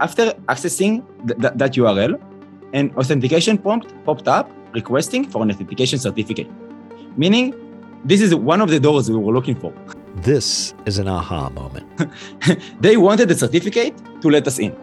After 0.00 0.32
accessing 0.48 1.04
th- 1.26 1.40
th- 1.40 1.54
that 1.56 1.72
URL, 1.72 2.20
an 2.72 2.92
authentication 2.96 3.58
prompt 3.58 3.92
popped 4.04 4.28
up 4.28 4.50
requesting 4.72 5.24
for 5.24 5.42
an 5.42 5.50
authentication 5.50 5.98
certificate, 5.98 6.48
meaning 7.16 7.54
this 8.04 8.20
is 8.20 8.34
one 8.34 8.60
of 8.60 8.70
the 8.70 8.78
doors 8.78 9.10
we 9.10 9.16
were 9.16 9.32
looking 9.32 9.56
for. 9.56 9.72
This 10.16 10.74
is 10.86 10.98
an 10.98 11.08
aha 11.08 11.50
moment. 11.50 11.86
they 12.80 12.96
wanted 12.96 13.28
the 13.28 13.34
certificate 13.34 13.94
to 14.20 14.30
let 14.30 14.46
us 14.46 14.58
in. 14.58 14.76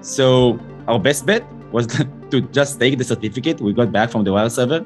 So 0.00 0.58
our 0.86 0.98
best 0.98 1.26
bet 1.26 1.44
was 1.72 1.86
to 2.30 2.40
just 2.52 2.80
take 2.80 2.98
the 2.98 3.04
certificate 3.04 3.60
we 3.60 3.72
got 3.72 3.92
back 3.92 4.10
from 4.10 4.24
the 4.24 4.32
wire 4.32 4.50
server 4.50 4.84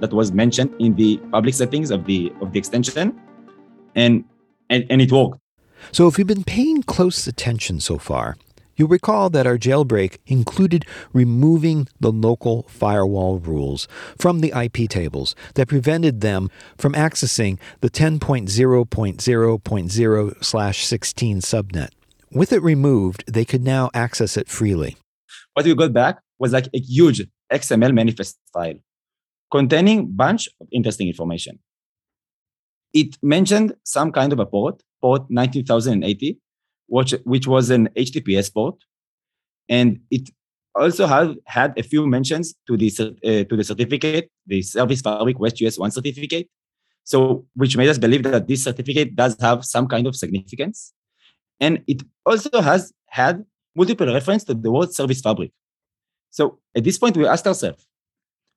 that 0.00 0.12
was 0.12 0.32
mentioned 0.32 0.74
in 0.78 0.94
the 0.94 1.18
public 1.30 1.54
settings 1.54 1.90
of 1.90 2.04
the 2.04 2.32
of 2.40 2.52
the 2.52 2.58
extension 2.58 3.18
and 3.94 4.24
and, 4.68 4.86
and 4.90 5.02
it 5.02 5.12
worked. 5.12 5.38
So 5.92 6.06
if 6.06 6.18
you've 6.18 6.28
been 6.28 6.44
paying 6.44 6.82
close 6.82 7.26
attention 7.26 7.80
so 7.80 7.98
far, 7.98 8.36
You'll 8.80 8.88
recall 8.88 9.28
that 9.28 9.46
our 9.46 9.58
jailbreak 9.58 10.16
included 10.26 10.86
removing 11.12 11.86
the 12.00 12.10
local 12.10 12.62
firewall 12.62 13.38
rules 13.38 13.86
from 14.16 14.40
the 14.40 14.54
IP 14.58 14.88
tables 14.88 15.36
that 15.52 15.68
prevented 15.68 16.22
them 16.22 16.48
from 16.78 16.94
accessing 16.94 17.58
the 17.82 17.90
10.0.0.0 17.90 20.42
slash 20.42 20.86
16 20.86 21.40
subnet. 21.42 21.90
With 22.32 22.54
it 22.54 22.62
removed, 22.62 23.30
they 23.30 23.44
could 23.44 23.62
now 23.62 23.90
access 23.92 24.38
it 24.38 24.48
freely. 24.48 24.96
What 25.52 25.66
we 25.66 25.74
got 25.74 25.92
back 25.92 26.22
was 26.38 26.54
like 26.54 26.68
a 26.72 26.78
huge 26.78 27.20
XML 27.52 27.92
manifest 27.92 28.38
file 28.50 28.78
containing 29.52 30.10
bunch 30.12 30.48
of 30.58 30.68
interesting 30.72 31.08
information. 31.08 31.58
It 32.92 33.16
mentioned 33.22 33.74
some 33.84 34.12
kind 34.12 34.32
of 34.32 34.38
a 34.38 34.46
port, 34.46 34.82
port 35.00 35.30
19080, 35.30 36.38
which, 36.86 37.14
which 37.24 37.46
was 37.46 37.70
an 37.70 37.88
HTTPS 37.96 38.52
port. 38.52 38.76
And 39.68 40.00
it 40.10 40.30
also 40.74 41.06
had, 41.06 41.36
had 41.46 41.78
a 41.78 41.82
few 41.82 42.06
mentions 42.06 42.54
to 42.66 42.76
the, 42.76 42.90
uh, 43.24 43.48
to 43.48 43.56
the 43.56 43.64
certificate, 43.64 44.30
the 44.46 44.62
Service 44.62 45.00
Fabric 45.00 45.38
West 45.38 45.60
US 45.60 45.78
1 45.78 45.90
certificate. 45.92 46.48
So, 47.04 47.46
which 47.54 47.76
made 47.76 47.88
us 47.88 47.98
believe 47.98 48.22
that 48.24 48.46
this 48.46 48.64
certificate 48.64 49.16
does 49.16 49.36
have 49.40 49.64
some 49.64 49.88
kind 49.88 50.06
of 50.06 50.14
significance. 50.14 50.92
And 51.58 51.82
it 51.86 52.02
also 52.24 52.60
has 52.60 52.92
had 53.08 53.44
multiple 53.74 54.06
reference 54.06 54.44
to 54.44 54.54
the 54.54 54.70
word 54.70 54.92
service 54.92 55.20
fabric. 55.20 55.52
So 56.30 56.58
at 56.74 56.84
this 56.84 56.98
point, 56.98 57.16
we 57.16 57.26
asked 57.26 57.46
ourselves, 57.46 57.86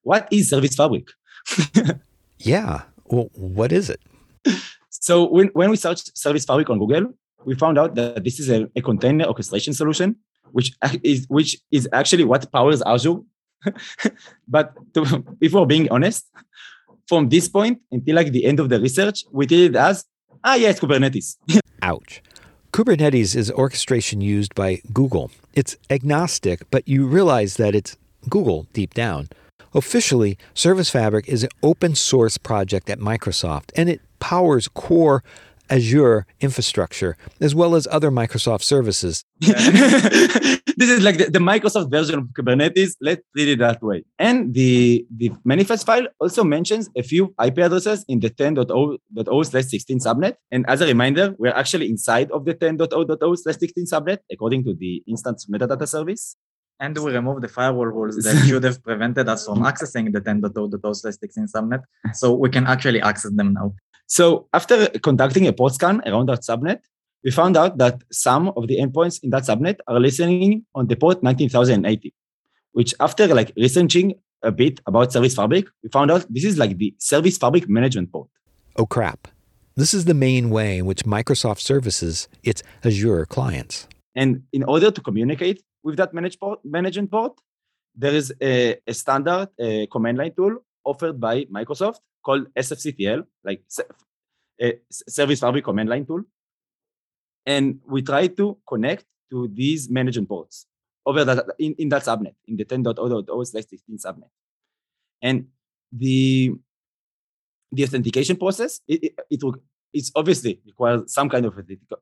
what 0.04 0.28
is 0.32 0.50
service 0.50 0.76
fabric? 0.76 1.08
yeah. 2.38 2.84
Well, 3.06 3.30
what 3.34 3.72
is 3.72 3.90
it? 3.90 4.02
So 4.90 5.28
when, 5.28 5.48
when 5.48 5.70
we 5.70 5.76
searched 5.76 6.18
service 6.18 6.46
fabric 6.46 6.70
on 6.70 6.80
Google, 6.80 7.14
we 7.46 7.56
found 7.56 7.78
out 7.78 7.96
that 7.96 8.24
this 8.24 8.40
is 8.40 8.50
a, 8.50 8.70
a 8.76 8.82
container 8.82 9.26
orchestration 9.26 9.74
solution, 9.74 10.16
which 10.52 10.72
is 11.04 11.26
which 11.28 11.58
is 11.72 11.90
actually 11.92 12.24
what 12.24 12.50
powers 12.52 12.82
Azure. 12.84 13.20
but 14.48 14.74
to, 14.94 15.24
if 15.42 15.52
we're 15.54 15.66
being 15.66 15.90
honest, 15.92 16.26
from 17.08 17.30
this 17.30 17.50
point 17.50 17.82
until 17.92 18.16
like 18.16 18.32
the 18.32 18.46
end 18.46 18.60
of 18.60 18.70
the 18.70 18.80
research, 18.80 19.26
we 19.32 19.46
did 19.46 19.72
it 19.72 19.76
as 19.76 20.06
ah 20.44 20.56
yes, 20.56 20.80
Kubernetes. 20.80 21.38
Ouch. 21.82 22.22
Kubernetes 22.72 23.36
is 23.36 23.52
orchestration 23.52 24.22
used 24.22 24.56
by 24.56 24.82
Google. 24.94 25.32
It's 25.54 25.76
agnostic, 25.90 26.62
but 26.72 26.88
you 26.88 27.06
realize 27.06 27.58
that 27.58 27.76
it's 27.76 27.98
Google 28.30 28.68
deep 28.74 28.94
down. 28.94 29.28
Officially, 29.74 30.38
Service 30.54 30.90
Fabric 30.90 31.28
is 31.28 31.44
an 31.44 31.50
open 31.62 31.96
source 31.96 32.38
project 32.38 32.90
at 32.90 33.00
Microsoft, 33.00 33.72
and 33.76 33.90
it 33.90 34.02
powers 34.20 34.68
core 34.68 35.24
Azure 35.70 36.28
infrastructure, 36.40 37.16
as 37.40 37.56
well 37.56 37.74
as 37.74 37.88
other 37.90 38.12
Microsoft 38.12 38.62
services. 38.62 39.24
this 39.40 40.90
is 40.90 41.02
like 41.02 41.18
the, 41.18 41.30
the, 41.32 41.40
Microsoft 41.40 41.90
version 41.90 42.20
of 42.20 42.26
Kubernetes. 42.38 42.92
Let's 43.02 43.22
treat 43.36 43.50
it 43.50 43.60
that 43.60 43.82
way. 43.82 44.04
And 44.20 44.54
the, 44.54 45.06
the 45.16 45.32
manifest 45.46 45.86
file 45.86 46.08
also 46.20 46.44
mentions 46.44 46.90
a 46.98 47.02
few 47.02 47.34
IP 47.44 47.60
addresses 47.60 48.06
in 48.08 48.20
the 48.20 48.30
10.0.0 48.30 49.46
slash 49.46 49.66
16 49.66 50.00
subnet. 50.00 50.36
And 50.52 50.66
as 50.68 50.82
a 50.82 50.86
reminder, 50.86 51.34
we're 51.40 51.54
actually 51.54 51.90
inside 51.90 52.30
of 52.32 52.46
the 52.46 52.54
10.0.0 52.54 53.38
slash 53.38 53.58
16 53.58 53.86
subnet, 53.86 54.18
according 54.32 54.66
to 54.66 54.76
the 54.76 55.02
instance 55.08 55.48
metadata 55.52 55.88
service. 55.88 56.36
And 56.80 56.98
we 56.98 57.12
remove 57.12 57.42
the 57.42 57.48
firewall 57.48 57.86
rules 57.86 58.18
that 58.18 58.46
should 58.48 58.64
have 58.64 58.84
prevented 58.84 59.30
us 59.30 59.46
from 59.46 59.60
accessing 59.60 60.12
the 60.12 60.22
10.0.0 60.22 60.96
slash 60.96 61.16
16 61.20 61.48
subnet. 61.48 61.84
So 62.14 62.34
we 62.34 62.50
can 62.50 62.66
actually 62.68 63.02
access 63.02 63.32
them 63.32 63.54
now. 63.54 63.74
So 64.08 64.48
after 64.54 64.88
conducting 65.00 65.48
a 65.48 65.54
port 65.54 65.74
scan 65.74 66.02
around 66.06 66.28
that 66.30 66.42
subnet, 66.42 66.80
we 67.24 67.32
found 67.32 67.56
out 67.56 67.78
that 67.78 68.04
some 68.12 68.50
of 68.50 68.68
the 68.68 68.78
endpoints 68.80 69.24
in 69.24 69.30
that 69.30 69.44
subnet 69.44 69.78
are 69.88 70.00
listening 70.00 70.66
on 70.76 70.88
the 70.88 70.96
port 70.96 71.24
19080, 71.24 72.14
which 72.74 72.94
after 73.00 73.28
like 73.28 73.54
researching 73.56 74.16
a 74.44 74.52
bit 74.52 74.82
about 74.86 75.14
Service 75.14 75.36
Fabric, 75.36 75.68
we 75.82 75.90
found 75.90 76.12
out 76.12 76.26
this 76.30 76.44
is 76.44 76.58
like 76.58 76.78
the 76.78 76.94
Service 77.00 77.38
Fabric 77.38 77.70
management 77.70 78.12
port. 78.12 78.28
Oh 78.76 78.86
crap. 78.86 79.30
This 79.76 79.94
is 79.94 80.06
the 80.06 80.14
main 80.14 80.50
way 80.50 80.78
in 80.78 80.86
which 80.86 81.06
Microsoft 81.06 81.60
services 81.60 82.28
its 82.44 82.62
Azure 82.84 83.26
clients. 83.26 83.88
And 84.16 84.44
in 84.52 84.64
order 84.64 84.92
to 84.92 85.02
communicate 85.02 85.64
with 85.84 85.98
that 85.98 86.14
manage 86.14 86.40
port, 86.40 86.60
management 86.64 87.12
port, 87.12 87.34
there 87.96 88.14
is 88.14 88.34
a, 88.42 88.78
a 88.88 88.94
standard 88.94 89.50
a 89.60 89.88
command 89.88 90.18
line 90.18 90.34
tool 90.36 90.58
offered 90.84 91.20
by 91.20 91.46
Microsoft 91.46 92.00
called 92.24 92.48
SFCTL, 92.56 93.26
like 93.44 93.64
a 94.62 94.74
Service 94.90 95.40
Fabric 95.40 95.64
command 95.64 95.90
line 95.90 96.06
tool. 96.06 96.24
And 97.46 97.80
we 97.86 98.02
try 98.02 98.28
to 98.28 98.58
connect 98.68 99.06
to 99.30 99.50
these 99.54 99.90
management 99.90 100.30
ports 100.30 100.66
over 101.06 101.26
that 101.26 101.46
in, 101.60 101.76
in 101.78 101.90
that 101.90 102.04
subnet, 102.04 102.36
in 102.48 102.56
the 102.56 102.66
10.0.0 102.66 103.48
slash 103.48 103.66
16 103.70 103.98
subnet. 103.98 104.30
And 105.22 105.48
the 105.92 106.54
the 107.72 107.84
authentication 107.84 108.38
process, 108.38 108.82
it, 108.88 109.04
it, 109.04 109.14
it 109.30 109.42
it's 109.94 110.12
obviously 110.16 110.62
requires 110.66 111.12
some 111.12 111.28
kind 111.30 111.46
of 111.46 111.60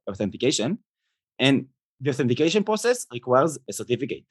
authentication. 0.07 0.79
And 1.39 1.67
the 2.01 2.09
authentication 2.09 2.63
process 2.63 3.05
requires 3.11 3.57
a 3.69 3.73
certificate. 3.73 4.23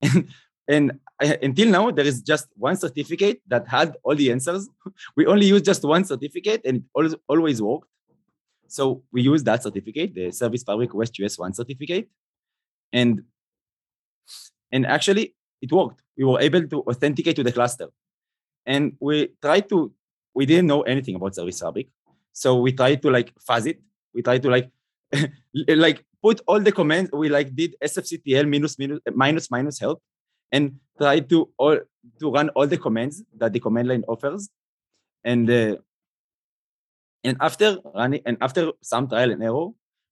And 0.00 0.28
and 0.66 0.98
uh, 1.22 1.36
until 1.42 1.68
now, 1.68 1.90
there 1.90 2.06
is 2.06 2.22
just 2.22 2.48
one 2.56 2.76
certificate 2.76 3.42
that 3.48 3.68
had 3.68 3.96
all 4.02 4.14
the 4.14 4.30
answers. 4.30 4.68
we 5.16 5.26
only 5.26 5.46
use 5.46 5.62
just 5.62 5.84
one 5.84 6.04
certificate 6.04 6.62
and 6.64 6.78
it 6.78 6.82
always, 6.94 7.14
always 7.28 7.62
worked. 7.62 7.88
So 8.66 9.02
we 9.12 9.22
use 9.22 9.44
that 9.44 9.62
certificate, 9.62 10.14
the 10.14 10.30
Service 10.32 10.62
Fabric 10.62 10.94
West 10.94 11.18
US 11.18 11.38
1 11.38 11.54
certificate. 11.54 12.08
And, 12.92 13.24
and 14.72 14.86
actually, 14.86 15.34
it 15.60 15.70
worked. 15.70 16.00
We 16.16 16.24
were 16.24 16.40
able 16.40 16.66
to 16.66 16.82
authenticate 16.82 17.36
to 17.36 17.42
the 17.42 17.52
cluster. 17.52 17.88
And 18.64 18.96
we 19.00 19.28
tried 19.42 19.68
to, 19.68 19.92
we 20.34 20.46
didn't 20.46 20.66
know 20.66 20.82
anything 20.82 21.14
about 21.16 21.34
Service 21.34 21.60
Fabric. 21.60 21.88
So 22.32 22.58
we 22.58 22.72
tried 22.72 23.02
to 23.02 23.10
like 23.10 23.32
fuzz 23.38 23.66
it. 23.66 23.80
We 24.14 24.22
tried 24.22 24.42
to 24.42 24.50
like, 24.50 24.70
like 25.68 26.04
put 26.22 26.40
all 26.46 26.60
the 26.60 26.72
commands. 26.72 27.10
We 27.12 27.28
like 27.28 27.54
did 27.54 27.76
sfctl 27.82 28.48
minus 28.48 28.78
minus 28.78 29.00
minus 29.14 29.50
minus 29.50 29.78
help 29.78 30.02
and 30.52 30.76
try 30.98 31.20
to 31.20 31.48
all 31.58 31.78
to 32.20 32.30
run 32.30 32.48
all 32.50 32.66
the 32.66 32.78
commands 32.78 33.22
that 33.36 33.52
the 33.52 33.60
command 33.60 33.88
line 33.88 34.04
offers 34.08 34.48
and 35.24 35.50
uh, 35.50 35.76
and 37.22 37.36
after 37.40 37.78
running 37.94 38.20
and 38.26 38.36
after 38.40 38.72
some 38.82 39.08
trial 39.08 39.30
and 39.30 39.42
error 39.42 39.68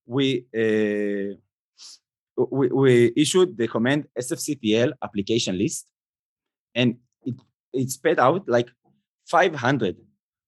we 0.06 0.46
uh, 0.56 1.36
we, 2.50 2.68
we 2.68 3.12
issued 3.16 3.56
the 3.56 3.68
command 3.68 4.06
sfctl 4.18 4.92
application 5.02 5.56
list 5.58 5.86
and 6.74 6.96
it 7.24 7.34
it 7.72 7.90
sped 7.90 8.18
out 8.18 8.48
like 8.48 8.68
500 9.26 9.96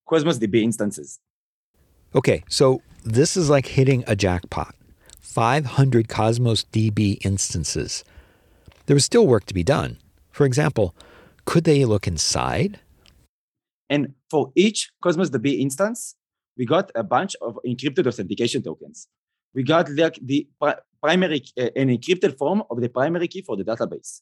cosmos 0.09 0.39
db 0.39 0.63
instances 0.63 1.21
okay 2.15 2.45
so 2.49 2.81
this 3.05 3.37
is 3.37 3.51
like 3.51 3.67
hitting 3.67 4.05
a 4.07 4.17
jackpot 4.17 4.75
500 5.21 6.09
cosmos 6.09 6.65
db 6.65 7.19
instances 7.25 8.05
there 8.87 8.95
was 8.95 9.05
still 9.05 9.27
work 9.27 9.47
to 9.47 9.55
be 9.55 9.63
done. 9.65 9.99
For 10.31 10.45
example, 10.45 10.95
could 11.45 11.65
they 11.65 11.85
look 11.85 12.07
inside? 12.07 12.81
And 13.89 14.15
for 14.31 14.53
each 14.55 14.91
Cosmos 15.03 15.31
DB 15.31 15.61
instance, 15.61 16.17
we 16.57 16.67
got 16.67 16.91
a 16.95 17.03
bunch 17.03 17.37
of 17.41 17.59
encrypted 17.67 18.07
authentication 18.07 18.63
tokens. 18.63 19.09
We 19.55 19.63
got 19.63 19.89
like 19.91 20.19
the 20.23 20.49
pri- 20.61 20.77
primary, 21.03 21.45
uh, 21.59 21.71
an 21.77 21.89
encrypted 21.89 22.37
form 22.37 22.63
of 22.71 22.81
the 22.81 22.89
primary 22.89 23.29
key 23.29 23.43
for 23.43 23.57
the 23.57 23.65
database. 23.65 24.21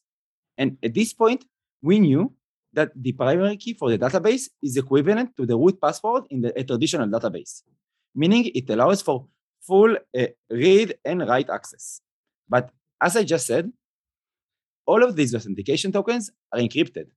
And 0.57 0.77
at 0.83 0.93
this 0.93 1.13
point, 1.13 1.45
we 1.81 1.99
knew 1.99 2.33
that 2.73 2.91
the 2.95 3.13
primary 3.13 3.57
key 3.57 3.73
for 3.73 3.89
the 3.89 3.97
database 3.97 4.49
is 4.61 4.77
equivalent 4.77 5.35
to 5.37 5.45
the 5.45 5.57
root 5.57 5.79
password 5.81 6.23
in 6.29 6.41
the, 6.41 6.59
a 6.59 6.63
traditional 6.63 7.07
database, 7.07 7.63
meaning 8.15 8.51
it 8.53 8.69
allows 8.69 9.01
for 9.01 9.27
full 9.61 9.95
uh, 10.17 10.27
read 10.49 10.95
and 11.05 11.27
write 11.27 11.49
access. 11.49 12.01
But 12.49 12.69
as 13.01 13.15
I 13.15 13.23
just 13.23 13.47
said, 13.47 13.71
all 14.85 15.03
of 15.03 15.15
these 15.15 15.33
authentication 15.33 15.91
tokens 15.91 16.31
are 16.51 16.59
encrypted. 16.59 17.07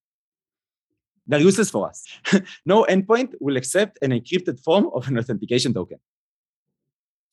They're 1.26 1.40
useless 1.40 1.70
for 1.70 1.88
us. 1.88 2.04
no 2.66 2.84
endpoint 2.84 3.34
will 3.40 3.56
accept 3.56 3.98
an 4.00 4.12
encrypted 4.12 4.60
form 4.60 4.90
of 4.94 5.08
an 5.08 5.18
authentication 5.18 5.74
token. 5.74 5.98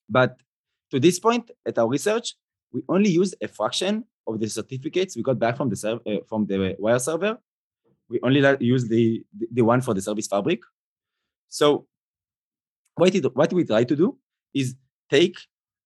But 0.10 0.38
to 0.92 1.00
this 1.00 1.20
point, 1.20 1.52
at 1.66 1.78
our 1.78 1.88
research, 1.88 2.36
we 2.72 2.82
only 2.90 3.12
use 3.12 3.36
a 3.42 3.48
fraction 3.48 4.06
of 4.26 4.40
the 4.40 4.50
certificates 4.50 5.16
we 5.16 5.22
got 5.22 5.38
back 5.38 5.58
from 5.58 5.70
the 5.70 5.76
serv- 5.76 6.02
uh, 6.08 6.18
from 6.28 6.48
the 6.48 6.76
wire 6.80 7.00
server. 7.00 7.38
We 8.10 8.20
only 8.24 8.42
use 8.60 8.88
the, 8.88 9.24
the, 9.38 9.48
the 9.52 9.62
one 9.62 9.82
for 9.82 9.94
the 9.94 10.02
service 10.02 10.28
fabric. 10.28 10.62
So 11.50 11.88
what, 12.96 13.16
it, 13.16 13.36
what 13.36 13.52
we 13.54 13.64
try 13.64 13.84
to 13.84 13.96
do 13.96 14.18
is 14.54 14.76
take 15.10 15.38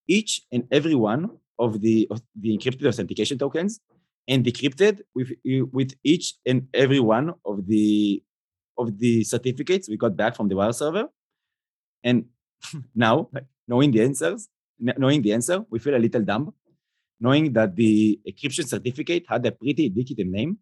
each 0.06 0.42
and 0.52 0.64
every 0.70 0.94
one 0.94 1.30
of 1.58 1.80
the, 1.80 2.06
of 2.10 2.20
the 2.38 2.56
encrypted 2.56 2.86
authentication 2.86 3.38
tokens 3.38 3.80
and 4.26 4.44
decrypted 4.44 5.00
with, 5.14 5.30
with 5.72 5.94
each 6.04 6.34
and 6.46 6.68
every 6.74 7.00
one 7.00 7.32
of 7.44 7.66
the, 7.66 8.22
of 8.76 8.98
the 8.98 9.24
certificates 9.24 9.88
we 9.88 9.96
got 9.96 10.16
back 10.16 10.36
from 10.36 10.48
the 10.48 10.56
wire 10.56 10.72
server. 10.72 11.06
And 12.04 12.26
now, 12.94 13.30
knowing 13.66 13.90
the 13.90 14.02
answers, 14.02 14.48
knowing 14.78 15.22
the 15.22 15.32
answer, 15.32 15.64
we 15.70 15.78
feel 15.78 15.96
a 15.96 15.98
little 15.98 16.22
dumb, 16.22 16.52
knowing 17.20 17.54
that 17.54 17.74
the 17.74 18.20
encryption 18.28 18.68
certificate 18.68 19.24
had 19.28 19.46
a 19.46 19.52
pretty 19.52 19.86
indicative 19.86 20.26
name. 20.26 20.58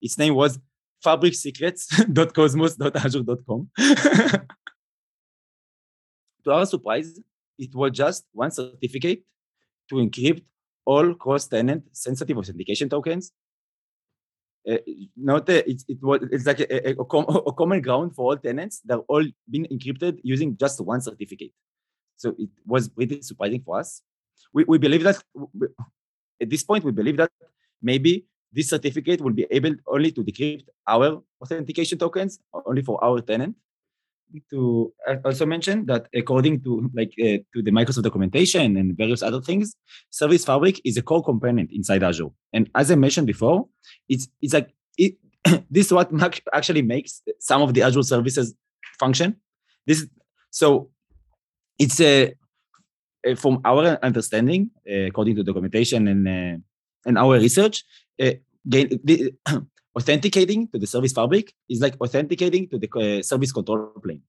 Its 0.00 0.18
name 0.18 0.34
was 0.34 0.58
fabricsecrets.cosmos.azure.com. 1.04 3.70
to 6.46 6.52
our 6.52 6.66
surprise, 6.66 7.18
it 7.58 7.74
was 7.74 7.92
just 7.92 8.24
one 8.32 8.50
certificate 8.50 9.22
to 9.90 9.96
encrypt 9.96 10.42
all 10.84 11.14
cross-tenant 11.14 11.84
sensitive 11.92 12.38
authentication 12.38 12.88
tokens. 12.88 13.32
Uh, 14.68 14.78
not 15.16 15.48
it, 15.48 15.82
it 15.86 15.98
was 16.02 16.20
it's 16.32 16.46
like 16.46 16.60
a, 16.60 16.88
a, 16.88 17.00
a, 17.00 17.04
com, 17.04 17.24
a, 17.46 17.52
common 17.52 17.80
ground 17.80 18.14
for 18.14 18.30
all 18.30 18.36
tenants. 18.36 18.80
They're 18.84 18.98
all 18.98 19.24
been 19.48 19.66
encrypted 19.66 20.18
using 20.22 20.56
just 20.56 20.80
one 20.80 21.00
certificate. 21.00 21.52
So 22.16 22.34
it 22.38 22.48
was 22.64 22.88
pretty 22.88 23.22
surprising 23.22 23.62
for 23.64 23.78
us. 23.78 24.02
We, 24.52 24.64
we 24.64 24.78
believe 24.78 25.02
that 25.04 25.22
at 26.40 26.50
this 26.50 26.64
point 26.64 26.84
we 26.84 26.92
believe 26.92 27.16
that 27.18 27.30
maybe 27.82 28.26
this 28.52 28.70
certificate 28.70 29.20
will 29.20 29.32
be 29.32 29.46
able 29.50 29.74
only 29.86 30.10
to 30.12 30.22
decrypt 30.24 30.66
our 30.86 31.22
authentication 31.40 31.98
tokens 31.98 32.38
only 32.52 32.82
for 32.82 33.02
our 33.04 33.20
tenant 33.20 33.54
to 34.50 34.92
also 35.24 35.46
mention 35.46 35.86
that 35.86 36.06
according 36.14 36.62
to 36.62 36.90
like 36.94 37.12
uh, 37.20 37.38
to 37.54 37.62
the 37.62 37.70
Microsoft 37.70 38.02
documentation 38.02 38.76
and 38.76 38.96
various 38.96 39.22
other 39.22 39.40
things, 39.40 39.74
Service 40.10 40.44
Fabric 40.44 40.80
is 40.84 40.96
a 40.96 41.02
core 41.02 41.24
component 41.24 41.70
inside 41.72 42.02
Azure. 42.02 42.28
And 42.52 42.70
as 42.74 42.90
I 42.90 42.96
mentioned 42.96 43.26
before, 43.26 43.68
it's 44.08 44.28
it's 44.42 44.54
like 44.54 44.74
it, 44.98 45.14
this 45.70 45.86
is 45.86 45.92
what 45.92 46.10
actually 46.52 46.82
makes 46.82 47.22
some 47.40 47.62
of 47.62 47.74
the 47.74 47.82
Azure 47.82 48.02
services 48.02 48.54
function. 48.98 49.36
This 49.86 50.06
so 50.50 50.90
it's 51.78 52.00
a 52.00 52.34
uh, 53.26 53.34
from 53.34 53.60
our 53.64 53.98
understanding, 54.02 54.70
uh, 54.90 55.06
according 55.10 55.36
to 55.36 55.42
documentation 55.42 56.08
and 56.08 56.28
uh, 56.28 56.58
and 57.06 57.18
our 57.18 57.38
research, 57.38 57.84
uh, 58.20 58.32
authenticating 59.96 60.68
to 60.68 60.78
the 60.78 60.86
service 60.86 61.12
fabric 61.12 61.54
is 61.68 61.80
like 61.80 61.94
authenticating 62.00 62.68
to 62.68 62.78
the 62.78 62.88
uh, 62.94 63.22
service 63.22 63.52
control 63.52 63.90
plane. 64.02 64.22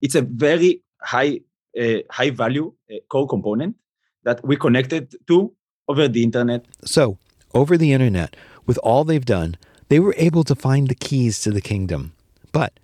It's 0.00 0.16
a 0.16 0.22
very 0.22 0.82
high 1.00 1.40
uh, 1.80 2.00
high 2.10 2.30
value 2.30 2.72
uh, 2.90 2.96
core 3.08 3.28
component 3.28 3.76
that 4.24 4.44
we 4.44 4.56
connected 4.56 5.14
to 5.28 5.52
over 5.88 6.08
the 6.08 6.22
internet. 6.22 6.66
So, 6.84 7.18
over 7.54 7.78
the 7.78 7.92
internet, 7.92 8.36
with 8.66 8.78
all 8.78 9.04
they've 9.04 9.24
done, 9.24 9.56
they 9.88 10.00
were 10.00 10.14
able 10.18 10.44
to 10.44 10.54
find 10.54 10.88
the 10.88 10.94
keys 10.94 11.40
to 11.42 11.50
the 11.50 11.60
kingdom. 11.60 12.12
But 12.52 12.78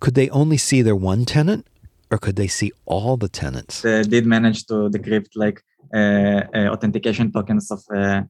could 0.00 0.14
they 0.14 0.28
only 0.30 0.56
see 0.56 0.82
their 0.82 0.96
one 0.96 1.24
tenant 1.24 1.66
or 2.10 2.18
could 2.18 2.36
they 2.36 2.48
see 2.48 2.72
all 2.84 3.16
the 3.16 3.28
tenants? 3.28 3.82
They 3.82 4.02
did 4.02 4.26
manage 4.26 4.66
to 4.66 4.88
decrypt 4.88 5.32
like 5.34 5.62
uh, 5.94 6.42
uh, 6.54 6.68
authentication 6.74 7.32
tokens 7.32 7.70
of 7.70 7.82
uh, 7.94 8.22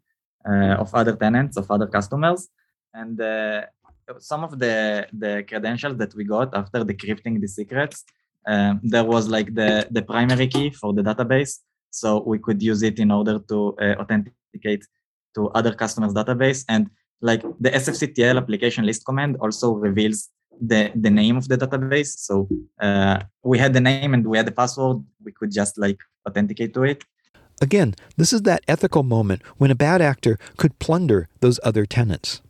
of 0.83 0.95
other 0.95 1.15
tenants 1.15 1.57
of 1.57 1.71
other 1.71 1.87
customers 1.87 2.49
and 3.01 3.15
uh, 3.21 3.63
some 4.31 4.43
of 4.47 4.53
the 4.63 4.75
the 5.25 5.33
credentials 5.51 5.97
that 6.03 6.13
we 6.19 6.25
got 6.37 6.49
after 6.61 6.79
decrypting 6.93 7.35
the 7.45 7.51
secrets 7.59 7.99
um, 8.49 8.81
there 8.83 9.05
was 9.05 9.29
like 9.29 9.55
the 9.55 9.87
the 9.91 10.03
primary 10.03 10.49
key 10.49 10.71
for 10.71 10.93
the 10.93 11.03
database. 11.03 11.59
So 11.91 12.23
we 12.27 12.39
could 12.39 12.63
use 12.63 12.83
it 12.83 12.99
in 12.99 13.11
order 13.11 13.39
to 13.51 13.77
uh, 13.81 13.95
authenticate 14.01 14.85
to 15.35 15.49
other 15.51 15.75
customers 15.75 16.13
database. 16.15 16.65
And 16.69 16.91
like 17.21 17.43
the 17.61 17.71
sfctl 17.71 18.37
application 18.37 18.87
list 18.87 19.05
command 19.05 19.37
also 19.41 19.73
reveals 19.73 20.29
the 20.61 20.91
the 20.95 21.11
name 21.11 21.37
of 21.37 21.49
the 21.49 21.59
database. 21.59 22.13
So 22.27 22.49
uh, 22.81 23.21
we 23.43 23.59
had 23.59 23.73
the 23.75 23.81
name 23.81 24.15
and 24.15 24.27
we 24.27 24.37
had 24.39 24.47
the 24.47 24.57
password. 24.63 24.99
We 25.25 25.33
could 25.33 25.53
just 25.53 25.79
like 25.79 25.99
authenticate 26.27 26.73
to 26.75 26.85
it. 26.85 27.05
Again 27.61 27.95
this 28.17 28.33
is 28.33 28.43
that 28.43 28.63
ethical 28.67 29.03
moment 29.03 29.43
when 29.59 29.71
a 29.71 29.75
bad 29.75 30.01
actor 30.01 30.39
could 30.57 30.79
plunder 30.79 31.29
those 31.41 31.59
other 31.65 31.85
tenants 31.85 32.41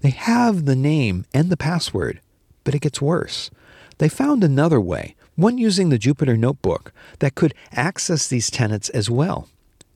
they 0.00 0.10
have 0.10 0.64
the 0.64 0.76
name 0.76 1.24
and 1.34 1.50
the 1.50 1.56
password, 1.56 2.20
but 2.64 2.74
it 2.74 2.80
gets 2.80 3.02
worse. 3.02 3.50
They 3.98 4.08
found 4.08 4.44
another 4.44 4.80
way, 4.80 5.16
one 5.34 5.58
using 5.58 5.88
the 5.88 5.98
Jupyter 5.98 6.38
Notebook, 6.38 6.92
that 7.18 7.34
could 7.34 7.54
access 7.72 8.28
these 8.28 8.50
tenants 8.50 8.88
as 8.90 9.10
well. 9.10 9.48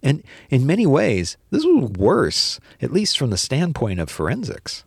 And 0.03 0.25
in 0.51 0.67
many 0.67 0.87
ways, 0.87 1.37
this 1.51 1.65
was 1.65 1.91
worse, 1.91 2.59
at 2.81 2.93
least 2.93 3.17
from 3.17 3.31
the 3.31 3.37
standpoint 3.37 4.01
of 4.01 4.11
forensics. 4.11 4.85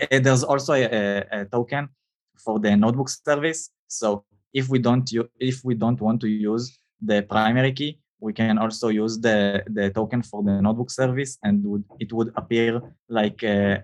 Uh, 0.00 0.18
there's 0.20 0.44
also 0.44 0.74
a, 0.74 1.24
a 1.32 1.44
token 1.46 1.88
for 2.36 2.60
the 2.60 2.76
notebook 2.76 3.08
service. 3.08 3.70
So 3.88 4.24
if 4.52 4.68
we 4.68 4.78
don't 4.78 5.10
if 5.40 5.64
we 5.64 5.74
don't 5.74 6.00
want 6.00 6.20
to 6.20 6.28
use 6.28 6.78
the 7.00 7.22
primary 7.22 7.72
key, 7.72 7.98
we 8.20 8.32
can 8.32 8.58
also 8.58 8.88
use 8.88 9.18
the 9.18 9.64
the 9.66 9.90
token 9.90 10.22
for 10.22 10.42
the 10.42 10.60
notebook 10.60 10.90
service, 10.90 11.38
and 11.42 11.64
would, 11.64 11.84
it 11.98 12.12
would 12.12 12.32
appear 12.36 12.80
like 13.08 13.42
uh, 13.42 13.78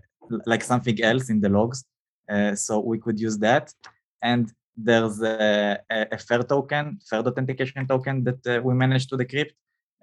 like 0.47 0.63
something 0.63 1.03
else 1.03 1.31
in 1.31 1.41
the 1.41 1.49
logs. 1.49 1.85
Uh, 2.29 2.55
so 2.55 2.81
we 2.81 2.99
could 2.99 3.19
use 3.21 3.39
that. 3.39 3.73
And 4.23 4.51
there's 4.77 5.21
a, 5.23 5.79
a, 5.91 6.19
fair 6.19 6.43
token, 6.43 6.99
fair 7.09 7.21
authentication 7.21 7.87
token 7.87 8.25
that 8.25 8.47
uh, 8.47 8.61
we 8.63 8.75
managed 8.75 9.09
to 9.11 9.17
decrypt, 9.17 9.53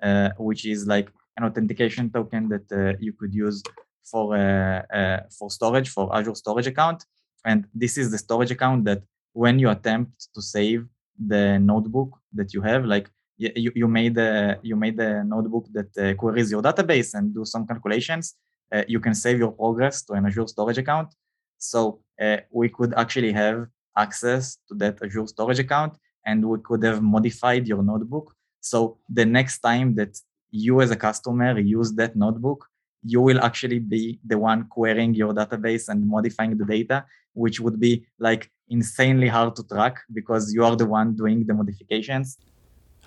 uh, 0.01 0.29
which 0.37 0.65
is 0.65 0.87
like 0.87 1.09
an 1.37 1.43
authentication 1.43 2.09
token 2.09 2.47
that 2.49 2.71
uh, 2.71 2.97
you 2.99 3.13
could 3.13 3.33
use 3.33 3.61
for 4.03 4.35
uh, 4.35 4.81
uh, 4.93 5.21
for 5.37 5.49
storage 5.49 5.89
for 5.89 6.15
Azure 6.15 6.35
storage 6.35 6.67
account. 6.67 7.05
And 7.45 7.65
this 7.73 7.97
is 7.97 8.11
the 8.11 8.17
storage 8.17 8.51
account 8.51 8.85
that 8.85 9.01
when 9.33 9.59
you 9.59 9.69
attempt 9.69 10.27
to 10.35 10.41
save 10.41 10.85
the 11.17 11.59
notebook 11.59 12.17
that 12.33 12.53
you 12.53 12.61
have, 12.61 12.85
like 12.85 13.09
you, 13.37 13.71
you 13.75 13.87
made 13.87 14.17
a 14.17 14.59
you 14.61 14.75
made 14.75 14.99
a 14.99 15.23
notebook 15.23 15.65
that 15.73 16.17
queries 16.17 16.51
your 16.51 16.61
database 16.61 17.13
and 17.15 17.33
do 17.33 17.43
some 17.45 17.65
calculations 17.65 18.35
uh, 18.71 18.83
you 18.87 18.99
can 18.99 19.13
save 19.13 19.37
your 19.39 19.51
progress 19.51 20.03
to 20.03 20.13
an 20.13 20.25
Azure 20.25 20.47
storage 20.47 20.77
account. 20.77 21.13
So 21.57 22.01
uh, 22.21 22.37
we 22.51 22.69
could 22.69 22.93
actually 22.95 23.31
have 23.33 23.67
access 23.97 24.57
to 24.67 24.75
that 24.75 25.01
Azure 25.03 25.27
storage 25.27 25.59
account 25.59 25.93
and 26.25 26.47
we 26.47 26.57
could 26.59 26.83
have 26.83 27.01
modified 27.01 27.67
your 27.67 27.83
notebook. 27.83 28.33
So 28.61 28.97
the 29.09 29.25
next 29.25 29.59
time 29.59 29.95
that 29.95 30.17
you 30.51 30.81
as 30.81 30.91
a 30.91 30.95
customer 30.95 31.59
use 31.59 31.93
that 31.93 32.15
notebook, 32.15 32.67
you 33.03 33.21
will 33.21 33.41
actually 33.41 33.79
be 33.79 34.19
the 34.25 34.37
one 34.37 34.67
querying 34.67 35.13
your 35.15 35.33
database 35.33 35.89
and 35.89 36.07
modifying 36.07 36.57
the 36.57 36.65
data, 36.65 37.05
which 37.33 37.59
would 37.59 37.79
be 37.79 38.05
like 38.19 38.51
insanely 38.69 39.27
hard 39.27 39.55
to 39.55 39.63
track 39.63 39.97
because 40.13 40.53
you 40.53 40.63
are 40.63 40.75
the 40.75 40.85
one 40.85 41.15
doing 41.15 41.45
the 41.45 41.53
modifications. 41.53 42.37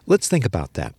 Let's 0.06 0.28
think 0.28 0.44
about 0.44 0.74
that 0.74 0.94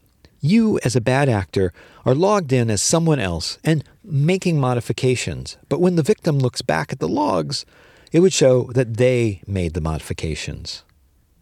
you, 0.46 0.80
as 0.84 0.96
a 0.96 1.02
bad 1.02 1.28
actor, 1.30 1.74
are 2.06 2.16
logged 2.16 2.52
in 2.54 2.70
as 2.70 2.82
someone 2.82 3.20
else 3.20 3.58
and 3.64 3.84
making 4.04 4.60
modifications. 4.60 5.58
But 5.70 5.82
when 5.82 5.96
the 5.96 6.04
victim 6.04 6.40
looks 6.40 6.62
back 6.62 6.92
at 6.92 7.00
the 7.00 7.08
logs, 7.08 7.66
it 8.12 8.20
would 8.22 8.34
show 8.34 8.72
that 8.74 8.98
they 8.98 9.42
made 9.46 9.74
the 9.74 9.82
modifications. 9.82 10.84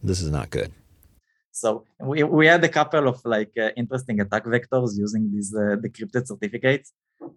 This 0.02 0.20
is 0.20 0.30
not 0.30 0.50
good. 0.50 0.72
So 1.52 1.84
we, 2.00 2.24
we 2.24 2.46
had 2.46 2.64
a 2.64 2.68
couple 2.68 3.06
of 3.06 3.24
like 3.24 3.52
uh, 3.56 3.70
interesting 3.76 4.20
attack 4.20 4.44
vectors 4.44 4.98
using 4.98 5.30
these 5.32 5.54
uh, 5.54 5.76
decrypted 5.84 6.26
certificates, 6.26 6.92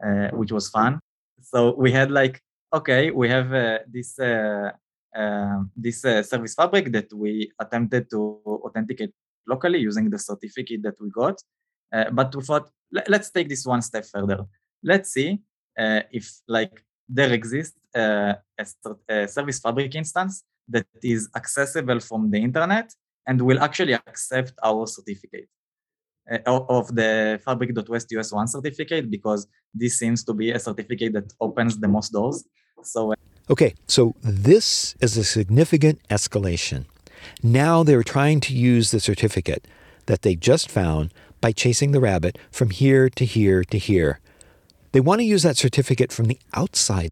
uh, 0.06 0.30
which 0.40 0.52
was 0.52 0.70
fun. 0.70 1.00
So 1.42 1.76
we 1.76 1.92
had 1.92 2.10
like, 2.10 2.42
okay, 2.74 3.12
we 3.12 3.30
have 3.30 3.54
uh, 3.54 3.80
this 3.88 4.18
uh, 4.20 4.72
uh, 5.16 5.64
this 5.76 6.04
uh, 6.04 6.22
service 6.24 6.54
fabric 6.54 6.92
that 6.92 7.12
we 7.14 7.52
attempted 7.60 8.10
to 8.10 8.40
authenticate 8.46 9.14
locally 9.48 9.80
using 9.80 10.10
the 10.10 10.20
certificate 10.20 10.82
that 10.84 10.96
we 11.00 11.10
got. 11.10 11.42
Uh, 11.92 12.10
but 12.12 12.36
we 12.36 12.42
thought, 12.44 12.70
let's 13.08 13.30
take 13.32 13.50
this 13.50 13.66
one 13.66 13.82
step 13.82 14.06
further. 14.06 14.46
Let's 14.84 15.12
see 15.12 15.40
uh, 15.78 16.02
if 16.12 16.32
like 16.48 16.84
there 17.08 17.32
exists 17.32 17.78
uh, 17.96 18.34
a, 18.58 18.66
a 19.10 19.28
service 19.28 19.60
fabric 19.60 19.96
instance 19.96 20.44
that 20.68 20.86
is 21.02 21.30
accessible 21.36 22.00
from 22.00 22.32
the 22.32 22.38
internet 22.38 22.94
and 23.26 23.42
will 23.42 23.60
actually 23.60 23.94
accept 23.94 24.54
our 24.64 24.86
certificate 24.88 25.48
uh, 26.32 26.40
of 26.46 26.94
the 26.96 27.40
fabric.west 27.44 28.10
US1 28.10 28.50
certificate 28.50 29.10
because 29.10 29.48
this 29.74 29.98
seems 30.00 30.24
to 30.26 30.34
be 30.34 30.52
a 30.52 30.60
certificate 30.60 31.14
that 31.14 31.34
opens 31.40 31.78
the 31.78 31.88
most 31.88 32.12
doors. 32.12 32.44
So, 32.84 33.12
uh, 33.12 33.16
okay, 33.50 33.76
so 33.88 34.16
this 34.22 34.96
is 35.00 35.18
a 35.18 35.24
significant 35.24 36.00
escalation. 36.10 36.86
Now 37.44 37.84
they're 37.84 38.04
trying 38.04 38.40
to 38.42 38.54
use 38.54 38.92
the 38.92 39.00
certificate 39.00 39.66
that 40.06 40.22
they 40.22 40.36
just 40.36 40.70
found 40.70 41.14
by 41.42 41.52
chasing 41.52 41.92
the 41.92 42.00
rabbit 42.00 42.38
from 42.52 42.70
here 42.70 43.10
to 43.10 43.26
here 43.26 43.64
to 43.66 43.78
here. 43.78 44.20
They 44.92 45.00
want 45.00 45.20
to 45.20 45.26
use 45.26 45.44
that 45.44 45.58
certificate 45.58 46.12
from 46.12 46.26
the 46.26 46.40
outside. 46.54 47.10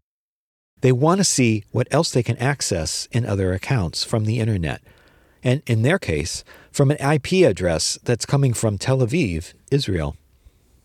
They 0.80 0.92
want 0.92 1.18
to 1.18 1.24
see 1.24 1.64
what 1.72 1.88
else 1.90 2.10
they 2.10 2.22
can 2.22 2.36
access 2.38 3.08
in 3.12 3.24
other 3.24 3.52
accounts 3.52 4.04
from 4.04 4.24
the 4.24 4.38
internet. 4.40 4.82
And 5.42 5.62
in 5.66 5.82
their 5.82 5.98
case, 5.98 6.44
from 6.72 6.90
an 6.90 6.98
IP 6.98 7.46
address 7.48 7.98
that's 8.04 8.26
coming 8.26 8.52
from 8.52 8.78
Tel 8.78 8.98
Aviv, 8.98 9.54
Israel. 9.70 10.16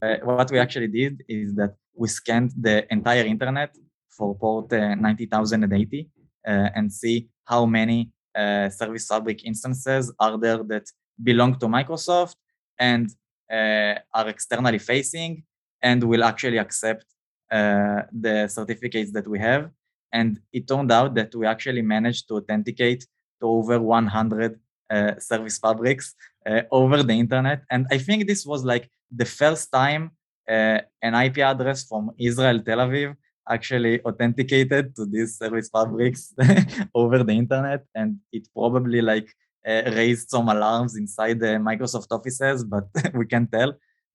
Uh, 0.01 0.15
what 0.23 0.49
we 0.51 0.59
actually 0.59 0.87
did 0.87 1.23
is 1.27 1.55
that 1.55 1.75
we 1.95 2.07
scanned 2.07 2.51
the 2.59 2.91
entire 2.93 3.25
internet 3.25 3.75
for 4.09 4.35
port 4.35 4.71
uh, 4.73 4.95
90,080 4.95 6.09
uh, 6.47 6.69
and 6.75 6.91
see 6.91 7.27
how 7.45 7.65
many 7.65 8.11
uh, 8.35 8.69
Service 8.69 9.07
Fabric 9.07 9.43
instances 9.45 10.11
are 10.19 10.37
there 10.37 10.63
that 10.63 10.85
belong 11.21 11.57
to 11.59 11.67
Microsoft 11.67 12.35
and 12.79 13.09
are 13.51 14.27
externally 14.27 14.79
facing 14.79 15.43
and 15.81 16.03
will 16.03 16.23
actually 16.23 16.57
accept 16.57 17.05
uh, 17.51 18.03
the 18.11 18.47
certificates 18.47 19.11
that 19.11 19.27
we 19.27 19.39
have. 19.39 19.69
And 20.13 20.39
it 20.53 20.67
turned 20.67 20.91
out 20.91 21.15
that 21.15 21.33
we 21.35 21.45
actually 21.45 21.81
managed 21.81 22.27
to 22.29 22.35
authenticate 22.35 23.05
to 23.41 23.47
over 23.47 23.79
100 23.79 24.59
uh, 24.89 25.19
service 25.19 25.57
fabrics 25.57 26.15
uh, 26.45 26.61
over 26.71 27.03
the 27.03 27.13
internet. 27.13 27.63
And 27.69 27.87
I 27.91 27.97
think 27.97 28.27
this 28.27 28.45
was 28.45 28.63
like 28.63 28.89
the 29.11 29.25
first 29.25 29.71
time 29.71 30.11
uh, 30.49 30.79
an 31.01 31.13
IP 31.13 31.39
address 31.39 31.83
from 31.85 32.11
Israel, 32.17 32.59
Tel 32.59 32.79
Aviv, 32.79 33.15
actually 33.49 34.01
authenticated 34.03 34.95
to 34.95 35.05
these 35.05 35.37
service 35.37 35.69
fabrics 35.69 36.33
over 36.95 37.23
the 37.23 37.33
internet. 37.33 37.85
And 37.95 38.17
it 38.31 38.47
probably 38.53 39.01
like 39.01 39.27
uh, 39.27 39.33
raised 39.65 40.29
some 40.29 40.49
alarms 40.49 40.95
inside 40.95 41.39
the 41.39 41.57
Microsoft 41.69 42.07
offices, 42.11 42.63
but 42.63 42.87
we 43.13 43.25
can 43.25 43.47
tell. 43.47 43.73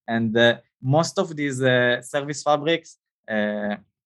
And 0.09 0.37
uh, 0.37 0.59
most 0.83 1.19
of 1.19 1.35
these 1.35 1.63
uh, 1.63 2.01
service 2.03 2.43
fabrics 2.43 2.99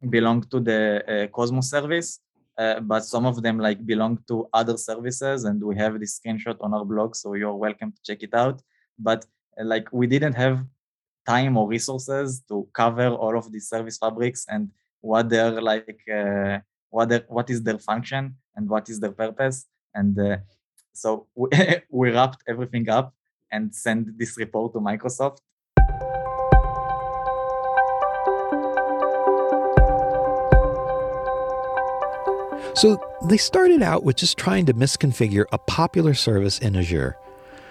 belong 0.08 0.42
to 0.52 0.60
the 0.60 1.28
Cosmos 1.32 1.68
service, 1.70 2.20
but 2.56 3.04
some 3.04 3.26
of 3.26 3.42
them 3.42 3.58
like 3.58 3.84
belong 3.84 4.18
to 4.28 4.48
other 4.52 4.76
services. 4.76 5.44
And 5.44 5.62
we 5.62 5.76
have 5.76 5.98
this 6.00 6.18
screenshot 6.18 6.56
on 6.60 6.72
our 6.74 6.84
blog, 6.84 7.14
so 7.16 7.34
you're 7.34 7.54
welcome 7.54 7.92
to 7.92 8.00
check 8.02 8.22
it 8.22 8.34
out. 8.34 8.62
But 8.98 9.26
like 9.58 9.88
we 9.92 10.06
didn't 10.06 10.34
have 10.34 10.64
time 11.26 11.56
or 11.56 11.68
resources 11.68 12.42
to 12.48 12.68
cover 12.72 13.08
all 13.08 13.36
of 13.36 13.50
these 13.52 13.68
service 13.68 13.98
fabrics 13.98 14.46
and 14.48 14.70
what 15.00 15.28
they're 15.28 15.60
like 15.60 16.00
uh, 16.12 16.58
what 16.90 17.24
what 17.28 17.48
is 17.50 17.62
their 17.62 17.78
function 17.78 18.36
and 18.56 18.68
what 18.68 18.88
is 18.88 19.00
their 19.00 19.12
purpose 19.12 19.66
and 19.94 20.18
uh, 20.18 20.36
so 20.92 21.26
we, 21.34 22.10
wrapped 22.10 22.42
everything 22.48 22.88
up 22.88 23.14
and 23.50 23.74
sent 23.74 24.18
this 24.18 24.36
report 24.36 24.72
to 24.74 24.80
Microsoft. 24.80 25.38
So 32.74 32.98
they 33.26 33.36
started 33.36 33.82
out 33.82 34.04
with 34.04 34.16
just 34.16 34.38
trying 34.38 34.64
to 34.66 34.74
misconfigure 34.74 35.44
a 35.52 35.58
popular 35.58 36.14
service 36.14 36.58
in 36.58 36.76
Azure. 36.76 37.16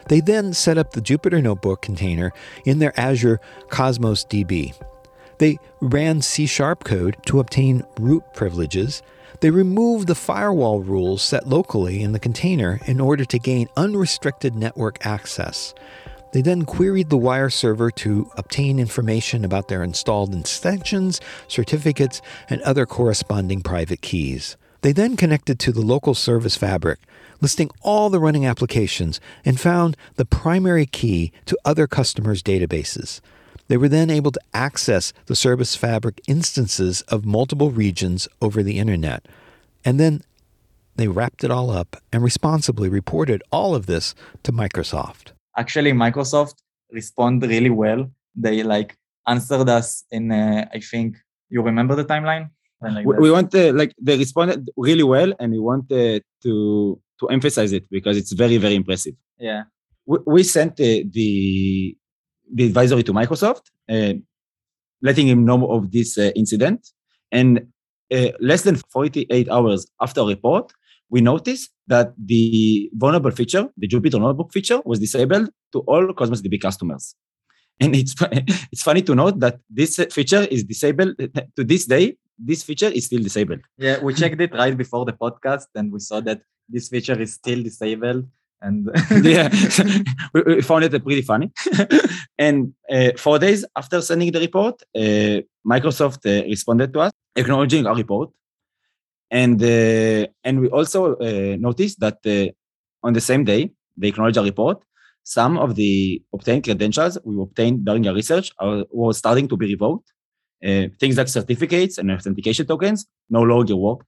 They 0.07 0.19
then 0.19 0.53
set 0.53 0.77
up 0.77 0.91
the 0.91 1.01
Jupyter 1.01 1.41
Notebook 1.41 1.81
container 1.81 2.31
in 2.65 2.79
their 2.79 2.99
Azure 2.99 3.39
Cosmos 3.69 4.25
DB. 4.25 4.75
They 5.37 5.57
ran 5.81 6.21
C 6.21 6.45
sharp 6.45 6.83
code 6.83 7.15
to 7.27 7.39
obtain 7.39 7.83
root 7.97 8.23
privileges 8.33 9.01
they 9.41 9.49
removed 9.49 10.07
the 10.07 10.15
firewall 10.15 10.81
rules 10.81 11.21
set 11.21 11.47
locally 11.47 12.01
in 12.01 12.11
the 12.11 12.19
container 12.19 12.79
in 12.85 12.99
order 12.99 13.23
to 13.25 13.39
gain 13.39 13.69
unrestricted 13.77 14.55
network 14.55 15.05
access. 15.05 15.73
They 16.31 16.41
then 16.41 16.65
queried 16.65 17.09
the 17.09 17.17
wire 17.17 17.49
server 17.49 17.89
to 17.91 18.29
obtain 18.37 18.79
information 18.79 19.43
about 19.43 19.67
their 19.67 19.83
installed 19.83 20.35
extensions, 20.35 21.19
certificates, 21.47 22.21
and 22.49 22.61
other 22.61 22.85
corresponding 22.85 23.61
private 23.61 24.01
keys. 24.01 24.55
They 24.81 24.91
then 24.91 25.17
connected 25.17 25.59
to 25.59 25.71
the 25.71 25.81
local 25.81 26.13
service 26.13 26.55
fabric, 26.55 26.99
listing 27.41 27.71
all 27.81 28.09
the 28.09 28.19
running 28.19 28.45
applications, 28.45 29.19
and 29.43 29.59
found 29.59 29.97
the 30.15 30.25
primary 30.25 30.85
key 30.85 31.31
to 31.45 31.57
other 31.65 31.87
customers' 31.87 32.43
databases. 32.43 33.21
They 33.69 33.77
were 33.77 33.87
then 33.87 34.09
able 34.09 34.31
to 34.31 34.41
access 34.53 35.13
the 35.27 35.35
Service 35.35 35.75
Fabric 35.75 36.19
instances 36.27 37.01
of 37.03 37.25
multiple 37.25 37.71
regions 37.71 38.27
over 38.41 38.61
the 38.63 38.77
internet. 38.77 39.25
And 39.85 39.99
then 39.99 40.23
they 40.97 41.07
wrapped 41.07 41.43
it 41.45 41.51
all 41.51 41.69
up 41.69 41.95
and 42.11 42.21
responsibly 42.21 42.89
reported 42.89 43.41
all 43.51 43.75
of 43.75 43.85
this 43.85 44.15
to 44.43 44.51
Microsoft. 44.51 45.31
Actually, 45.55 45.93
Microsoft 45.93 46.55
responded 46.91 47.49
really 47.49 47.69
well. 47.69 48.11
They 48.35 48.63
like 48.63 48.97
answered 49.27 49.69
us 49.69 50.03
in, 50.11 50.31
uh, 50.31 50.67
I 50.73 50.79
think, 50.79 51.15
you 51.49 51.61
remember 51.61 51.95
the 51.95 52.05
timeline? 52.05 52.49
Like 52.81 53.05
we, 53.05 53.15
we 53.17 53.31
want 53.31 53.51
to, 53.51 53.73
like 53.73 53.93
they 54.01 54.17
responded 54.17 54.69
really 54.77 55.03
well, 55.03 55.33
and 55.39 55.51
we 55.51 55.59
wanted 55.59 56.21
uh, 56.21 56.23
to 56.43 56.99
to 57.19 57.27
emphasize 57.27 57.73
it 57.73 57.89
because 57.89 58.15
it's 58.15 58.31
very 58.31 58.55
very 58.55 58.75
impressive. 58.75 59.15
Yeah, 59.37 59.63
we, 60.05 60.17
we 60.25 60.43
sent 60.43 60.79
uh, 60.79 61.03
the, 61.11 61.97
the 62.53 62.65
advisory 62.65 63.03
to 63.03 63.13
Microsoft, 63.13 63.63
uh, 63.89 64.13
letting 65.01 65.27
him 65.27 65.45
know 65.45 65.69
of 65.71 65.91
this 65.91 66.17
uh, 66.17 66.31
incident. 66.35 66.87
And 67.31 67.67
uh, 68.11 68.29
less 68.39 68.63
than 68.63 68.75
48 68.75 69.49
hours 69.49 69.87
after 70.01 70.23
report, 70.23 70.71
we 71.09 71.21
noticed 71.21 71.71
that 71.87 72.13
the 72.23 72.89
vulnerable 72.93 73.31
feature, 73.31 73.67
the 73.77 73.87
Jupyter 73.87 74.19
Notebook 74.19 74.53
feature, 74.53 74.79
was 74.85 74.99
disabled 74.99 75.49
to 75.73 75.79
all 75.81 76.13
Cosmos 76.13 76.41
DB 76.41 76.61
customers. 76.61 77.15
And 77.79 77.95
it's 77.95 78.15
it's 78.71 78.83
funny 78.83 79.01
to 79.03 79.15
note 79.15 79.39
that 79.39 79.59
this 79.69 79.95
feature 80.11 80.43
is 80.51 80.63
disabled 80.63 81.15
to 81.55 81.63
this 81.63 81.85
day. 81.85 82.17
This 82.37 82.63
feature 82.63 82.87
is 82.87 83.05
still 83.05 83.21
disabled. 83.21 83.61
Yeah, 83.77 84.01
we 84.01 84.13
checked 84.13 84.39
it 84.39 84.53
right 84.53 84.75
before 84.77 85.05
the 85.05 85.13
podcast, 85.13 85.67
and 85.75 85.91
we 85.91 85.99
saw 85.99 86.19
that 86.21 86.41
this 86.69 86.87
feature 86.87 87.19
is 87.19 87.33
still 87.33 87.61
disabled 87.63 88.27
and 88.61 88.89
yeah. 89.23 89.49
We 90.33 90.61
found 90.61 90.83
it 90.83 91.03
pretty 91.03 91.21
funny. 91.21 91.51
And 92.37 92.73
uh, 92.91 93.11
four 93.17 93.39
days 93.39 93.65
after 93.75 94.01
sending 94.01 94.31
the 94.31 94.39
report 94.39 94.81
uh, 94.95 95.41
microsoft 95.67 96.21
uh, 96.25 96.43
responded 96.47 96.93
to 96.93 97.01
us 97.01 97.11
acknowledging 97.35 97.85
our 97.85 97.95
report. 97.95 98.29
And 99.31 99.61
uh, 99.61 100.27
and 100.43 100.59
we 100.61 100.67
also 100.69 101.15
uh, 101.15 101.55
noticed 101.59 101.99
that 101.99 102.17
uh, 102.25 102.51
on 103.05 103.13
the 103.13 103.21
same 103.21 103.43
day 103.43 103.71
they 103.97 104.07
acknowledged 104.07 104.37
our 104.37 104.43
report. 104.45 104.83
Some 105.23 105.57
of 105.57 105.75
the 105.75 106.21
obtained 106.33 106.63
credentials 106.63 107.19
we 107.23 107.39
obtained 107.39 107.85
during 107.85 108.07
our 108.07 108.15
research 108.15 108.51
are, 108.59 108.85
were 108.91 109.13
starting 109.13 109.47
to 109.49 109.57
be 109.57 109.67
revoked. 109.67 110.11
Things 110.99 111.17
like 111.17 111.27
certificates 111.27 111.97
and 111.97 112.11
authentication 112.11 112.65
tokens 112.65 113.05
no 113.29 113.41
longer 113.41 113.75
worked. 113.75 114.07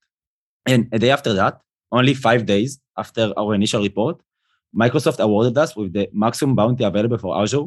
And 0.65 0.89
a 0.91 0.99
day 0.99 1.11
after 1.11 1.33
that 1.33 1.61
only 1.91 2.13
five 2.13 2.45
days 2.45 2.79
after 2.97 3.33
our 3.37 3.53
initial 3.53 3.81
report 3.83 4.19
Microsoft 4.75 5.19
awarded 5.19 5.57
us 5.57 5.75
with 5.75 5.93
the 5.93 6.09
maximum 6.13 6.55
bounty 6.55 6.83
available 6.83 7.17
for 7.17 7.41
Azure, 7.41 7.65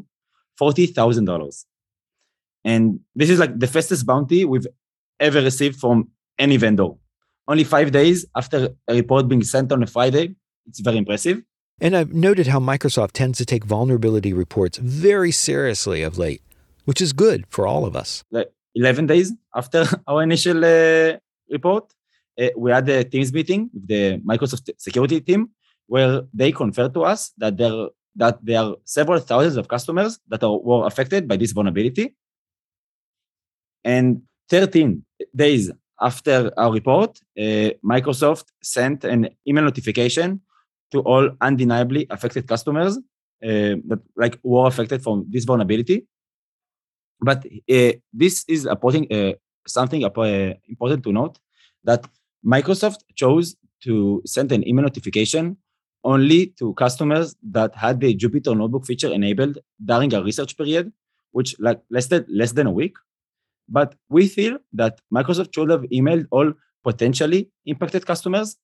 $40,000. 0.60 1.64
And 2.64 3.00
this 3.14 3.30
is 3.30 3.38
like 3.38 3.58
the 3.58 3.66
fastest 3.66 4.06
bounty 4.06 4.44
we've 4.44 4.66
ever 5.20 5.42
received 5.42 5.78
from 5.78 6.08
any 6.38 6.56
vendor. 6.56 6.88
Only 7.46 7.64
five 7.64 7.92
days 7.92 8.24
after 8.34 8.70
a 8.88 8.94
report 8.94 9.28
being 9.28 9.42
sent 9.42 9.70
on 9.70 9.82
a 9.82 9.86
Friday. 9.86 10.34
It's 10.66 10.80
very 10.80 10.96
impressive. 10.96 11.42
And 11.80 11.94
I've 11.96 12.14
noted 12.14 12.46
how 12.46 12.58
Microsoft 12.58 13.12
tends 13.12 13.36
to 13.38 13.44
take 13.44 13.64
vulnerability 13.64 14.32
reports 14.32 14.78
very 14.78 15.30
seriously 15.30 16.02
of 16.02 16.16
late, 16.16 16.42
which 16.84 17.00
is 17.00 17.12
good 17.12 17.44
for 17.48 17.66
all 17.66 17.84
of 17.84 17.94
us. 17.94 18.24
Like 18.30 18.50
11 18.74 19.06
days 19.06 19.32
after 19.54 19.84
our 20.06 20.22
initial 20.22 20.64
uh, 20.64 21.18
report, 21.50 21.92
uh, 22.40 22.48
we 22.56 22.70
had 22.70 22.88
a 22.88 23.04
Teams 23.04 23.32
meeting 23.32 23.70
with 23.74 23.86
the 23.88 24.18
Microsoft 24.24 24.70
security 24.78 25.20
team 25.20 25.50
where 25.86 26.22
they 26.32 26.52
confirmed 26.52 26.94
to 26.94 27.02
us 27.02 27.32
that 27.38 27.56
there 27.56 27.88
that 28.16 28.44
there 28.44 28.60
are 28.60 28.76
several 28.84 29.18
thousands 29.18 29.56
of 29.56 29.68
customers 29.68 30.18
that 30.28 30.42
are, 30.42 30.58
were 30.58 30.86
affected 30.86 31.26
by 31.26 31.36
this 31.36 31.52
vulnerability. 31.52 32.14
And 33.84 34.22
13 34.50 35.04
days 35.34 35.70
after 36.00 36.52
our 36.56 36.72
report, 36.72 37.20
uh, 37.38 37.70
Microsoft 37.84 38.44
sent 38.62 39.04
an 39.04 39.28
email 39.48 39.64
notification 39.64 40.40
to 40.92 41.00
all 41.00 41.30
undeniably 41.40 42.06
affected 42.10 42.46
customers 42.46 42.96
uh, 42.96 43.76
that 43.88 44.00
like 44.16 44.38
were 44.42 44.66
affected 44.66 45.02
from 45.02 45.26
this 45.28 45.44
vulnerability. 45.44 46.06
But 47.20 47.44
uh, 47.70 47.92
this 48.12 48.44
is 48.48 48.66
important, 48.66 49.12
uh, 49.12 49.34
something 49.66 50.04
uh, 50.04 50.54
important 50.68 51.02
to 51.04 51.12
note 51.12 51.38
that 51.84 52.06
Microsoft 52.44 53.00
chose 53.14 53.56
to 53.82 54.22
send 54.24 54.52
an 54.52 54.66
email 54.66 54.84
notification 54.84 55.56
only 56.04 56.48
to 56.58 56.74
customers 56.74 57.34
that 57.50 57.74
had 57.74 58.00
the 58.00 58.14
Jupyter 58.14 58.56
Notebook 58.56 58.86
feature 58.86 59.12
enabled 59.12 59.58
during 59.84 60.12
a 60.14 60.22
research 60.22 60.56
period, 60.56 60.92
which 61.32 61.56
lasted 61.58 62.26
less 62.28 62.52
than 62.52 62.66
a 62.66 62.70
week. 62.70 62.94
But 63.68 63.94
we 64.10 64.28
feel 64.28 64.58
that 64.74 65.00
Microsoft 65.12 65.54
should 65.54 65.70
have 65.70 65.82
emailed 65.84 66.26
all 66.30 66.52
potentially 66.82 67.50
impacted 67.64 68.04
customers 68.06 68.56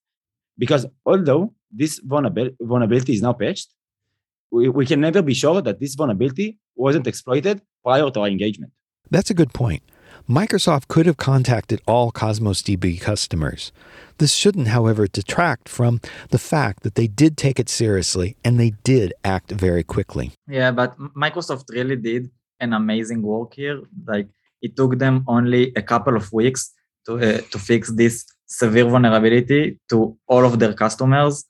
because 0.57 0.85
although 1.05 1.53
this 1.71 1.99
vulnerability 1.99 3.13
is 3.13 3.21
now 3.21 3.33
patched, 3.33 3.69
we, 4.51 4.69
we 4.69 4.85
can 4.85 5.01
never 5.01 5.21
be 5.21 5.33
sure 5.33 5.61
that 5.61 5.79
this 5.79 5.95
vulnerability 5.95 6.59
wasn't 6.75 7.07
exploited 7.07 7.61
prior 7.83 8.09
to 8.11 8.19
our 8.19 8.27
engagement. 8.27 8.71
That's 9.09 9.31
a 9.31 9.33
good 9.33 9.53
point. 9.53 9.81
Microsoft 10.29 10.87
could 10.87 11.05
have 11.05 11.17
contacted 11.17 11.81
all 11.87 12.11
Cosmos 12.11 12.61
DB 12.61 12.99
customers. 12.99 13.71
This 14.17 14.33
shouldn't, 14.33 14.67
however, 14.67 15.07
detract 15.07 15.67
from 15.67 15.99
the 16.29 16.37
fact 16.37 16.83
that 16.83 16.95
they 16.95 17.07
did 17.07 17.37
take 17.37 17.59
it 17.59 17.69
seriously 17.69 18.35
and 18.43 18.59
they 18.59 18.71
did 18.83 19.13
act 19.23 19.51
very 19.51 19.83
quickly. 19.83 20.31
Yeah, 20.47 20.71
but 20.71 20.97
Microsoft 21.15 21.69
really 21.69 21.95
did 21.95 22.29
an 22.59 22.73
amazing 22.73 23.21
work 23.23 23.55
here. 23.55 23.81
Like 24.05 24.27
it 24.61 24.75
took 24.75 24.99
them 24.99 25.23
only 25.27 25.73
a 25.75 25.81
couple 25.81 26.15
of 26.15 26.31
weeks 26.31 26.71
to 27.07 27.15
uh, 27.15 27.41
to 27.51 27.57
fix 27.57 27.91
this 27.91 28.25
severe 28.45 28.85
vulnerability 28.85 29.79
to 29.89 30.15
all 30.27 30.45
of 30.45 30.59
their 30.59 30.73
customers, 30.73 31.45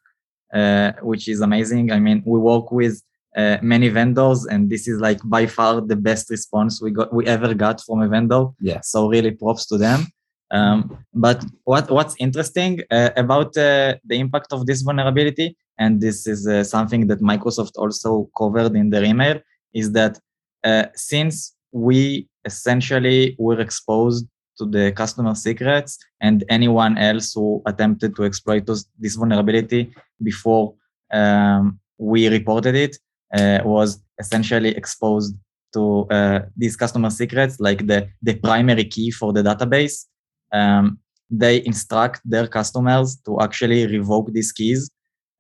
uh, 0.54 0.94
which 1.02 1.28
is 1.28 1.42
amazing. 1.42 1.92
I 1.92 2.00
mean, 2.00 2.24
we 2.26 2.40
work 2.40 2.72
with 2.72 3.02
uh, 3.36 3.58
many 3.62 3.88
vendors 3.90 4.46
and 4.46 4.70
this 4.70 4.88
is 4.88 5.00
like 5.00 5.20
by 5.24 5.46
far 5.46 5.82
the 5.82 5.96
best 5.96 6.30
response 6.30 6.82
we 6.82 6.92
got 6.92 7.14
we 7.14 7.26
ever 7.26 7.54
got 7.54 7.82
from 7.82 8.02
a 8.02 8.08
vendor. 8.08 8.48
Yeah. 8.60 8.82
So 8.82 9.10
really 9.10 9.32
props 9.32 9.66
to 9.68 9.78
them. 9.78 10.08
Um, 10.52 11.06
but 11.14 11.46
what 11.64 11.90
what's 11.90 12.16
interesting 12.20 12.82
uh, 12.92 13.12
about 13.16 13.56
uh, 13.58 13.96
the 14.06 14.20
impact 14.20 14.52
of 14.52 14.66
this 14.66 14.82
vulnerability 14.82 15.56
and 15.78 16.02
this 16.02 16.28
is 16.28 16.46
uh, 16.46 16.64
something 16.64 17.08
that 17.08 17.22
microsoft 17.22 17.72
also 17.78 18.30
covered 18.38 18.76
in 18.76 18.90
their 18.90 19.04
email 19.04 19.40
is 19.74 19.94
that 19.94 20.20
uh, 20.66 20.86
since 20.94 21.56
we 21.72 22.28
essentially 22.44 23.36
were 23.40 23.62
exposed 23.62 24.28
to 24.58 24.66
the 24.66 24.92
customer 24.92 25.36
secrets 25.36 25.98
and 26.20 26.44
anyone 26.50 26.98
else 26.98 27.34
who 27.34 27.62
attempted 27.66 28.16
to 28.16 28.26
exploit 28.26 28.66
those, 28.66 28.86
this 29.00 29.16
vulnerability 29.16 29.94
before 30.22 30.76
um, 31.14 31.80
we 31.98 32.28
reported 32.28 32.76
it 32.76 32.98
was 33.34 34.02
essentially 34.20 34.70
exposed 34.70 35.36
to 35.74 36.08
uh, 36.10 36.40
these 36.56 36.76
customer 36.76 37.10
secrets, 37.10 37.60
like 37.60 37.88
the, 37.88 38.10
the 38.22 38.36
primary 38.36 38.86
key 38.86 39.12
for 39.12 39.34
the 39.34 39.42
database. 39.42 40.06
Um, 40.52 41.00
they 41.30 41.66
instruct 41.66 42.22
their 42.26 42.48
customers 42.48 43.18
to 43.26 43.40
actually 43.40 43.88
revoke 43.88 44.32
these 44.34 44.52
keys. 44.52 44.90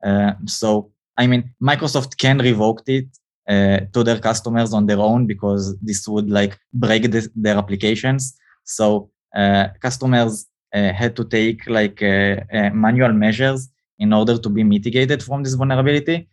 Uh, 0.03 0.33
so, 0.45 0.91
I 1.17 1.27
mean, 1.27 1.53
Microsoft 1.61 2.17
can 2.17 2.37
revoke 2.37 2.81
it 2.87 3.07
uh, 3.47 3.81
to 3.93 4.03
their 4.03 4.19
customers 4.19 4.73
on 4.73 4.85
their 4.85 4.99
own 4.99 5.25
because 5.27 5.77
this 5.79 6.07
would 6.07 6.29
like 6.29 6.57
break 6.73 7.11
their 7.35 7.57
applications. 7.57 8.37
So, 8.63 9.09
uh, 9.35 9.67
customers 9.81 10.45
uh, 10.73 10.93
had 10.93 11.15
to 11.17 11.25
take 11.25 11.67
like 11.67 12.01
manual 12.73 13.11
measures 13.11 13.69
in 13.99 14.13
order 14.13 14.37
to 14.37 14.49
be 14.49 14.63
mitigated 14.63 15.21
from 15.21 15.43
this 15.43 15.53
vulnerability, 15.55 16.29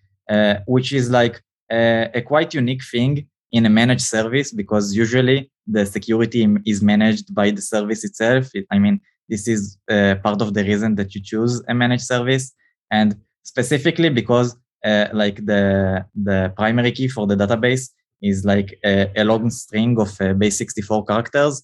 which 0.67 0.93
is 0.93 1.11
like 1.11 1.43
a, 1.71 2.11
a 2.15 2.23
quite 2.23 2.55
unique 2.55 2.85
thing 2.85 3.27
in 3.53 3.65
a 3.67 3.71
managed 3.71 4.03
service 4.03 4.53
because 4.53 4.95
usually 4.95 5.51
the 5.67 5.85
security 5.87 6.47
is 6.67 6.83
managed 6.83 7.35
by 7.35 7.51
the 7.51 7.63
service 7.63 8.05
itself. 8.05 8.51
It, 8.55 8.67
I 8.71 8.79
mean, 8.79 9.01
this 9.29 9.47
is 9.47 9.79
uh, 9.91 10.17
part 10.23 10.41
of 10.43 10.55
the 10.55 10.65
reason 10.65 10.95
that 10.97 11.15
you 11.15 11.23
choose 11.23 11.63
a 11.69 11.75
managed 11.75 12.05
service, 12.05 12.53
and 12.91 13.17
specifically 13.43 14.09
because 14.09 14.57
uh, 14.85 15.07
like 15.13 15.45
the 15.45 16.05
the 16.15 16.53
primary 16.57 16.93
key 16.93 17.09
for 17.09 17.27
the 17.27 17.37
database 17.37 17.91
is 18.23 18.45
like 18.45 18.79
a, 18.85 19.11
a 19.17 19.25
long 19.25 19.51
string 19.51 19.99
of 20.01 20.21
uh, 20.21 20.33
base 20.33 20.59
64 20.59 21.05
characters. 21.05 21.63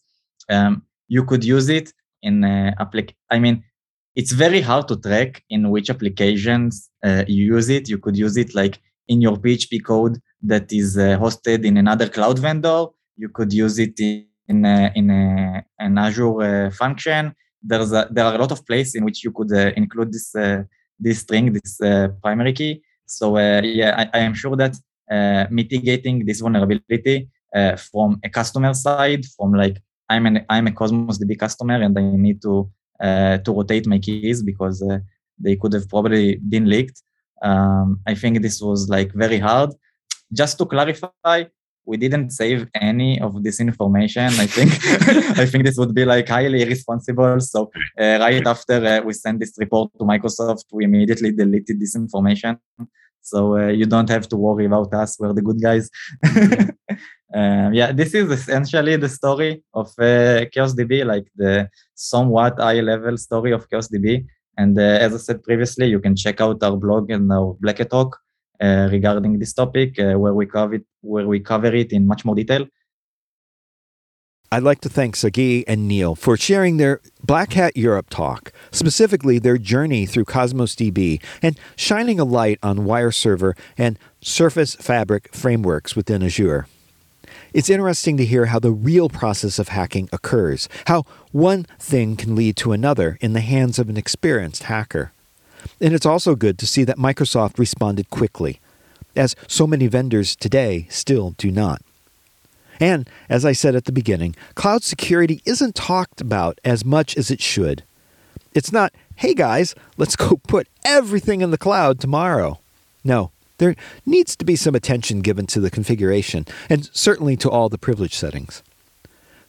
Um, 0.48 0.82
you 1.08 1.24
could 1.24 1.44
use 1.44 1.68
it 1.68 1.92
in 2.22 2.44
uh, 2.44 2.72
applic. 2.78 3.12
I 3.30 3.38
mean, 3.38 3.64
it's 4.14 4.32
very 4.32 4.60
hard 4.60 4.88
to 4.88 4.96
track 4.96 5.42
in 5.50 5.70
which 5.70 5.90
applications 5.90 6.90
uh, 7.02 7.24
you 7.26 7.46
use 7.56 7.68
it. 7.68 7.88
You 7.88 7.98
could 7.98 8.16
use 8.16 8.36
it 8.36 8.54
like 8.54 8.78
in 9.08 9.20
your 9.20 9.36
PHP 9.36 9.84
code 9.84 10.20
that 10.42 10.72
is 10.72 10.96
uh, 10.96 11.18
hosted 11.18 11.64
in 11.64 11.76
another 11.76 12.08
cloud 12.08 12.38
vendor. 12.38 12.86
You 13.16 13.28
could 13.28 13.52
use 13.52 13.78
it 13.78 13.98
in 14.48 14.64
a, 14.64 14.92
in 14.94 15.10
a, 15.10 15.64
an 15.78 15.98
Azure 15.98 16.42
uh, 16.42 16.70
function. 16.70 17.34
There's 17.62 17.92
a, 17.92 18.08
there 18.10 18.24
are 18.24 18.34
a 18.34 18.38
lot 18.38 18.52
of 18.52 18.64
places 18.66 18.94
in 18.94 19.04
which 19.04 19.24
you 19.24 19.32
could 19.32 19.52
uh, 19.52 19.72
include 19.76 20.12
this 20.12 20.34
uh, 20.34 20.64
this 20.98 21.20
string, 21.20 21.52
this 21.52 21.80
uh, 21.80 22.08
primary 22.22 22.52
key. 22.52 22.82
So 23.06 23.36
uh, 23.36 23.62
yeah, 23.62 23.94
I, 23.96 24.18
I, 24.18 24.20
am 24.22 24.34
sure 24.34 24.56
that 24.56 24.76
mitigating 25.50 26.24
this 26.24 26.40
vulnerability 26.40 27.28
from 27.90 28.20
a 28.24 28.28
customer 28.28 28.74
side, 28.74 29.24
from 29.36 29.52
like 29.54 29.82
I'm 30.08 30.26
an 30.26 30.44
I'm 30.48 30.66
a 30.66 30.72
Cosmos 30.72 31.18
DB 31.18 31.38
customer 31.38 31.82
and 31.82 31.98
I 31.98 32.02
need 32.02 32.42
to 32.42 32.70
to 33.00 33.52
rotate 33.52 33.86
my 33.86 33.98
keys 33.98 34.42
because 34.42 34.82
they 35.38 35.56
could 35.56 35.72
have 35.72 35.88
probably 35.88 36.36
been 36.36 36.66
leaked. 36.66 37.02
Um, 37.42 38.00
I 38.06 38.14
think 38.14 38.42
this 38.42 38.60
was 38.60 38.88
like 38.88 39.12
very 39.12 39.38
hard. 39.38 39.70
Just 40.32 40.58
to 40.58 40.66
clarify, 40.66 41.44
we 41.86 41.96
didn't 41.96 42.30
save 42.30 42.66
any 42.74 43.20
of 43.20 43.42
this 43.42 43.60
information. 43.60 44.24
I 44.24 44.46
think 44.46 44.70
I 45.38 45.46
think 45.46 45.64
this 45.64 45.76
would 45.76 45.94
be 45.94 46.04
like 46.04 46.28
highly 46.28 46.62
irresponsible. 46.62 47.40
So 47.40 47.70
uh, 48.00 48.18
right 48.20 48.46
after 48.46 48.84
uh, 48.84 49.00
we 49.02 49.12
sent 49.12 49.40
this 49.40 49.54
report 49.58 49.92
to 49.98 50.04
Microsoft, 50.04 50.64
we 50.72 50.84
immediately 50.84 51.32
deleted 51.32 51.80
this 51.80 51.94
information. 51.94 52.58
So 53.20 53.56
uh, 53.58 53.68
you 53.68 53.86
don't 53.86 54.08
have 54.08 54.28
to 54.28 54.36
worry 54.36 54.66
about 54.66 54.92
us. 54.94 55.16
We're 55.18 55.32
the 55.32 55.42
good 55.42 55.60
guys. 55.60 55.90
Um, 57.34 57.74
yeah, 57.74 57.90
this 57.90 58.14
is 58.14 58.30
essentially 58.30 58.94
the 58.94 59.08
story 59.08 59.64
of 59.74 59.88
uh, 59.98 60.46
ChaosDB, 60.54 61.04
like 61.04 61.26
the 61.34 61.68
somewhat 61.94 62.60
high 62.60 62.80
level 62.80 63.16
story 63.16 63.50
of 63.50 63.68
ChaosDB. 63.68 64.24
And 64.56 64.78
uh, 64.78 64.82
as 64.82 65.14
I 65.14 65.18
said 65.18 65.42
previously, 65.42 65.86
you 65.88 66.00
can 66.00 66.14
check 66.16 66.40
out 66.40 66.62
our 66.62 66.76
blog 66.76 67.10
and 67.10 67.30
our 67.32 67.56
Black 67.60 67.78
Hat 67.78 67.90
talk 67.90 68.20
uh, 68.60 68.88
regarding 68.90 69.38
this 69.38 69.52
topic, 69.52 69.98
uh, 69.98 70.14
where 70.14 70.34
we 70.34 70.46
cover 70.46 70.74
it, 70.74 70.86
where 71.00 71.26
we 71.26 71.40
cover 71.40 71.74
it 71.74 71.92
in 71.92 72.06
much 72.06 72.24
more 72.24 72.34
detail. 72.34 72.66
I'd 74.52 74.62
like 74.62 74.80
to 74.82 74.88
thank 74.88 75.16
Sagi 75.16 75.66
and 75.66 75.88
Nir 75.88 76.14
for 76.14 76.36
sharing 76.36 76.76
their 76.76 77.00
Black 77.24 77.54
Hat 77.54 77.76
Europe 77.76 78.08
talk, 78.08 78.52
specifically 78.70 79.40
their 79.40 79.58
journey 79.58 80.06
through 80.06 80.26
Cosmos 80.26 80.76
DB 80.76 81.20
and 81.42 81.58
shining 81.74 82.20
a 82.20 82.24
light 82.24 82.60
on 82.62 82.84
Wire 82.84 83.10
Server 83.10 83.56
and 83.76 83.98
Service 84.20 84.76
Fabric 84.76 85.34
frameworks 85.34 85.96
within 85.96 86.22
Azure. 86.22 86.68
It's 87.54 87.70
interesting 87.70 88.16
to 88.16 88.24
hear 88.24 88.46
how 88.46 88.58
the 88.58 88.72
real 88.72 89.08
process 89.08 89.60
of 89.60 89.68
hacking 89.68 90.08
occurs, 90.12 90.68
how 90.88 91.04
one 91.30 91.66
thing 91.78 92.16
can 92.16 92.34
lead 92.34 92.56
to 92.56 92.72
another 92.72 93.16
in 93.20 93.32
the 93.32 93.40
hands 93.40 93.78
of 93.78 93.88
an 93.88 93.96
experienced 93.96 94.64
hacker. 94.64 95.12
And 95.80 95.94
it's 95.94 96.04
also 96.04 96.34
good 96.34 96.58
to 96.58 96.66
see 96.66 96.82
that 96.82 96.98
Microsoft 96.98 97.56
responded 97.56 98.10
quickly, 98.10 98.58
as 99.14 99.36
so 99.46 99.68
many 99.68 99.86
vendors 99.86 100.34
today 100.34 100.88
still 100.90 101.30
do 101.38 101.52
not. 101.52 101.80
And, 102.80 103.08
as 103.28 103.44
I 103.44 103.52
said 103.52 103.76
at 103.76 103.84
the 103.84 103.92
beginning, 103.92 104.34
cloud 104.56 104.82
security 104.82 105.40
isn't 105.44 105.76
talked 105.76 106.20
about 106.20 106.60
as 106.64 106.84
much 106.84 107.16
as 107.16 107.30
it 107.30 107.40
should. 107.40 107.84
It's 108.52 108.72
not, 108.72 108.92
hey 109.14 109.32
guys, 109.32 109.76
let's 109.96 110.16
go 110.16 110.40
put 110.48 110.66
everything 110.84 111.40
in 111.40 111.52
the 111.52 111.56
cloud 111.56 112.00
tomorrow. 112.00 112.58
No, 113.04 113.30
there 113.58 113.74
needs 114.04 114.36
to 114.36 114.44
be 114.44 114.56
some 114.56 114.74
attention 114.74 115.20
given 115.20 115.46
to 115.48 115.60
the 115.60 115.70
configuration, 115.70 116.46
and 116.68 116.88
certainly 116.92 117.36
to 117.38 117.50
all 117.50 117.68
the 117.68 117.78
privilege 117.78 118.14
settings. 118.14 118.62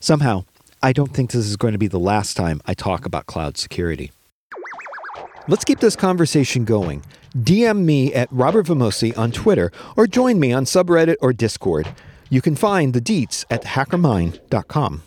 Somehow, 0.00 0.44
I 0.82 0.92
don't 0.92 1.12
think 1.12 1.30
this 1.30 1.46
is 1.46 1.56
going 1.56 1.72
to 1.72 1.78
be 1.78 1.88
the 1.88 1.98
last 1.98 2.36
time 2.36 2.60
I 2.66 2.74
talk 2.74 3.06
about 3.06 3.26
cloud 3.26 3.56
security. 3.56 4.12
Let's 5.48 5.64
keep 5.64 5.80
this 5.80 5.96
conversation 5.96 6.64
going. 6.64 7.02
DM 7.36 7.84
me 7.84 8.12
at 8.14 8.28
Robert 8.30 8.66
Vamosi 8.66 9.16
on 9.16 9.30
Twitter 9.30 9.70
or 9.96 10.06
join 10.06 10.40
me 10.40 10.52
on 10.52 10.64
subreddit 10.64 11.16
or 11.20 11.32
Discord. 11.32 11.88
You 12.30 12.40
can 12.42 12.56
find 12.56 12.94
the 12.94 13.00
deets 13.00 13.44
at 13.50 13.62
hackermind.com. 13.62 15.02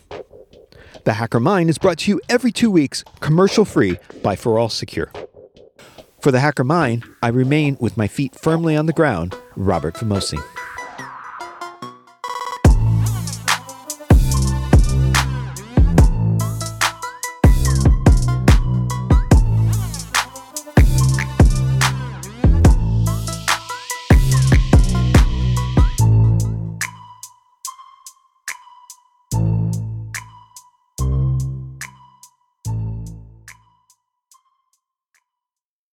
The 1.04 1.14
Hacker 1.14 1.40
Mind 1.40 1.70
is 1.70 1.78
brought 1.78 1.98
to 2.00 2.10
you 2.10 2.20
every 2.28 2.52
two 2.52 2.70
weeks, 2.70 3.04
commercial 3.20 3.64
free 3.64 3.98
by 4.22 4.36
ForAllSecure. 4.36 5.29
For 6.20 6.30
the 6.30 6.40
Hacker 6.40 6.64
Mind, 6.64 7.04
I 7.22 7.28
remain 7.28 7.78
with 7.80 7.96
my 7.96 8.06
feet 8.06 8.34
firmly 8.34 8.76
on 8.76 8.84
the 8.84 8.92
ground, 8.92 9.34
Robert 9.56 9.94
Vamosi. 9.94 10.38